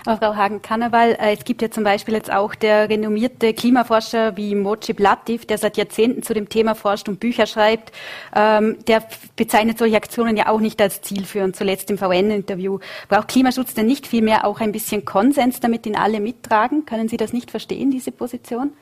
Aber 0.05 0.19
Frau 0.19 0.37
Hagen-Kannawal, 0.37 1.17
äh, 1.21 1.35
es 1.35 1.45
gibt 1.45 1.63
ja 1.63 1.71
zum 1.71 1.85
Beispiel 1.85 2.15
jetzt 2.15 2.33
auch 2.33 2.55
der 2.55 2.89
renommierte 2.89 3.55
Klimaforscher 3.55 4.37
wie 4.37 4.55
Mojib 4.55 5.01
Latif, 5.01 5.47
der 5.47 5.59
seit 5.59 5.77
Jahrzehnten 5.77 6.23
zu 6.23 6.35
dem 6.35 6.49
Thema 6.49 6.75
forscht 6.75 7.09
und 7.09 7.21
Bücher 7.21 7.47
schreibt. 7.47 7.93
Ähm, 8.35 8.79
der 8.87 9.03
bezeichnet 9.37 9.79
solche 9.79 9.97
Aktionen 9.97 10.37
ja 10.37 10.49
auch 10.49 10.61
nicht 10.61 10.81
als 10.81 11.03
zielführend, 11.03 11.57
zuletzt 11.57 11.91
im 11.91 11.99
VN-Interview. 11.99 12.79
Braucht 13.09 13.29
Klimaschutz 13.29 13.75
denn 13.75 13.87
nicht 13.87 14.07
vielmehr 14.07 14.45
auch 14.45 14.61
ein 14.61 14.73
bisschen 14.73 15.05
Konsens, 15.05 15.61
damit 15.61 15.87
ihn 15.87 15.97
alle 15.97 16.21
mittragen? 16.21 16.87
Können 16.87 17.09
Sie 17.09 17.17
das 17.17 17.33
nicht 17.33 17.51
verstehen, 17.51 17.91
diese 17.91 18.13
Position? 18.13 18.73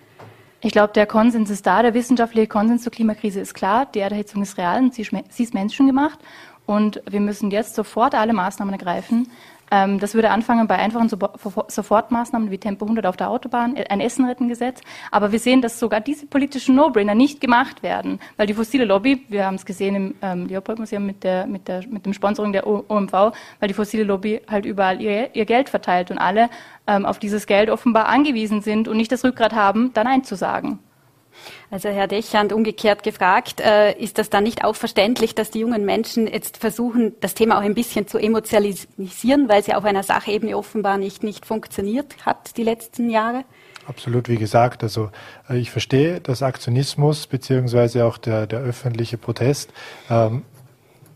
Ich 0.62 0.72
glaube, 0.72 0.92
der 0.94 1.06
Konsens 1.06 1.50
ist 1.50 1.66
da, 1.66 1.82
der 1.82 1.94
wissenschaftliche 1.94 2.48
Konsens 2.48 2.82
zur 2.82 2.90
Klimakrise 2.90 3.40
ist 3.40 3.54
klar, 3.54 3.86
die 3.86 4.00
Erderhitzung 4.00 4.42
ist 4.42 4.58
real 4.58 4.82
und 4.82 4.94
sie, 4.94 5.06
sie 5.28 5.42
ist 5.42 5.54
menschengemacht. 5.54 6.18
Und 6.64 7.00
wir 7.08 7.20
müssen 7.20 7.52
jetzt 7.52 7.76
sofort 7.76 8.14
alle 8.14 8.32
Maßnahmen 8.32 8.74
ergreifen, 8.74 9.30
ähm, 9.70 9.98
das 9.98 10.14
würde 10.14 10.30
anfangen 10.30 10.66
bei 10.66 10.76
einfachen 10.76 11.08
Sofortmaßnahmen 11.08 12.50
wie 12.50 12.58
Tempo 12.58 12.84
100 12.84 13.06
auf 13.06 13.16
der 13.16 13.30
Autobahn, 13.30 13.76
äh, 13.76 13.86
ein 13.88 14.00
Essenrettengesetz. 14.00 14.80
Aber 15.10 15.32
wir 15.32 15.38
sehen, 15.38 15.62
dass 15.62 15.78
sogar 15.78 16.00
diese 16.00 16.26
politischen 16.26 16.74
No-Brainer 16.76 17.14
nicht 17.14 17.40
gemacht 17.40 17.82
werden, 17.82 18.20
weil 18.36 18.46
die 18.46 18.54
fossile 18.54 18.84
Lobby, 18.84 19.24
wir 19.28 19.46
haben 19.46 19.56
es 19.56 19.66
gesehen 19.66 19.94
im 19.94 20.14
ähm, 20.22 20.46
Leopold-Museum 20.46 21.04
mit, 21.04 21.24
der, 21.24 21.46
mit, 21.46 21.68
der, 21.68 21.86
mit 21.88 22.06
dem 22.06 22.12
Sponsoring 22.12 22.52
der 22.52 22.66
OMV, 22.66 23.12
weil 23.12 23.68
die 23.68 23.74
fossile 23.74 24.04
Lobby 24.04 24.40
halt 24.48 24.66
überall 24.66 25.00
ihr, 25.00 25.34
ihr 25.34 25.44
Geld 25.44 25.68
verteilt 25.68 26.10
und 26.10 26.18
alle 26.18 26.48
ähm, 26.86 27.04
auf 27.04 27.18
dieses 27.18 27.46
Geld 27.46 27.70
offenbar 27.70 28.06
angewiesen 28.06 28.60
sind 28.60 28.88
und 28.88 28.96
nicht 28.96 29.10
das 29.10 29.24
Rückgrat 29.24 29.54
haben, 29.54 29.92
da 29.94 30.04
Nein 30.04 30.24
zu 30.24 30.36
sagen. 30.36 30.78
Also 31.70 31.88
Herr 31.88 32.06
Dechand, 32.06 32.52
umgekehrt 32.52 33.02
gefragt, 33.02 33.60
äh, 33.60 33.92
ist 33.92 34.18
das 34.18 34.30
dann 34.30 34.44
nicht 34.44 34.64
auch 34.64 34.76
verständlich, 34.76 35.34
dass 35.34 35.50
die 35.50 35.60
jungen 35.60 35.84
Menschen 35.84 36.26
jetzt 36.26 36.58
versuchen, 36.58 37.14
das 37.20 37.34
Thema 37.34 37.58
auch 37.58 37.62
ein 37.62 37.74
bisschen 37.74 38.06
zu 38.06 38.18
emotionalisieren, 38.18 39.48
weil 39.48 39.62
sie 39.62 39.74
auf 39.74 39.84
einer 39.84 40.02
Sachebene 40.02 40.56
offenbar 40.56 40.98
nicht, 40.98 41.22
nicht 41.22 41.46
funktioniert 41.46 42.14
hat 42.24 42.56
die 42.56 42.62
letzten 42.62 43.10
Jahre? 43.10 43.44
Absolut, 43.86 44.28
wie 44.28 44.36
gesagt. 44.36 44.82
Also 44.82 45.10
äh, 45.48 45.58
ich 45.58 45.70
verstehe, 45.70 46.20
dass 46.20 46.42
Aktionismus 46.42 47.26
beziehungsweise 47.26 48.04
auch 48.04 48.18
der, 48.18 48.46
der 48.46 48.60
öffentliche 48.60 49.18
Protest 49.18 49.72
ähm, 50.10 50.42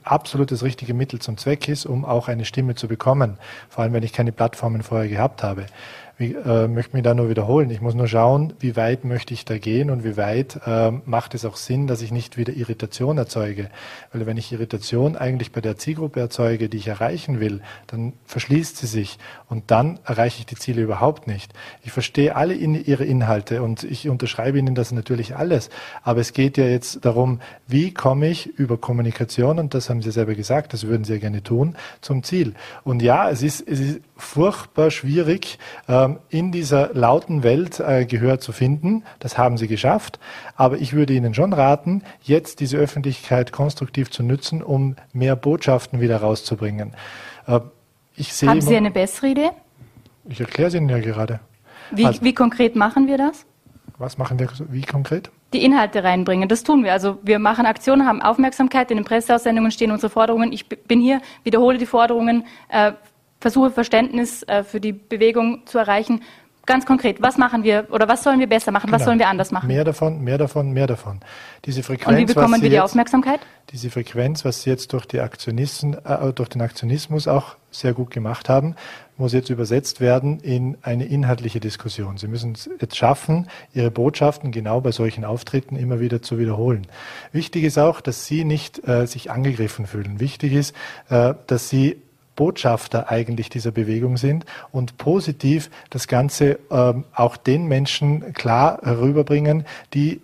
absolut 0.04 0.50
das 0.50 0.62
richtige 0.62 0.94
Mittel 0.94 1.20
zum 1.20 1.36
Zweck 1.36 1.68
ist, 1.68 1.86
um 1.86 2.04
auch 2.04 2.28
eine 2.28 2.44
Stimme 2.44 2.74
zu 2.74 2.88
bekommen. 2.88 3.38
Vor 3.68 3.84
allem, 3.84 3.92
wenn 3.92 4.02
ich 4.02 4.12
keine 4.12 4.32
Plattformen 4.32 4.82
vorher 4.82 5.08
gehabt 5.08 5.42
habe. 5.42 5.66
Ich 6.20 6.36
äh, 6.36 6.68
möchte 6.68 6.94
mich 6.94 7.02
da 7.02 7.14
nur 7.14 7.30
wiederholen. 7.30 7.70
Ich 7.70 7.80
muss 7.80 7.94
nur 7.94 8.06
schauen, 8.06 8.52
wie 8.60 8.76
weit 8.76 9.06
möchte 9.06 9.32
ich 9.32 9.46
da 9.46 9.56
gehen 9.56 9.88
und 9.88 10.04
wie 10.04 10.18
weit 10.18 10.60
äh, 10.66 10.90
macht 11.06 11.34
es 11.34 11.46
auch 11.46 11.56
Sinn, 11.56 11.86
dass 11.86 12.02
ich 12.02 12.12
nicht 12.12 12.36
wieder 12.36 12.52
Irritation 12.52 13.16
erzeuge. 13.16 13.70
Weil 14.12 14.26
wenn 14.26 14.36
ich 14.36 14.52
Irritation 14.52 15.16
eigentlich 15.16 15.50
bei 15.50 15.62
der 15.62 15.78
Zielgruppe 15.78 16.20
erzeuge, 16.20 16.68
die 16.68 16.76
ich 16.76 16.88
erreichen 16.88 17.40
will, 17.40 17.62
dann 17.86 18.12
verschließt 18.26 18.76
sie 18.76 18.86
sich 18.86 19.18
und 19.48 19.70
dann 19.70 19.98
erreiche 20.04 20.40
ich 20.40 20.46
die 20.46 20.56
Ziele 20.56 20.82
überhaupt 20.82 21.26
nicht. 21.26 21.54
Ich 21.84 21.92
verstehe 21.92 22.36
alle 22.36 22.52
in, 22.52 22.74
ihre 22.74 23.06
Inhalte 23.06 23.62
und 23.62 23.82
ich 23.84 24.06
unterschreibe 24.06 24.58
Ihnen 24.58 24.74
das 24.74 24.92
natürlich 24.92 25.36
alles. 25.36 25.70
Aber 26.02 26.20
es 26.20 26.34
geht 26.34 26.58
ja 26.58 26.66
jetzt 26.66 27.02
darum, 27.06 27.40
wie 27.66 27.94
komme 27.94 28.28
ich 28.28 28.46
über 28.58 28.76
Kommunikation, 28.76 29.58
und 29.58 29.72
das 29.72 29.88
haben 29.88 30.02
Sie 30.02 30.10
selber 30.10 30.34
gesagt, 30.34 30.74
das 30.74 30.86
würden 30.86 31.04
Sie 31.04 31.14
ja 31.14 31.18
gerne 31.18 31.42
tun, 31.42 31.76
zum 32.02 32.22
Ziel. 32.24 32.52
Und 32.84 33.00
ja, 33.00 33.30
es 33.30 33.42
ist, 33.42 33.66
es 33.66 33.80
ist 33.80 34.00
furchtbar 34.20 34.90
schwierig, 34.90 35.58
ähm, 35.88 36.18
in 36.28 36.52
dieser 36.52 36.94
lauten 36.94 37.42
Welt 37.42 37.80
äh, 37.80 38.04
Gehör 38.04 38.40
zu 38.40 38.52
finden. 38.52 39.04
Das 39.18 39.38
haben 39.38 39.56
sie 39.56 39.68
geschafft. 39.68 40.18
Aber 40.56 40.78
ich 40.78 40.92
würde 40.92 41.12
Ihnen 41.12 41.34
schon 41.34 41.52
raten, 41.52 42.02
jetzt 42.22 42.60
diese 42.60 42.76
Öffentlichkeit 42.76 43.52
konstruktiv 43.52 44.10
zu 44.10 44.22
nutzen, 44.22 44.62
um 44.62 44.96
mehr 45.12 45.36
Botschaften 45.36 46.00
wieder 46.00 46.18
rauszubringen. 46.18 46.94
Äh, 47.46 47.60
ich 48.16 48.32
sehe 48.32 48.48
haben 48.48 48.60
Sie 48.60 48.76
eine 48.76 48.90
bessere 48.90 49.28
Idee? 49.28 49.50
Ich 50.28 50.40
erkläre 50.40 50.68
es 50.68 50.74
Ihnen 50.74 50.88
ja 50.88 50.98
gerade. 50.98 51.40
Wie, 51.90 52.06
also, 52.06 52.22
wie 52.22 52.34
konkret 52.34 52.76
machen 52.76 53.06
wir 53.06 53.18
das? 53.18 53.46
Was 53.98 54.18
machen 54.18 54.38
wir 54.38 54.48
wie 54.70 54.82
konkret? 54.82 55.30
die 55.52 55.64
Inhalte 55.64 56.04
reinbringen. 56.04 56.48
Das 56.48 56.62
tun 56.62 56.84
wir. 56.84 56.92
Also 56.92 57.18
wir 57.22 57.38
machen 57.38 57.66
Aktionen, 57.66 58.06
haben 58.06 58.22
Aufmerksamkeit, 58.22 58.90
in 58.90 58.98
den 58.98 59.04
Presseaussendungen 59.04 59.70
stehen 59.70 59.90
unsere 59.90 60.10
Forderungen. 60.10 60.52
Ich 60.52 60.68
bin 60.68 61.00
hier, 61.00 61.20
wiederhole 61.42 61.78
die 61.78 61.86
Forderungen, 61.86 62.44
äh, 62.68 62.92
versuche 63.40 63.70
Verständnis 63.70 64.42
äh, 64.44 64.62
für 64.62 64.80
die 64.80 64.92
Bewegung 64.92 65.66
zu 65.66 65.78
erreichen. 65.78 66.22
Ganz 66.66 66.86
konkret, 66.86 67.20
was 67.20 67.38
machen 67.38 67.64
wir 67.64 67.86
oder 67.90 68.06
was 68.06 68.22
sollen 68.22 68.38
wir 68.38 68.46
besser 68.46 68.70
machen, 68.70 68.86
genau. 68.86 68.98
was 68.98 69.04
sollen 69.04 69.18
wir 69.18 69.28
anders 69.28 69.50
machen? 69.50 69.66
Mehr 69.66 69.82
davon, 69.82 70.22
mehr 70.22 70.38
davon, 70.38 70.72
mehr 70.72 70.86
davon. 70.86 71.18
Diese 71.64 71.82
Frequenz, 71.82 72.08
Und 72.08 72.16
wie 72.18 72.26
bekommen 72.26 72.62
wir 72.62 72.68
die 72.68 72.76
jetzt, 72.76 72.84
Aufmerksamkeit? 72.84 73.40
Diese 73.72 73.90
Frequenz, 73.90 74.44
was 74.44 74.62
Sie 74.62 74.70
jetzt 74.70 74.92
durch, 74.92 75.06
die 75.06 75.20
Aktionisten, 75.20 75.94
äh, 76.04 76.32
durch 76.32 76.50
den 76.50 76.60
Aktionismus 76.60 77.26
auch 77.26 77.56
sehr 77.70 77.92
gut 77.94 78.10
gemacht 78.10 78.48
haben, 78.48 78.76
muss 79.16 79.32
jetzt 79.32 79.48
übersetzt 79.50 80.00
werden 80.00 80.38
in 80.40 80.76
eine 80.82 81.06
inhaltliche 81.06 81.60
Diskussion. 81.60 82.18
Sie 82.18 82.28
müssen 82.28 82.52
es 82.52 82.68
jetzt 82.80 82.96
schaffen, 82.96 83.48
Ihre 83.72 83.90
Botschaften 83.90 84.52
genau 84.52 84.80
bei 84.80 84.92
solchen 84.92 85.24
Auftritten 85.24 85.76
immer 85.76 85.98
wieder 85.98 86.20
zu 86.22 86.38
wiederholen. 86.38 86.86
Wichtig 87.32 87.64
ist 87.64 87.78
auch, 87.78 88.00
dass 88.00 88.26
Sie 88.26 88.44
nicht 88.44 88.86
äh, 88.86 89.06
sich 89.06 89.30
angegriffen 89.30 89.86
fühlen. 89.86 90.20
Wichtig 90.20 90.52
ist, 90.52 90.74
äh, 91.08 91.34
dass 91.46 91.68
Sie 91.68 92.02
Botschafter 92.36 93.10
eigentlich 93.10 93.48
dieser 93.48 93.70
Bewegung 93.70 94.16
sind 94.16 94.44
und 94.72 94.96
positiv 94.98 95.70
das 95.90 96.08
Ganze 96.08 96.58
ähm, 96.70 97.04
auch 97.14 97.36
den 97.36 97.66
Menschen 97.66 98.32
klar 98.32 98.80
herüberbringen, 98.82 99.64
die 99.92 100.20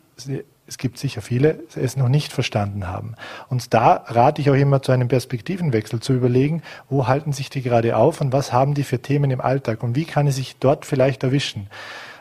es 0.66 0.78
gibt 0.78 0.98
sicher 0.98 1.22
viele, 1.22 1.60
es 1.74 1.96
noch 1.96 2.08
nicht 2.08 2.32
verstanden 2.32 2.88
haben. 2.88 3.14
Und 3.48 3.72
da 3.72 4.04
rate 4.06 4.40
ich 4.40 4.50
auch 4.50 4.54
immer 4.54 4.82
zu 4.82 4.92
einem 4.92 5.08
Perspektivenwechsel 5.08 6.00
zu 6.00 6.12
überlegen, 6.12 6.62
wo 6.88 7.06
halten 7.06 7.32
sich 7.32 7.50
die 7.50 7.62
gerade 7.62 7.96
auf 7.96 8.20
und 8.20 8.32
was 8.32 8.52
haben 8.52 8.74
die 8.74 8.82
für 8.82 9.00
Themen 9.00 9.30
im 9.30 9.40
Alltag 9.40 9.82
und 9.82 9.94
wie 9.94 10.04
kann 10.04 10.26
ich 10.26 10.34
sich 10.34 10.56
dort 10.58 10.84
vielleicht 10.84 11.22
erwischen. 11.22 11.68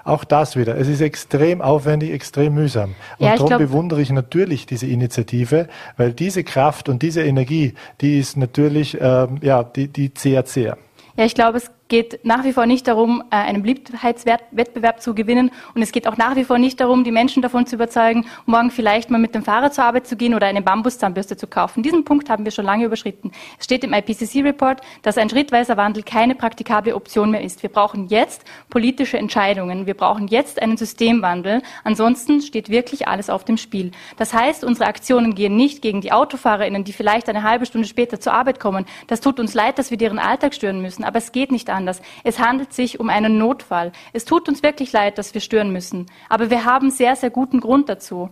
Auch 0.06 0.24
das 0.24 0.56
wieder. 0.56 0.78
Es 0.78 0.88
ist 0.88 1.02
extrem 1.02 1.63
aufwendig, 1.63 2.12
extrem 2.12 2.54
mühsam. 2.54 2.94
Und 3.18 3.26
ja, 3.26 3.34
darum 3.34 3.48
glaub, 3.48 3.60
bewundere 3.60 4.02
ich 4.02 4.12
natürlich 4.12 4.68
diese 4.68 4.86
Initiative, 4.86 5.68
weil 5.98 6.13
diese 6.13 6.44
Kraft 6.44 6.89
und 6.89 7.02
diese 7.02 7.24
Energie, 7.24 7.74
die 8.02 8.20
ist 8.20 8.38
natürlich, 8.38 8.98
ähm, 9.02 9.39
ja, 9.41 9.63
die, 9.63 9.88
die 9.88 10.13
zehrt 10.13 10.48
sehr. 10.48 10.78
Ja, 11.18 11.26
ich 11.26 11.34
glaube, 11.34 11.58
es 11.58 11.72
geht 11.88 12.19
nach 12.24 12.43
wie 12.43 12.54
vor 12.54 12.65
nicht 12.65 12.88
darum, 12.88 13.24
äh, 13.30 13.36
einen 13.36 13.62
Beliebtheitswettbewerb 13.62 15.02
zu 15.02 15.13
gewinnen. 15.13 15.52
Und 15.74 15.82
es 15.82 15.91
geht 15.91 16.08
auch 16.08 16.17
nach 16.17 16.36
wie 16.36 16.43
vor 16.43 16.58
nicht 16.58 16.80
darum, 16.80 17.04
die 17.04 17.12
Menschen 17.12 17.41
davon 17.41 17.65
zu 17.65 17.76
überzeugen, 17.76 18.26
morgen 18.45 18.71
vielleicht 18.71 19.12
mal 19.12 19.19
mit 19.19 19.36
dem 19.36 19.43
Fahrrad 19.43 19.74
zur 19.74 19.84
Arbeit 19.84 20.08
zu 20.08 20.15
gehen 20.15 20.34
oder 20.34 20.48
eine 20.48 20.62
Bambuszahnbürste 20.62 21.38
zu 21.38 21.48
kaufen. 21.48 21.84
Diesen 21.84 22.04
Punkt 22.04 22.30
haben 22.30 22.43
wir 22.43 22.52
schon 22.52 22.65
lange 22.65 22.86
überschritten. 22.86 23.32
Es 23.60 23.65
steht 23.65 23.84
im 23.84 23.93
IPCC-Report, 23.93 24.82
dass 25.04 25.17
ein 25.17 25.30
schrittweiser 25.30 25.78
Wandel 25.78 26.04
keine 26.04 26.34
praktikable 26.34 26.95
Option 26.95 27.32
mehr 27.32 27.41
ist. 27.41 27.62
Wir 27.62 27.69
brauchen 27.69 28.08
jetzt 28.08 28.43
politische 28.69 29.17
Entscheidungen. 29.17 29.86
Wir 29.86 29.93
brauchen 29.93 30.28
jetzt 30.28 30.62
einen 30.62 30.78
Systemwandel. 30.78 31.62
Ansonsten 31.84 32.41
steht 32.41 32.69
wirklich 32.69 33.08
alles 33.08 33.30
auf 33.30 33.45
dem 33.45 33.58
Spiel. 33.58 33.91
Das 34.17 34.34
heißt, 34.34 34.63
unsere 34.63 34.88
Aktionen 34.88 35.36
gehen 35.36 35.56
nicht 35.56 35.82
gegen 35.82 36.02
die 36.02 36.12
AutofahrerInnen, 36.12 36.84
die 36.84 36.93
vielleicht 36.93 37.30
eine 37.30 37.43
halbe 37.43 37.65
Stunde 37.65 37.88
später 37.88 38.19
zur 38.19 38.34
Arbeit 38.34 38.60
kommen. 38.60 38.86
Das 39.08 39.21
tut 39.21 39.39
uns 39.39 39.54
leid, 39.54 39.78
dass 39.78 39.91
wir 39.91 39.98
deren 39.98 40.17
Alltag 40.17 40.56
stören 40.56 40.82
müssen. 40.82 41.04
Aber 41.04 41.19
es 41.19 41.32
geht 41.32 41.52
nicht 41.52 41.69
anders. 41.69 41.76
Es 42.24 42.39
handelt 42.39 42.74
sich 42.74 43.00
um 43.00 43.10
einen 43.10 43.38
Notfall. 43.38 43.91
Es 44.13 44.26
tut 44.26 44.48
uns 44.50 44.63
wirklich 44.63 44.91
leid, 44.91 45.17
dass 45.17 45.34
wir 45.34 45.41
stören 45.41 45.71
müssen. 45.71 46.06
Aber 46.30 46.50
wir 46.50 46.65
haben 46.65 46.91
sehr, 46.91 47.15
sehr 47.15 47.30
guten 47.30 47.60
Grund 47.60 47.89
dazu. 47.89 48.30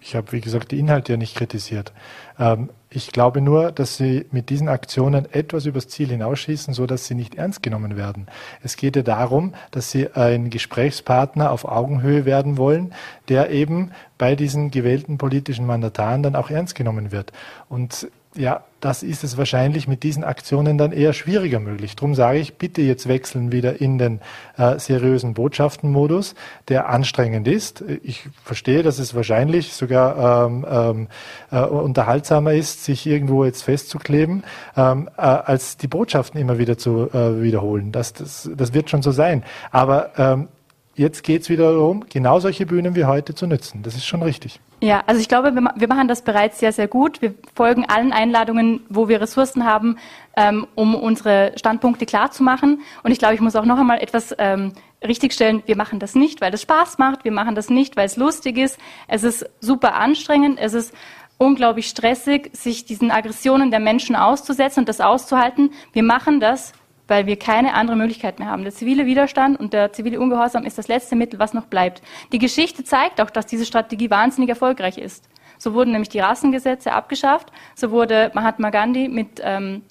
Ich 0.00 0.14
habe, 0.14 0.30
wie 0.30 0.40
gesagt, 0.40 0.70
die 0.70 0.78
Inhalte 0.78 1.14
ja 1.14 1.16
nicht 1.16 1.36
kritisiert. 1.36 1.92
Ähm, 2.38 2.70
ich 2.90 3.10
glaube 3.10 3.40
nur, 3.40 3.72
dass 3.72 3.96
Sie 3.96 4.24
mit 4.30 4.50
diesen 4.50 4.68
Aktionen 4.68 5.26
etwas 5.32 5.66
übers 5.66 5.88
Ziel 5.88 6.08
hinausschießen, 6.08 6.72
so 6.74 6.86
dass 6.86 7.06
sie 7.06 7.16
nicht 7.16 7.34
ernst 7.34 7.62
genommen 7.62 7.96
werden. 7.96 8.28
Es 8.62 8.76
geht 8.76 8.94
ja 8.94 9.02
darum, 9.02 9.54
dass 9.72 9.90
Sie 9.90 10.08
ein 10.12 10.48
Gesprächspartner 10.48 11.50
auf 11.50 11.64
Augenhöhe 11.64 12.24
werden 12.24 12.56
wollen, 12.56 12.94
der 13.28 13.50
eben 13.50 13.90
bei 14.16 14.36
diesen 14.36 14.70
gewählten 14.70 15.18
politischen 15.18 15.66
Mandataren 15.66 16.22
dann 16.22 16.36
auch 16.36 16.50
ernst 16.50 16.76
genommen 16.76 17.10
wird. 17.10 17.32
Und 17.68 18.08
ja, 18.36 18.64
das 18.80 19.02
ist 19.02 19.24
es 19.24 19.36
wahrscheinlich 19.36 19.88
mit 19.88 20.02
diesen 20.02 20.22
Aktionen 20.22 20.78
dann 20.78 20.92
eher 20.92 21.12
schwieriger 21.12 21.60
möglich. 21.60 21.96
Darum 21.96 22.14
sage 22.14 22.38
ich, 22.38 22.54
bitte 22.54 22.82
jetzt 22.82 23.08
wechseln 23.08 23.50
wieder 23.50 23.80
in 23.80 23.98
den 23.98 24.20
äh, 24.58 24.78
seriösen 24.78 25.34
Botschaftenmodus, 25.34 26.34
der 26.68 26.88
anstrengend 26.88 27.48
ist. 27.48 27.82
Ich 28.02 28.28
verstehe, 28.44 28.82
dass 28.82 28.98
es 28.98 29.14
wahrscheinlich 29.14 29.72
sogar 29.72 30.46
ähm, 30.46 30.66
ähm, 30.68 31.08
äh, 31.50 31.64
unterhaltsamer 31.64 32.52
ist, 32.52 32.84
sich 32.84 33.06
irgendwo 33.06 33.44
jetzt 33.44 33.62
festzukleben, 33.62 34.44
ähm, 34.76 35.08
äh, 35.16 35.22
als 35.22 35.78
die 35.78 35.88
Botschaften 35.88 36.40
immer 36.40 36.58
wieder 36.58 36.78
zu 36.78 37.10
äh, 37.12 37.42
wiederholen. 37.42 37.92
Das, 37.92 38.12
das, 38.12 38.48
das 38.54 38.74
wird 38.74 38.90
schon 38.90 39.02
so 39.02 39.10
sein. 39.10 39.42
Aber 39.70 40.10
ähm, 40.18 40.48
jetzt 40.96 41.22
geht 41.22 41.42
es 41.42 41.48
wieder 41.48 41.72
darum, 41.72 42.04
genau 42.08 42.40
solche 42.40 42.66
Bühnen 42.66 42.96
wie 42.96 43.04
heute 43.04 43.34
zu 43.34 43.46
nützen. 43.46 43.82
Das 43.82 43.94
ist 43.94 44.06
schon 44.06 44.22
richtig. 44.22 44.60
Ja, 44.80 45.02
also 45.06 45.20
ich 45.20 45.28
glaube, 45.28 45.54
wir, 45.54 45.88
machen 45.88 46.08
das 46.08 46.22
bereits 46.22 46.58
sehr, 46.58 46.72
sehr 46.72 46.88
gut. 46.88 47.22
Wir 47.22 47.34
folgen 47.54 47.84
allen 47.86 48.12
Einladungen, 48.12 48.80
wo 48.88 49.08
wir 49.08 49.20
Ressourcen 49.20 49.64
haben, 49.64 49.96
ähm, 50.36 50.66
um 50.74 50.94
unsere 50.94 51.52
Standpunkte 51.56 52.04
klarzumachen. 52.04 52.80
Und 53.02 53.10
ich 53.10 53.18
glaube, 53.18 53.34
ich 53.34 53.40
muss 53.40 53.56
auch 53.56 53.64
noch 53.64 53.78
einmal 53.78 54.02
etwas 54.02 54.34
ähm, 54.38 54.72
richtigstellen. 55.06 55.62
Wir 55.66 55.76
machen 55.76 55.98
das 55.98 56.14
nicht, 56.14 56.40
weil 56.40 56.52
es 56.52 56.62
Spaß 56.62 56.98
macht. 56.98 57.24
Wir 57.24 57.32
machen 57.32 57.54
das 57.54 57.70
nicht, 57.70 57.96
weil 57.96 58.06
es 58.06 58.16
lustig 58.16 58.58
ist. 58.58 58.78
Es 59.08 59.22
ist 59.22 59.48
super 59.60 59.94
anstrengend. 59.94 60.58
Es 60.60 60.74
ist 60.74 60.94
unglaublich 61.38 61.88
stressig, 61.88 62.50
sich 62.54 62.84
diesen 62.84 63.10
Aggressionen 63.10 63.70
der 63.70 63.80
Menschen 63.80 64.16
auszusetzen 64.16 64.80
und 64.80 64.88
das 64.88 65.00
auszuhalten. 65.00 65.70
Wir 65.92 66.02
machen 66.02 66.40
das, 66.40 66.72
weil 67.08 67.26
wir 67.26 67.38
keine 67.38 67.74
andere 67.74 67.96
Möglichkeit 67.96 68.38
mehr 68.38 68.48
haben. 68.48 68.62
Der 68.62 68.72
zivile 68.72 69.06
Widerstand 69.06 69.58
und 69.58 69.72
der 69.72 69.92
zivile 69.92 70.20
Ungehorsam 70.20 70.64
ist 70.64 70.78
das 70.78 70.88
letzte 70.88 71.16
Mittel, 71.16 71.38
was 71.38 71.54
noch 71.54 71.66
bleibt. 71.66 72.02
Die 72.32 72.38
Geschichte 72.38 72.84
zeigt 72.84 73.20
auch, 73.20 73.30
dass 73.30 73.46
diese 73.46 73.66
Strategie 73.66 74.10
wahnsinnig 74.10 74.50
erfolgreich 74.50 74.98
ist. 74.98 75.28
So 75.58 75.74
wurden 75.74 75.92
nämlich 75.92 76.10
die 76.10 76.20
Rassengesetze 76.20 76.92
abgeschafft, 76.92 77.50
so 77.74 77.90
wurde 77.90 78.30
Mahatma 78.34 78.70
Gandhi 78.70 79.08
mit, 79.08 79.40
ähm, 79.42 79.82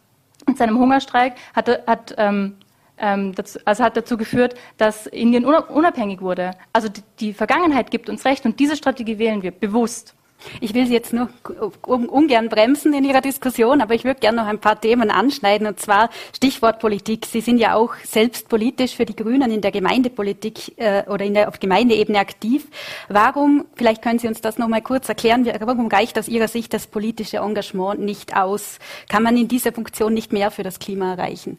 mit 0.48 0.58
seinem 0.58 0.78
Hungerstreik, 0.78 1.34
hat, 1.56 1.88
hat 1.88 2.14
ähm, 2.18 2.58
ähm, 2.98 3.34
dazu, 3.34 3.60
also 3.66 3.84
hat 3.84 3.98
dazu 3.98 4.18
geführt, 4.18 4.56
dass 4.78 5.08
Indien 5.08 5.46
unabhängig 5.46 6.22
wurde. 6.22 6.52
Also 6.72 6.90
die, 6.90 7.02
die 7.20 7.34
Vergangenheit 7.34 7.92
gibt 7.92 8.10
uns 8.10 8.26
recht 8.26 8.46
und 8.46 8.60
diese 8.60 8.76
Strategie 8.76 9.18
wählen 9.18 9.42
wir 9.42 9.52
bewusst. 9.52 10.16
Ich 10.62 10.74
will 10.74 10.86
Sie 10.86 10.94
jetzt 10.94 11.14
nur 11.14 11.30
ungern 11.86 12.50
bremsen 12.50 12.94
in 12.94 13.04
Ihrer 13.04 13.22
Diskussion, 13.22 13.82
aber 13.82 13.94
ich 13.96 14.04
würde 14.04 14.20
gerne 14.20 14.38
noch 14.38 14.48
ein 14.48 14.60
paar 14.60 14.80
Themen 14.80 15.12
anschneiden, 15.12 15.68
und 15.68 15.80
zwar 15.80 16.10
Stichwort 16.36 16.80
Politik. 16.80 17.26
Sie 17.26 17.42
sind 17.42 17.58
ja 17.58 17.76
auch 17.76 17.94
selbst 18.04 18.50
politisch 18.50 18.96
für 18.96 19.06
die 19.06 19.16
Grünen 19.16 19.52
in 19.52 19.62
der 19.62 19.72
Gemeindepolitik 19.72 20.78
äh, 20.78 21.04
oder 21.08 21.26
in 21.26 21.34
der, 21.34 21.48
auf 21.48 21.60
Gemeindeebene 21.60 22.20
aktiv. 22.20 22.68
Warum, 23.10 23.66
vielleicht 23.76 24.02
können 24.02 24.20
Sie 24.20 24.28
uns 24.28 24.42
das 24.42 24.58
noch 24.58 24.68
mal 24.68 24.82
kurz 24.82 25.10
erklären, 25.10 25.46
warum 25.60 25.88
reicht 25.88 26.18
aus 26.20 26.28
Ihrer 26.28 26.48
Sicht 26.48 26.74
das 26.74 26.88
politische 26.88 27.38
Engagement 27.38 28.00
nicht 28.00 28.36
aus? 28.36 28.80
Kann 29.10 29.24
man 29.24 29.38
in 29.38 29.48
dieser 29.48 29.72
Funktion 29.72 30.14
nicht 30.14 30.34
mehr 30.34 30.52
für 30.52 30.64
das 30.64 30.80
Klima 30.80 31.14
erreichen? 31.14 31.58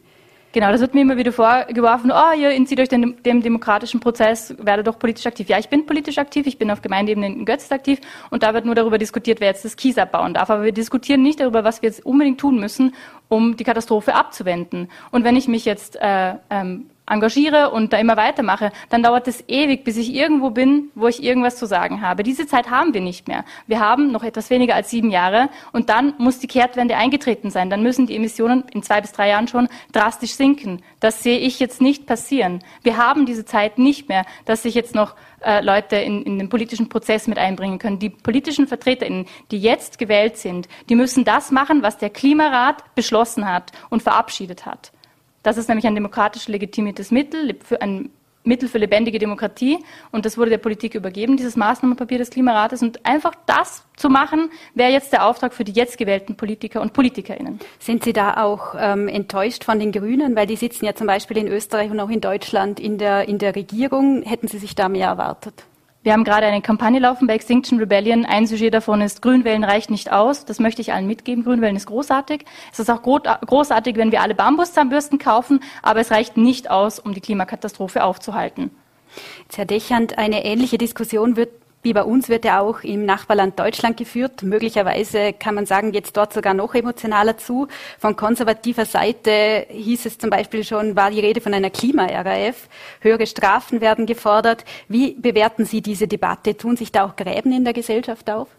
Genau, 0.53 0.71
das 0.71 0.79
wird 0.79 0.93
mir 0.93 1.01
immer 1.01 1.17
wieder 1.17 1.33
vorgeworfen, 1.33 2.11
oh, 2.11 2.35
ihr 2.35 2.51
entzieht 2.51 2.79
euch 2.79 2.87
dem, 2.87 3.21
dem 3.21 3.41
demokratischen 3.41 3.99
Prozess, 3.99 4.55
werdet 4.57 4.87
doch 4.87 4.97
politisch 4.97 5.25
aktiv. 5.25 5.49
Ja, 5.49 5.59
ich 5.59 5.67
bin 5.67 5.85
politisch 5.85 6.17
aktiv, 6.17 6.47
ich 6.47 6.57
bin 6.57 6.71
auf 6.71 6.81
Gemeindeebene 6.81 7.27
in 7.27 7.45
Götz 7.45 7.71
aktiv 7.71 7.99
und 8.29 8.43
da 8.43 8.53
wird 8.53 8.65
nur 8.65 8.73
darüber 8.73 8.97
diskutiert, 8.97 9.41
wer 9.41 9.49
jetzt 9.49 9.65
das 9.65 9.75
Kies 9.75 9.97
abbauen 9.97 10.33
darf. 10.33 10.49
Aber 10.49 10.63
wir 10.63 10.71
diskutieren 10.71 11.21
nicht 11.21 11.41
darüber, 11.41 11.63
was 11.63 11.81
wir 11.81 11.89
jetzt 11.89 12.05
unbedingt 12.05 12.39
tun 12.39 12.59
müssen, 12.59 12.95
um 13.27 13.57
die 13.57 13.65
Katastrophe 13.65 14.15
abzuwenden. 14.15 14.89
Und 15.11 15.25
wenn 15.25 15.35
ich 15.35 15.49
mich 15.49 15.65
jetzt 15.65 15.97
äh, 15.97 16.35
ähm, 16.49 16.89
engagiere 17.07 17.71
und 17.71 17.93
da 17.93 17.97
immer 17.97 18.17
weitermache, 18.17 18.71
dann 18.89 19.01
dauert 19.01 19.27
es 19.27 19.43
ewig, 19.47 19.83
bis 19.83 19.97
ich 19.97 20.13
irgendwo 20.13 20.49
bin, 20.49 20.91
wo 20.93 21.07
ich 21.07 21.23
irgendwas 21.23 21.57
zu 21.57 21.65
sagen 21.65 22.01
habe. 22.01 22.23
Diese 22.23 22.47
Zeit 22.47 22.69
haben 22.69 22.93
wir 22.93 23.01
nicht 23.01 23.27
mehr. 23.27 23.45
Wir 23.65 23.79
haben 23.79 24.11
noch 24.11 24.23
etwas 24.23 24.49
weniger 24.49 24.75
als 24.75 24.89
sieben 24.89 25.09
Jahre 25.09 25.49
und 25.71 25.89
dann 25.89 26.13
muss 26.17 26.39
die 26.39 26.47
Kehrtwende 26.47 26.97
eingetreten 26.97 27.49
sein. 27.49 27.69
Dann 27.69 27.81
müssen 27.81 28.07
die 28.07 28.15
Emissionen 28.15 28.65
in 28.73 28.83
zwei 28.83 29.01
bis 29.01 29.13
drei 29.13 29.29
Jahren 29.29 29.47
schon 29.47 29.69
drastisch 29.93 30.33
sinken. 30.33 30.83
Das 30.99 31.23
sehe 31.23 31.39
ich 31.39 31.59
jetzt 31.59 31.81
nicht 31.81 32.05
passieren. 32.05 32.63
Wir 32.83 32.97
haben 32.97 33.25
diese 33.25 33.45
Zeit 33.45 33.77
nicht 33.77 34.09
mehr, 34.09 34.25
dass 34.45 34.63
sich 34.63 34.75
jetzt 34.75 34.93
noch 34.93 35.15
äh, 35.41 35.61
Leute 35.61 35.95
in, 35.95 36.23
in 36.23 36.37
den 36.39 36.49
politischen 36.49 36.89
Prozess 36.89 37.27
mit 37.27 37.37
einbringen 37.37 37.79
können. 37.79 37.99
Die 37.99 38.09
politischen 38.09 38.67
VertreterInnen, 38.67 39.27
die 39.51 39.59
jetzt 39.59 39.97
gewählt 39.97 40.37
sind, 40.37 40.67
die 40.89 40.95
müssen 40.95 41.23
das 41.23 41.51
machen, 41.51 41.83
was 41.83 41.97
der 41.97 42.09
Klimarat 42.09 42.83
beschlossen 42.95 43.47
hat 43.47 43.71
und 43.89 44.03
verabschiedet 44.03 44.65
hat. 44.65 44.91
Das 45.43 45.57
ist 45.57 45.67
nämlich 45.67 45.87
ein 45.87 45.95
demokratisch 45.95 46.47
legitimiertes 46.47 47.11
Mittel, 47.11 47.57
ein 47.79 48.09
Mittel 48.47 48.69
für 48.69 48.77
lebendige 48.77 49.19
Demokratie. 49.19 49.79
Und 50.11 50.25
das 50.25 50.37
wurde 50.37 50.49
der 50.49 50.57
Politik 50.57 50.95
übergeben, 50.95 51.37
dieses 51.37 51.55
Maßnahmenpapier 51.55 52.17
des 52.17 52.29
Klimarates. 52.29 52.81
Und 52.81 53.05
einfach 53.05 53.33
das 53.45 53.83
zu 53.95 54.09
machen, 54.09 54.49
wäre 54.73 54.91
jetzt 54.91 55.11
der 55.11 55.25
Auftrag 55.25 55.53
für 55.53 55.63
die 55.63 55.73
jetzt 55.73 55.97
gewählten 55.97 56.35
Politiker 56.35 56.81
und 56.81 56.93
PolitikerInnen. 56.93 57.59
Sind 57.79 58.03
Sie 58.03 58.13
da 58.13 58.43
auch 58.43 58.73
ähm, 58.79 59.07
enttäuscht 59.07 59.63
von 59.63 59.79
den 59.79 59.91
Grünen? 59.91 60.35
Weil 60.35 60.47
die 60.47 60.55
sitzen 60.55 60.85
ja 60.85 60.95
zum 60.95 61.07
Beispiel 61.07 61.37
in 61.37 61.47
Österreich 61.47 61.91
und 61.91 61.99
auch 61.99 62.09
in 62.09 62.21
Deutschland 62.21 62.79
in 62.79 62.97
der, 62.97 63.27
in 63.27 63.37
der 63.37 63.55
Regierung. 63.55 64.23
Hätten 64.23 64.47
Sie 64.47 64.57
sich 64.57 64.73
da 64.73 64.89
mehr 64.89 65.07
erwartet? 65.07 65.65
Wir 66.07 66.13
haben 66.13 66.23
gerade 66.23 66.45
eine 66.45 66.61
Kampagne 66.61 67.01
laufen 67.01 67.27
bei 67.27 67.33
Extinction 67.33 67.79
Rebellion. 67.79 68.25
Ein 68.25 68.47
Sujet 68.47 68.73
davon 68.73 69.01
ist, 69.01 69.21
Grünwellen 69.21 69.65
reicht 69.65 69.89
nicht 69.89 70.09
aus. 70.09 70.45
Das 70.45 70.57
möchte 70.57 70.81
ich 70.81 70.93
allen 70.93 71.05
mitgeben. 71.05 71.43
Grünwellen 71.43 71.75
ist 71.75 71.87
großartig. 71.87 72.45
Es 72.71 72.79
ist 72.79 72.89
auch 72.89 73.01
großartig, 73.01 73.97
wenn 73.97 74.13
wir 74.13 74.21
alle 74.21 74.33
Bambuszahnbürsten 74.33 75.19
kaufen, 75.19 75.59
aber 75.81 75.99
es 75.99 76.09
reicht 76.09 76.37
nicht 76.37 76.71
aus, 76.71 76.99
um 76.99 77.13
die 77.13 77.19
Klimakatastrophe 77.19 78.05
aufzuhalten. 78.05 78.71
Jetzt, 79.43 79.57
Herr 79.57 79.65
Dechand, 79.65 80.17
eine 80.17 80.45
ähnliche 80.45 80.77
Diskussion 80.77 81.35
wird 81.35 81.49
wie 81.87 81.93
bei 81.93 82.03
uns 82.03 82.27
wird 82.27 82.43
er 82.43 82.61
auch 82.61 82.81
im 82.81 83.05
Nachbarland 83.05 83.57
Deutschland 83.57 83.95
geführt. 83.95 84.43
Möglicherweise 84.43 85.31
kann 85.31 85.55
man 85.55 85.65
sagen, 85.65 85.93
jetzt 85.93 86.17
dort 86.17 86.33
sogar 86.33 86.53
noch 86.53 86.75
emotionaler 86.75 87.37
zu. 87.37 87.69
Von 87.97 88.17
konservativer 88.17 88.83
Seite 88.83 89.65
hieß 89.69 90.05
es 90.05 90.17
zum 90.17 90.29
Beispiel 90.29 90.65
schon, 90.65 90.97
war 90.97 91.11
die 91.11 91.21
Rede 91.21 91.39
von 91.39 91.53
einer 91.53 91.69
Klima-RAF. 91.69 92.67
Höhere 92.99 93.25
Strafen 93.25 93.79
werden 93.79 94.05
gefordert. 94.05 94.65
Wie 94.89 95.13
bewerten 95.13 95.63
Sie 95.63 95.81
diese 95.81 96.09
Debatte? 96.09 96.57
Tun 96.57 96.75
sich 96.75 96.91
da 96.91 97.05
auch 97.05 97.15
Gräben 97.15 97.53
in 97.53 97.63
der 97.63 97.71
Gesellschaft 97.71 98.29
auf? 98.29 98.49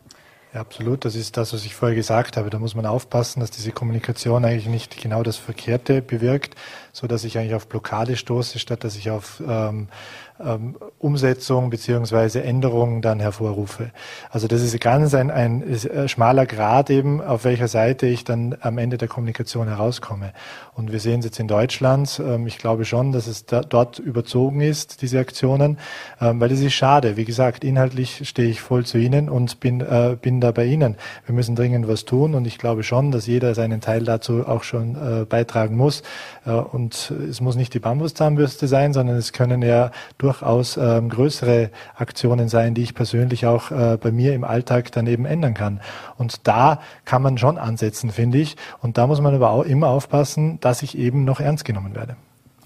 Ja, 0.54 0.62
absolut. 0.62 1.04
Das 1.04 1.14
ist 1.14 1.36
das, 1.36 1.52
was 1.52 1.66
ich 1.66 1.74
vorher 1.74 1.94
gesagt 1.94 2.38
habe. 2.38 2.48
Da 2.48 2.58
muss 2.58 2.74
man 2.74 2.86
aufpassen, 2.86 3.40
dass 3.40 3.50
diese 3.50 3.72
Kommunikation 3.72 4.46
eigentlich 4.46 4.68
nicht 4.68 5.02
genau 5.02 5.22
das 5.22 5.36
Verkehrte 5.36 6.00
bewirkt, 6.00 6.54
so 6.92 7.06
dass 7.06 7.24
ich 7.24 7.36
eigentlich 7.36 7.54
auf 7.54 7.68
Blockade 7.68 8.16
stoße, 8.16 8.58
statt 8.58 8.82
dass 8.84 8.96
ich 8.96 9.10
auf 9.10 9.42
ähm, 9.46 9.88
ähm, 10.44 10.76
Umsetzung 10.98 11.70
beziehungsweise 11.70 12.42
Änderungen 12.42 13.02
dann 13.02 13.20
hervorrufe. 13.20 13.90
Also 14.30 14.48
das 14.48 14.62
ist 14.62 14.78
ganz 14.80 15.14
ein, 15.14 15.30
ein, 15.30 15.62
ein 15.62 16.08
schmaler 16.08 16.46
Grad 16.46 16.90
eben, 16.90 17.20
auf 17.20 17.44
welcher 17.44 17.68
Seite 17.68 18.06
ich 18.06 18.24
dann 18.24 18.56
am 18.60 18.78
Ende 18.78 18.98
der 18.98 19.08
Kommunikation 19.08 19.68
herauskomme. 19.68 20.32
Und 20.74 20.92
wir 20.92 21.00
sehen 21.00 21.20
es 21.20 21.26
jetzt 21.26 21.40
in 21.40 21.48
Deutschland. 21.48 22.20
Ähm, 22.24 22.46
ich 22.46 22.58
glaube 22.58 22.84
schon, 22.84 23.12
dass 23.12 23.26
es 23.26 23.46
da, 23.46 23.62
dort 23.62 23.98
überzogen 23.98 24.60
ist, 24.60 25.02
diese 25.02 25.18
Aktionen, 25.18 25.78
ähm, 26.20 26.40
weil 26.40 26.52
es 26.52 26.60
ist 26.60 26.74
schade. 26.74 27.16
Wie 27.16 27.24
gesagt, 27.24 27.64
inhaltlich 27.64 28.28
stehe 28.28 28.48
ich 28.48 28.60
voll 28.60 28.86
zu 28.86 28.98
Ihnen 28.98 29.28
und 29.28 29.60
bin, 29.60 29.80
äh, 29.80 30.16
bin 30.20 30.40
da 30.40 30.52
bei 30.52 30.66
Ihnen. 30.66 30.96
Wir 31.26 31.34
müssen 31.34 31.56
dringend 31.56 31.88
was 31.88 32.04
tun 32.04 32.34
und 32.34 32.46
ich 32.46 32.58
glaube 32.58 32.82
schon, 32.82 33.10
dass 33.10 33.26
jeder 33.26 33.54
seinen 33.54 33.80
Teil 33.80 34.04
dazu 34.04 34.46
auch 34.46 34.62
schon 34.62 34.94
äh, 34.94 35.24
beitragen 35.24 35.76
muss. 35.76 36.02
Äh, 36.46 36.50
und 36.50 37.12
es 37.28 37.40
muss 37.40 37.56
nicht 37.56 37.74
die 37.74 37.80
Bambuszahnbürste 37.80 38.68
sein, 38.68 38.92
sondern 38.92 39.16
es 39.16 39.32
können 39.32 39.62
ja 39.62 39.90
durch 40.18 40.27
durchaus 40.28 40.76
ähm, 40.76 41.08
größere 41.08 41.70
Aktionen 41.96 42.48
sein, 42.48 42.74
die 42.74 42.82
ich 42.82 42.94
persönlich 42.94 43.46
auch 43.46 43.70
äh, 43.70 43.96
bei 43.96 44.12
mir 44.12 44.34
im 44.34 44.44
Alltag 44.44 44.92
dann 44.92 45.06
eben 45.06 45.24
ändern 45.24 45.54
kann. 45.54 45.80
Und 46.18 46.46
da 46.46 46.80
kann 47.06 47.22
man 47.22 47.38
schon 47.38 47.56
ansetzen, 47.56 48.10
finde 48.10 48.38
ich. 48.38 48.56
Und 48.82 48.98
da 48.98 49.06
muss 49.06 49.20
man 49.20 49.34
aber 49.34 49.50
auch 49.50 49.64
immer 49.64 49.88
aufpassen, 49.88 50.60
dass 50.60 50.82
ich 50.82 50.98
eben 50.98 51.24
noch 51.24 51.40
ernst 51.40 51.64
genommen 51.64 51.94
werde. 51.94 52.16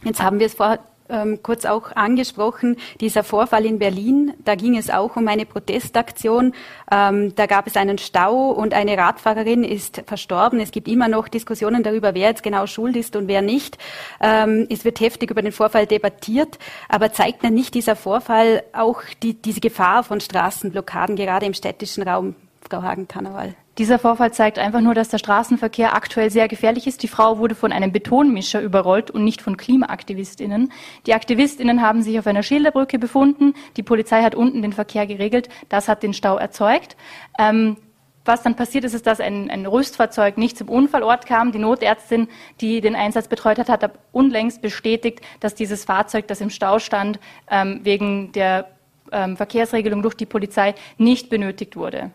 Jetzt 0.02 0.20
haben 0.20 0.40
wir 0.40 0.46
es 0.46 0.54
vor 0.54 0.78
ähm, 1.12 1.40
kurz 1.42 1.64
auch 1.64 1.92
angesprochen, 1.94 2.76
dieser 3.00 3.22
Vorfall 3.22 3.66
in 3.66 3.78
Berlin, 3.78 4.32
da 4.44 4.54
ging 4.54 4.76
es 4.76 4.90
auch 4.90 5.16
um 5.16 5.28
eine 5.28 5.46
Protestaktion. 5.46 6.54
Ähm, 6.90 7.34
da 7.34 7.46
gab 7.46 7.66
es 7.66 7.76
einen 7.76 7.98
Stau 7.98 8.50
und 8.50 8.74
eine 8.74 8.96
Radfahrerin 8.96 9.62
ist 9.62 10.02
verstorben. 10.06 10.58
Es 10.58 10.72
gibt 10.72 10.88
immer 10.88 11.08
noch 11.08 11.28
Diskussionen 11.28 11.82
darüber, 11.82 12.14
wer 12.14 12.30
jetzt 12.30 12.42
genau 12.42 12.66
schuld 12.66 12.96
ist 12.96 13.14
und 13.14 13.28
wer 13.28 13.42
nicht. 13.42 13.78
Ähm, 14.20 14.66
es 14.70 14.84
wird 14.84 15.00
heftig 15.00 15.30
über 15.30 15.42
den 15.42 15.52
Vorfall 15.52 15.86
debattiert, 15.86 16.58
aber 16.88 17.12
zeigt 17.12 17.42
denn 17.42 17.54
nicht 17.54 17.74
dieser 17.74 17.94
Vorfall 17.94 18.62
auch 18.72 19.02
die, 19.22 19.34
diese 19.34 19.60
Gefahr 19.60 20.02
von 20.02 20.20
Straßenblockaden, 20.20 21.16
gerade 21.16 21.46
im 21.46 21.54
städtischen 21.54 22.02
Raum, 22.02 22.34
Frau 22.68 22.82
Hagen-Tannerwall? 22.82 23.54
Dieser 23.78 23.98
Vorfall 23.98 24.32
zeigt 24.34 24.58
einfach 24.58 24.82
nur, 24.82 24.94
dass 24.94 25.08
der 25.08 25.16
Straßenverkehr 25.16 25.94
aktuell 25.94 26.30
sehr 26.30 26.46
gefährlich 26.46 26.86
ist. 26.86 27.02
Die 27.02 27.08
Frau 27.08 27.38
wurde 27.38 27.54
von 27.54 27.72
einem 27.72 27.90
Betonmischer 27.90 28.60
überrollt 28.60 29.10
und 29.10 29.24
nicht 29.24 29.40
von 29.40 29.56
KlimaaktivistInnen. 29.56 30.70
Die 31.06 31.14
AktivistInnen 31.14 31.80
haben 31.80 32.02
sich 32.02 32.18
auf 32.18 32.26
einer 32.26 32.42
Schilderbrücke 32.42 32.98
befunden. 32.98 33.54
Die 33.78 33.82
Polizei 33.82 34.22
hat 34.22 34.34
unten 34.34 34.60
den 34.60 34.74
Verkehr 34.74 35.06
geregelt. 35.06 35.48
Das 35.70 35.88
hat 35.88 36.02
den 36.02 36.12
Stau 36.12 36.36
erzeugt. 36.36 36.98
Ähm, 37.38 37.78
was 38.26 38.42
dann 38.42 38.56
passiert 38.56 38.84
ist, 38.84 38.92
ist, 38.92 39.06
dass 39.06 39.20
ein, 39.20 39.50
ein 39.50 39.64
Rüstfahrzeug 39.64 40.36
nicht 40.36 40.58
zum 40.58 40.68
Unfallort 40.68 41.24
kam. 41.24 41.50
Die 41.50 41.58
Notärztin, 41.58 42.28
die 42.60 42.82
den 42.82 42.94
Einsatz 42.94 43.26
betreut 43.26 43.58
hat, 43.58 43.70
hat 43.70 43.98
unlängst 44.12 44.60
bestätigt, 44.60 45.22
dass 45.40 45.54
dieses 45.54 45.86
Fahrzeug, 45.86 46.28
das 46.28 46.42
im 46.42 46.50
Stau 46.50 46.78
stand, 46.78 47.18
ähm, 47.50 47.80
wegen 47.84 48.32
der 48.32 48.68
ähm, 49.10 49.38
Verkehrsregelung 49.38 50.02
durch 50.02 50.14
die 50.14 50.26
Polizei 50.26 50.74
nicht 50.98 51.30
benötigt 51.30 51.74
wurde. 51.74 52.10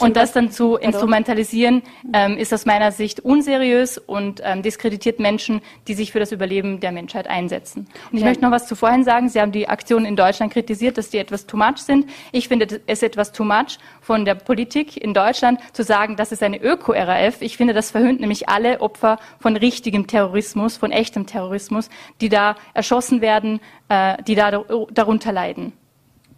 Und 0.00 0.16
das 0.16 0.32
dann 0.32 0.50
zu 0.50 0.76
instrumentalisieren, 0.76 1.82
ähm, 2.12 2.36
ist 2.36 2.54
aus 2.54 2.64
meiner 2.64 2.92
Sicht 2.92 3.20
unseriös 3.20 3.98
und 3.98 4.40
ähm, 4.44 4.62
diskreditiert 4.62 5.18
Menschen, 5.18 5.62
die 5.88 5.94
sich 5.94 6.12
für 6.12 6.20
das 6.20 6.30
Überleben 6.30 6.80
der 6.80 6.92
Menschheit 6.92 7.26
einsetzen. 7.26 7.88
Und 8.10 8.18
ich 8.18 8.20
ja. 8.20 8.28
möchte 8.28 8.44
noch 8.44 8.52
was 8.52 8.66
zu 8.66 8.76
vorhin 8.76 9.04
sagen. 9.04 9.28
Sie 9.28 9.40
haben 9.40 9.52
die 9.52 9.68
Aktionen 9.68 10.06
in 10.06 10.16
Deutschland 10.16 10.52
kritisiert, 10.52 10.96
dass 10.96 11.10
die 11.10 11.18
etwas 11.18 11.46
too 11.46 11.56
much 11.56 11.78
sind. 11.78 12.08
Ich 12.30 12.48
finde 12.48 12.80
es 12.86 13.02
etwas 13.02 13.32
too 13.32 13.44
much 13.44 13.78
von 14.00 14.24
der 14.24 14.36
Politik 14.36 14.96
in 14.96 15.12
Deutschland 15.12 15.60
zu 15.72 15.82
sagen, 15.82 16.16
das 16.16 16.30
ist 16.30 16.42
eine 16.42 16.62
Öko-RAF. 16.62 17.42
Ich 17.42 17.56
finde, 17.56 17.74
das 17.74 17.90
verhöhnt 17.90 18.20
nämlich 18.20 18.48
alle 18.48 18.80
Opfer 18.80 19.18
von 19.40 19.56
richtigem 19.56 20.06
Terrorismus, 20.06 20.76
von 20.76 20.92
echtem 20.92 21.26
Terrorismus, 21.26 21.90
die 22.20 22.28
da 22.28 22.56
erschossen 22.74 23.20
werden, 23.20 23.60
äh, 23.88 24.22
die 24.22 24.34
da 24.34 24.64
darunter 24.92 25.32
leiden. 25.32 25.72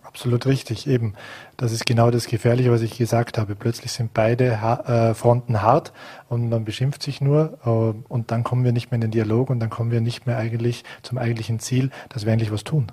Absolut 0.07 0.47
richtig, 0.47 0.87
eben. 0.87 1.15
Das 1.57 1.73
ist 1.73 1.85
genau 1.85 2.11
das 2.11 2.27
Gefährliche, 2.27 2.71
was 2.71 2.81
ich 2.81 2.97
gesagt 2.97 3.39
habe. 3.39 3.55
Plötzlich 3.55 3.93
sind 3.93 4.15
beide 4.15 4.53
äh, 4.53 5.15
Fronten 5.15 5.63
hart 5.63 5.93
und 6.29 6.49
man 6.49 6.65
beschimpft 6.65 7.03
sich 7.03 7.21
nur 7.21 7.59
äh, 7.65 8.13
und 8.13 8.31
dann 8.31 8.45
kommen 8.45 8.65
wir 8.65 8.73
nicht 8.73 8.91
mehr 8.91 8.97
in 8.97 9.03
den 9.03 9.11
Dialog 9.11 9.51
und 9.51 9.61
dann 9.61 9.69
kommen 9.69 9.91
wir 9.91 10.01
nicht 10.01 10.27
mehr 10.27 10.39
eigentlich 10.39 10.85
zum 11.03 11.19
eigentlichen 11.19 11.59
Ziel, 11.59 11.91
dass 12.09 12.25
wir 12.25 12.33
endlich 12.33 12.53
was 12.53 12.65
tun. 12.65 12.93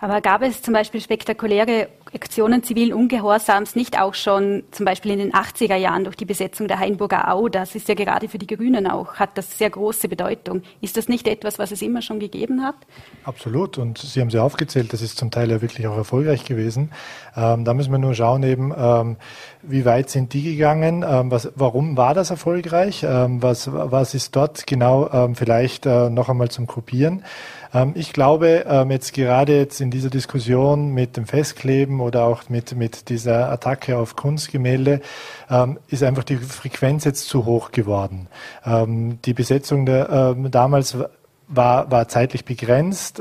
Aber 0.00 0.20
gab 0.20 0.42
es 0.42 0.62
zum 0.62 0.74
Beispiel 0.74 1.00
spektakuläre 1.00 1.88
Aktionen 2.16 2.62
zivilen 2.62 2.92
Ungehorsams 2.92 3.76
nicht 3.76 4.00
auch 4.00 4.14
schon 4.14 4.64
zum 4.70 4.84
Beispiel 4.86 5.12
in 5.12 5.18
den 5.18 5.32
80er 5.32 5.76
Jahren 5.76 6.04
durch 6.04 6.16
die 6.16 6.24
Besetzung 6.24 6.66
der 6.66 6.78
Hainburger 6.78 7.32
Au? 7.32 7.48
Das 7.48 7.74
ist 7.74 7.88
ja 7.88 7.94
gerade 7.94 8.28
für 8.28 8.38
die 8.38 8.46
Grünen 8.46 8.86
auch, 8.86 9.14
hat 9.14 9.36
das 9.38 9.56
sehr 9.56 9.70
große 9.70 10.08
Bedeutung. 10.08 10.62
Ist 10.80 10.96
das 10.96 11.08
nicht 11.08 11.28
etwas, 11.28 11.58
was 11.58 11.70
es 11.70 11.82
immer 11.82 12.02
schon 12.02 12.18
gegeben 12.18 12.62
hat? 12.64 12.74
Absolut. 13.24 13.78
Und 13.78 13.98
Sie 13.98 14.20
haben 14.20 14.30
sie 14.30 14.38
aufgezählt, 14.38 14.92
das 14.92 15.02
ist 15.02 15.18
zum 15.18 15.30
Teil 15.30 15.50
ja 15.50 15.60
wirklich 15.60 15.86
auch 15.86 15.96
erfolgreich 15.96 16.44
gewesen. 16.44 16.90
Ähm, 17.36 17.64
da 17.64 17.74
müssen 17.74 17.92
wir 17.92 17.98
nur 17.98 18.14
schauen 18.14 18.42
eben, 18.42 18.72
ähm, 18.76 19.16
wie 19.62 19.84
weit 19.84 20.08
sind 20.08 20.32
die 20.32 20.42
gegangen? 20.42 21.04
Ähm, 21.06 21.30
was, 21.30 21.52
warum 21.54 21.96
war 21.96 22.14
das 22.14 22.30
erfolgreich? 22.30 23.04
Ähm, 23.06 23.42
was, 23.42 23.70
was 23.72 24.14
ist 24.14 24.34
dort 24.34 24.66
genau 24.66 25.10
ähm, 25.12 25.34
vielleicht 25.34 25.86
äh, 25.86 26.08
noch 26.08 26.28
einmal 26.28 26.48
zum 26.48 26.66
Kopieren? 26.66 27.24
Ähm, 27.74 27.92
ich 27.94 28.12
glaube, 28.12 28.86
jetzt 28.88 29.12
gerade 29.12 29.58
jetzt 29.58 29.80
in 29.80 29.90
dieser 29.90 30.08
Diskussion 30.08 30.90
mit 30.90 31.16
dem 31.16 31.26
Festkleben 31.26 32.00
oder 32.06 32.24
auch 32.24 32.48
mit, 32.48 32.74
mit 32.74 33.08
dieser 33.08 33.50
Attacke 33.50 33.98
auf 33.98 34.16
Kunstgemälde 34.16 35.00
ähm, 35.50 35.78
ist 35.88 36.02
einfach 36.02 36.24
die 36.24 36.36
Frequenz 36.36 37.04
jetzt 37.04 37.28
zu 37.28 37.44
hoch 37.44 37.70
geworden. 37.72 38.28
die 39.24 39.34
Besetzung 39.34 39.86
der, 39.86 40.34
damals 40.50 40.96
war, 41.48 41.90
war 41.90 42.08
zeitlich 42.08 42.44
begrenzt 42.44 43.20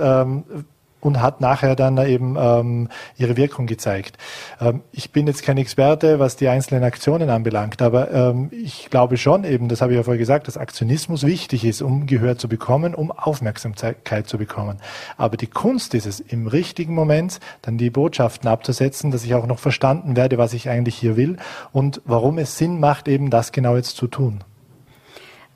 und 1.06 1.22
hat 1.22 1.39
nachher 1.39 1.76
dann 1.76 1.97
eben 1.99 2.36
ähm, 2.38 2.89
ihre 3.16 3.38
Wirkung 3.38 3.68
gezeigt. 3.68 4.18
Ähm, 4.60 4.82
ich 4.91 5.12
bin 5.12 5.28
jetzt 5.28 5.43
kein 5.43 5.58
Experte, 5.58 6.18
was 6.18 6.36
die 6.36 6.47
einzelnen 6.47 6.84
Aktionen 6.84 7.30
anbelangt, 7.30 7.80
aber 7.84 8.12
ähm, 8.12 8.49
ich 8.51 8.89
glaube 8.89 9.18
schon 9.18 9.43
eben, 9.43 9.70
das 9.70 9.82
habe 9.82 9.93
ich 9.93 9.97
ja 9.97 10.03
vorher 10.03 10.18
gesagt, 10.18 10.47
dass 10.47 10.58
Aktionismus 10.58 11.24
wichtig 11.24 11.64
ist, 11.64 11.84
um 11.84 12.08
Gehör 12.08 12.39
zu 12.39 12.49
bekommen, 12.49 12.95
um 12.95 13.12
Aufmerksamkeit 13.12 14.28
zu 14.28 14.39
bekommen. 14.39 14.78
Aber 15.16 15.38
die 15.38 15.45
Kunst 15.45 15.93
ist 15.93 16.08
es, 16.08 16.20
im 16.20 16.47
richtigen 16.47 16.95
Moment 16.95 17.39
dann 17.62 17.78
die 17.78 17.91
Botschaften 17.91 18.49
abzusetzen, 18.49 19.12
dass 19.12 19.24
ich 19.24 19.36
auch 19.36 19.45
noch 19.45 19.60
verstanden 19.60 20.16
werde, 20.16 20.39
was 20.39 20.53
ich 20.53 20.70
eigentlich 20.70 20.95
hier 20.95 21.18
will 21.18 21.38
und 21.72 22.01
warum 22.06 22.39
es 22.39 22.58
Sinn 22.58 22.80
macht, 22.80 23.08
eben 23.08 23.30
das 23.30 23.51
genau 23.51 23.76
jetzt 23.76 23.95
zu 23.95 24.08
tun. 24.08 24.43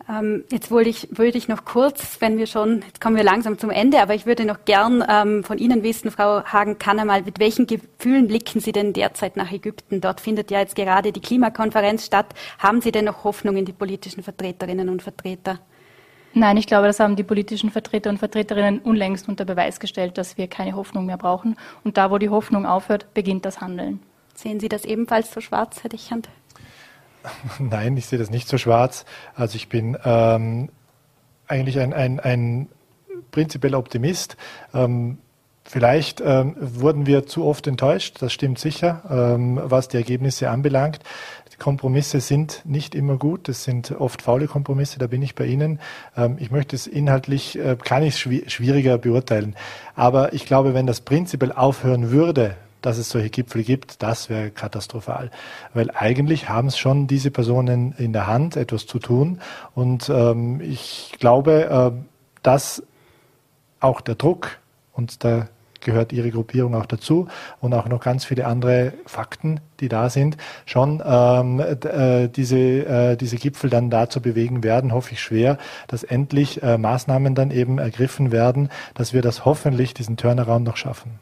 Ähm, 0.10 0.44
jetzt 0.52 0.72
wollte 0.72 0.90
ich, 0.90 1.08
würde 1.12 1.38
ich 1.38 1.48
noch 1.48 1.66
kurz, 1.66 2.20
wenn 2.20 2.40
wir 2.40 2.48
schon, 2.48 2.82
jetzt 2.82 3.00
kommen 3.00 3.16
wir 3.16 3.24
langsam 3.24 3.60
zum 3.60 3.70
Ende, 3.70 4.02
aber 4.02 4.16
ich 4.16 4.26
würde 4.26 4.44
noch 4.44 4.66
gern 4.66 5.04
ähm, 5.08 5.44
von 5.44 5.60
Ihnen 5.60 5.84
wissen, 5.84 6.10
Frau 6.10 6.44
Hagen-Kanner, 6.44 7.06
mal, 7.06 7.22
mit 7.22 7.40
welchen 7.40 7.68
Gefühlen 7.68 8.28
blicken 8.28 8.60
Sie 8.60 8.72
denn 8.72 8.94
derzeit 8.94 9.38
nach 9.38 9.52
Ägypten? 9.52 10.02
Dort 10.02 10.20
findet 10.20 10.50
ja 10.50 10.60
jetzt 10.60 10.76
gerade 10.76 11.12
die 11.12 11.22
Klimakonferenz 11.22 12.08
statt. 12.08 12.34
Haben 12.58 12.82
Sie 12.82 12.92
denn 12.92 13.06
noch 13.06 13.24
Hoffnung 13.24 13.56
in 13.58 13.66
die 13.66 13.74
politischen 13.74 14.24
Vertreterinnen 14.24 14.90
und 14.90 15.04
Vertreter? 15.04 15.60
Nein, 16.34 16.58
ich 16.58 16.66
glaube, 16.66 16.88
das 16.88 17.00
haben 17.00 17.16
die 17.16 17.24
politischen 17.24 17.70
Vertreter 17.70 18.10
und 18.10 18.18
Vertreterinnen 18.18 18.80
unlängst 18.80 19.28
unter 19.30 19.46
Beweis 19.46 19.80
gestellt, 19.80 20.18
dass 20.18 20.38
wir 20.38 20.48
keine 20.48 20.76
Hoffnung 20.76 21.06
mehr 21.06 21.18
brauchen. 21.18 21.56
Und 21.84 21.98
da, 21.98 22.10
wo 22.10 22.18
die 22.18 22.30
Hoffnung 22.30 22.66
aufhört, 22.66 23.14
beginnt 23.14 23.46
das 23.46 23.62
Handeln. 23.62 24.00
Sehen 24.34 24.60
Sie 24.60 24.70
das 24.70 24.86
ebenfalls 24.86 25.32
so 25.32 25.42
schwarz, 25.42 25.84
Herr 25.84 25.90
Dichand? 25.90 26.30
Nein, 27.60 27.98
ich 27.98 28.06
sehe 28.06 28.20
das 28.20 28.30
nicht 28.30 28.48
so 28.48 28.58
schwarz. 28.58 29.06
Also 29.36 29.56
ich 29.56 29.70
bin 29.70 29.98
ähm, 30.04 30.70
eigentlich 31.48 31.80
ein, 31.80 31.94
ein, 31.94 32.20
ein 32.20 32.68
prinzipieller 33.32 33.78
Optimist. 33.78 34.38
Ähm, 34.74 35.18
vielleicht 35.64 36.22
ähm, 36.22 36.56
wurden 36.60 37.06
wir 37.06 37.26
zu 37.26 37.46
oft 37.46 37.68
enttäuscht, 37.68 38.22
das 38.22 38.34
stimmt 38.34 38.60
sicher, 38.60 39.04
ähm, 39.10 39.60
was 39.62 39.88
die 39.88 39.98
Ergebnisse 39.98 40.50
anbelangt. 40.50 41.00
Die 41.52 41.58
Kompromisse 41.58 42.22
sind 42.22 42.62
nicht 42.66 42.96
immer 42.96 43.18
gut, 43.18 43.48
das 43.48 43.64
sind 43.64 43.92
oft 43.92 44.22
faule 44.22 44.48
Kompromisse, 44.48 44.98
da 44.98 45.08
bin 45.08 45.22
ich 45.22 45.36
bei 45.36 45.46
Ihnen. 45.46 45.80
Ähm, 46.16 46.38
ich 46.40 46.52
möchte 46.52 46.76
es 46.76 46.88
inhaltlich, 46.88 47.60
äh, 47.60 47.76
kann 47.84 48.04
ich 48.04 48.26
es 48.26 48.54
schwieriger 48.54 48.98
beurteilen. 48.98 49.56
Aber 49.96 50.34
ich 50.34 50.46
glaube, 50.46 50.74
wenn 50.74 50.88
das 50.88 51.02
prinzipiell 51.02 51.52
aufhören 51.52 52.12
würde, 52.12 52.56
dass 52.82 52.98
es 52.98 53.10
solche 53.10 53.30
Gipfel 53.30 53.64
gibt, 53.64 54.02
das 54.04 54.30
wäre 54.30 54.52
katastrophal. 54.52 55.32
Weil 55.74 55.92
eigentlich 55.92 56.50
haben 56.50 56.68
es 56.68 56.78
schon 56.78 57.08
diese 57.08 57.32
Personen 57.32 57.94
in 57.98 58.14
der 58.14 58.28
Hand, 58.28 58.56
etwas 58.56 58.86
zu 58.86 59.00
tun. 59.00 59.40
Und 59.76 60.10
ähm, 60.10 60.62
ich 60.62 61.14
glaube, 61.20 61.94
äh, 61.96 62.06
dass 62.44 62.84
auch 63.80 64.02
der 64.02 64.16
Druck, 64.16 64.60
und 64.94 65.24
da 65.24 65.48
gehört 65.82 66.12
Ihre 66.12 66.32
Gruppierung 66.32 66.76
auch 66.76 66.86
dazu 66.86 67.28
und 67.62 67.74
auch 67.74 67.88
noch 67.88 68.02
ganz 68.02 68.26
viele 68.26 68.46
andere 68.46 68.94
Fakten, 69.06 69.60
die 69.80 69.90
da 69.90 70.10
sind, 70.10 70.38
schon 70.66 71.02
ähm, 71.06 71.60
äh, 71.60 72.28
diese, 72.28 72.58
äh, 72.58 73.16
diese 73.16 73.38
Gipfel 73.38 73.70
dann 73.70 73.90
dazu 73.90 74.22
bewegen 74.22 74.64
werden, 74.64 74.92
hoffe 74.92 75.14
ich 75.14 75.22
schwer, 75.22 75.58
dass 75.88 76.04
endlich 76.04 76.62
äh, 76.64 76.78
Maßnahmen 76.78 77.36
dann 77.36 77.52
eben 77.52 77.78
ergriffen 77.78 78.32
werden, 78.32 78.70
dass 78.94 79.14
wir 79.14 79.22
das 79.22 79.46
hoffentlich, 79.46 79.94
diesen 79.94 80.18
Turnaround 80.18 80.66
noch 80.66 80.78
schaffen. 80.78 81.20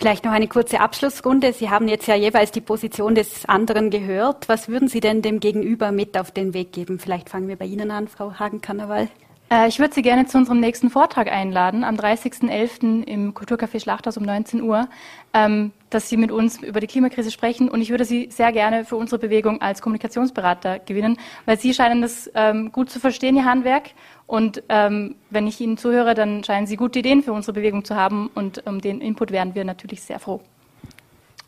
Vielleicht 0.00 0.24
noch 0.24 0.32
eine 0.32 0.48
kurze 0.48 0.80
Abschlussrunde. 0.80 1.52
Sie 1.52 1.68
haben 1.68 1.86
jetzt 1.86 2.08
ja 2.08 2.14
jeweils 2.14 2.52
die 2.52 2.62
Position 2.62 3.14
des 3.14 3.44
anderen 3.44 3.90
gehört. 3.90 4.48
Was 4.48 4.66
würden 4.66 4.88
Sie 4.88 5.00
denn 5.00 5.20
dem 5.20 5.40
Gegenüber 5.40 5.92
mit 5.92 6.16
auf 6.16 6.30
den 6.30 6.54
Weg 6.54 6.72
geben? 6.72 6.98
Vielleicht 6.98 7.28
fangen 7.28 7.48
wir 7.48 7.56
bei 7.56 7.66
Ihnen 7.66 7.90
an, 7.90 8.08
Frau 8.08 8.32
Hagen-Karneval. 8.32 9.08
Äh, 9.50 9.68
ich 9.68 9.78
würde 9.78 9.92
Sie 9.92 10.00
gerne 10.00 10.24
zu 10.24 10.38
unserem 10.38 10.58
nächsten 10.58 10.88
Vortrag 10.88 11.30
einladen, 11.30 11.84
am 11.84 11.96
30.11. 11.96 13.04
im 13.04 13.34
Kulturcafé 13.34 13.78
Schlachthaus 13.78 14.16
um 14.16 14.22
19 14.22 14.62
Uhr, 14.62 14.88
ähm, 15.34 15.72
dass 15.90 16.08
Sie 16.08 16.16
mit 16.16 16.32
uns 16.32 16.62
über 16.62 16.80
die 16.80 16.86
Klimakrise 16.86 17.30
sprechen. 17.30 17.68
Und 17.68 17.82
ich 17.82 17.90
würde 17.90 18.06
Sie 18.06 18.30
sehr 18.30 18.52
gerne 18.52 18.86
für 18.86 18.96
unsere 18.96 19.18
Bewegung 19.18 19.60
als 19.60 19.82
Kommunikationsberater 19.82 20.78
gewinnen, 20.78 21.18
weil 21.44 21.58
Sie 21.58 21.74
scheinen 21.74 22.00
das 22.00 22.30
ähm, 22.34 22.72
gut 22.72 22.88
zu 22.88 23.00
verstehen, 23.00 23.36
Ihr 23.36 23.44
Handwerk. 23.44 23.90
Und 24.30 24.62
ähm, 24.68 25.16
wenn 25.30 25.48
ich 25.48 25.60
Ihnen 25.60 25.76
zuhöre, 25.76 26.14
dann 26.14 26.44
scheinen 26.44 26.68
Sie 26.68 26.76
gute 26.76 27.00
Ideen 27.00 27.24
für 27.24 27.32
unsere 27.32 27.52
Bewegung 27.52 27.84
zu 27.84 27.96
haben. 27.96 28.30
Und 28.32 28.64
um 28.64 28.80
den 28.80 29.00
Input 29.00 29.32
wären 29.32 29.56
wir 29.56 29.64
natürlich 29.64 30.02
sehr 30.02 30.20
froh. 30.20 30.40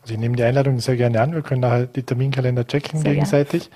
Also 0.03 0.14
ich 0.14 0.18
nehme 0.18 0.35
die 0.35 0.43
Einladung 0.43 0.80
sehr 0.80 0.97
gerne 0.97 1.20
an. 1.20 1.33
Wir 1.33 1.43
können 1.43 1.61
nachher 1.61 1.87
die 1.87 2.03
Terminkalender 2.03 2.66
checken 2.66 2.99
sehr 2.99 3.14
gegenseitig. 3.14 3.70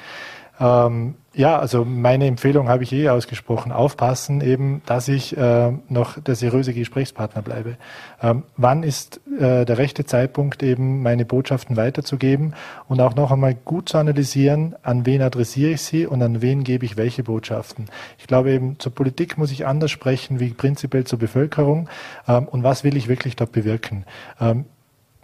Ähm, 0.58 1.14
ja, 1.34 1.58
also 1.58 1.84
meine 1.84 2.26
Empfehlung 2.26 2.68
habe 2.68 2.82
ich 2.82 2.92
eh 2.92 3.10
ausgesprochen. 3.10 3.70
Aufpassen 3.70 4.40
eben, 4.40 4.80
dass 4.86 5.06
ich 5.06 5.36
äh, 5.36 5.72
noch 5.88 6.18
der 6.18 6.34
seriöse 6.34 6.72
Gesprächspartner 6.72 7.42
bleibe. 7.42 7.76
Ähm, 8.22 8.44
wann 8.56 8.82
ist 8.82 9.20
äh, 9.38 9.66
der 9.66 9.76
rechte 9.76 10.06
Zeitpunkt 10.06 10.62
eben, 10.62 11.02
meine 11.02 11.26
Botschaften 11.26 11.76
weiterzugeben 11.76 12.54
und 12.88 13.02
auch 13.02 13.14
noch 13.14 13.32
einmal 13.32 13.54
gut 13.54 13.90
zu 13.90 13.98
analysieren, 13.98 14.76
an 14.82 15.04
wen 15.04 15.20
adressiere 15.20 15.72
ich 15.72 15.82
sie 15.82 16.06
und 16.06 16.22
an 16.22 16.40
wen 16.40 16.64
gebe 16.64 16.86
ich 16.86 16.96
welche 16.96 17.22
Botschaften. 17.22 17.86
Ich 18.18 18.26
glaube 18.26 18.50
eben, 18.50 18.78
zur 18.78 18.94
Politik 18.94 19.36
muss 19.36 19.50
ich 19.50 19.66
anders 19.66 19.90
sprechen 19.90 20.40
wie 20.40 20.50
prinzipiell 20.50 21.04
zur 21.04 21.18
Bevölkerung 21.18 21.90
ähm, 22.26 22.48
und 22.48 22.62
was 22.62 22.82
will 22.82 22.96
ich 22.96 23.08
wirklich 23.08 23.36
dort 23.36 23.52
bewirken. 23.52 24.06
Ähm, 24.40 24.64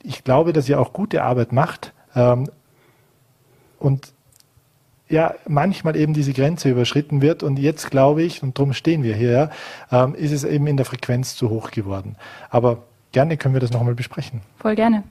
ich 0.02 0.24
glaube, 0.24 0.52
dass 0.52 0.68
ihr 0.68 0.78
auch 0.78 0.92
gute 0.92 1.22
Arbeit 1.22 1.52
macht 1.52 1.94
ähm, 2.14 2.50
und 3.78 4.12
ja 5.12 5.34
manchmal 5.46 5.94
eben 5.96 6.14
diese 6.14 6.32
Grenze 6.32 6.70
überschritten 6.70 7.22
wird. 7.22 7.42
Und 7.42 7.58
jetzt 7.58 7.90
glaube 7.90 8.22
ich, 8.22 8.42
und 8.42 8.58
darum 8.58 8.72
stehen 8.72 9.02
wir 9.02 9.14
hier, 9.14 9.50
ähm, 9.92 10.14
ist 10.14 10.32
es 10.32 10.44
eben 10.44 10.66
in 10.66 10.76
der 10.76 10.86
Frequenz 10.86 11.36
zu 11.36 11.50
hoch 11.50 11.70
geworden. 11.70 12.16
Aber 12.50 12.82
gerne 13.12 13.36
können 13.36 13.54
wir 13.54 13.60
das 13.60 13.70
nochmal 13.70 13.94
besprechen. 13.94 14.40
Voll 14.58 14.74
gerne. 14.74 15.04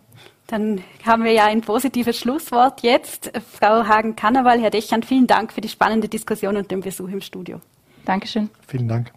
Dann 0.47 0.81
haben 1.05 1.23
wir 1.23 1.31
ja 1.31 1.45
ein 1.45 1.61
positives 1.61 2.17
Schlusswort 2.17 2.81
jetzt. 2.81 3.31
Frau 3.53 3.85
Hagen-Kannawal, 3.85 4.59
Herr 4.59 4.69
Dechand, 4.69 5.05
vielen 5.05 5.27
Dank 5.27 5.53
für 5.53 5.61
die 5.61 5.69
spannende 5.69 6.09
Diskussion 6.09 6.57
und 6.57 6.69
den 6.69 6.81
Besuch 6.81 7.07
im 7.07 7.21
Studio. 7.21 7.61
Dankeschön. 8.03 8.49
Vielen 8.67 8.89
Dank. 8.89 9.13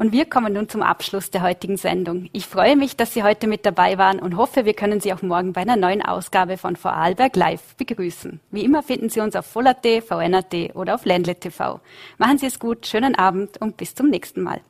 Und 0.00 0.12
wir 0.12 0.24
kommen 0.24 0.54
nun 0.54 0.66
zum 0.66 0.80
Abschluss 0.80 1.30
der 1.30 1.42
heutigen 1.42 1.76
Sendung. 1.76 2.30
Ich 2.32 2.46
freue 2.46 2.74
mich, 2.74 2.96
dass 2.96 3.12
Sie 3.12 3.22
heute 3.22 3.46
mit 3.46 3.66
dabei 3.66 3.98
waren 3.98 4.18
und 4.18 4.34
hoffe, 4.34 4.64
wir 4.64 4.72
können 4.72 4.98
Sie 4.98 5.12
auch 5.12 5.20
morgen 5.20 5.52
bei 5.52 5.60
einer 5.60 5.76
neuen 5.76 6.00
Ausgabe 6.00 6.56
von 6.56 6.76
Vorarlberg 6.76 7.36
Live 7.36 7.76
begrüßen. 7.76 8.40
Wie 8.50 8.64
immer 8.64 8.82
finden 8.82 9.10
Sie 9.10 9.20
uns 9.20 9.36
auf 9.36 9.44
Voll.at, 9.44 9.86
VN.at 10.02 10.74
oder 10.74 10.94
auf 10.94 11.04
Ländle 11.04 11.34
TV. 11.34 11.82
Machen 12.16 12.38
Sie 12.38 12.46
es 12.46 12.58
gut, 12.58 12.86
schönen 12.86 13.14
Abend 13.14 13.60
und 13.60 13.76
bis 13.76 13.94
zum 13.94 14.08
nächsten 14.08 14.40
Mal. 14.40 14.62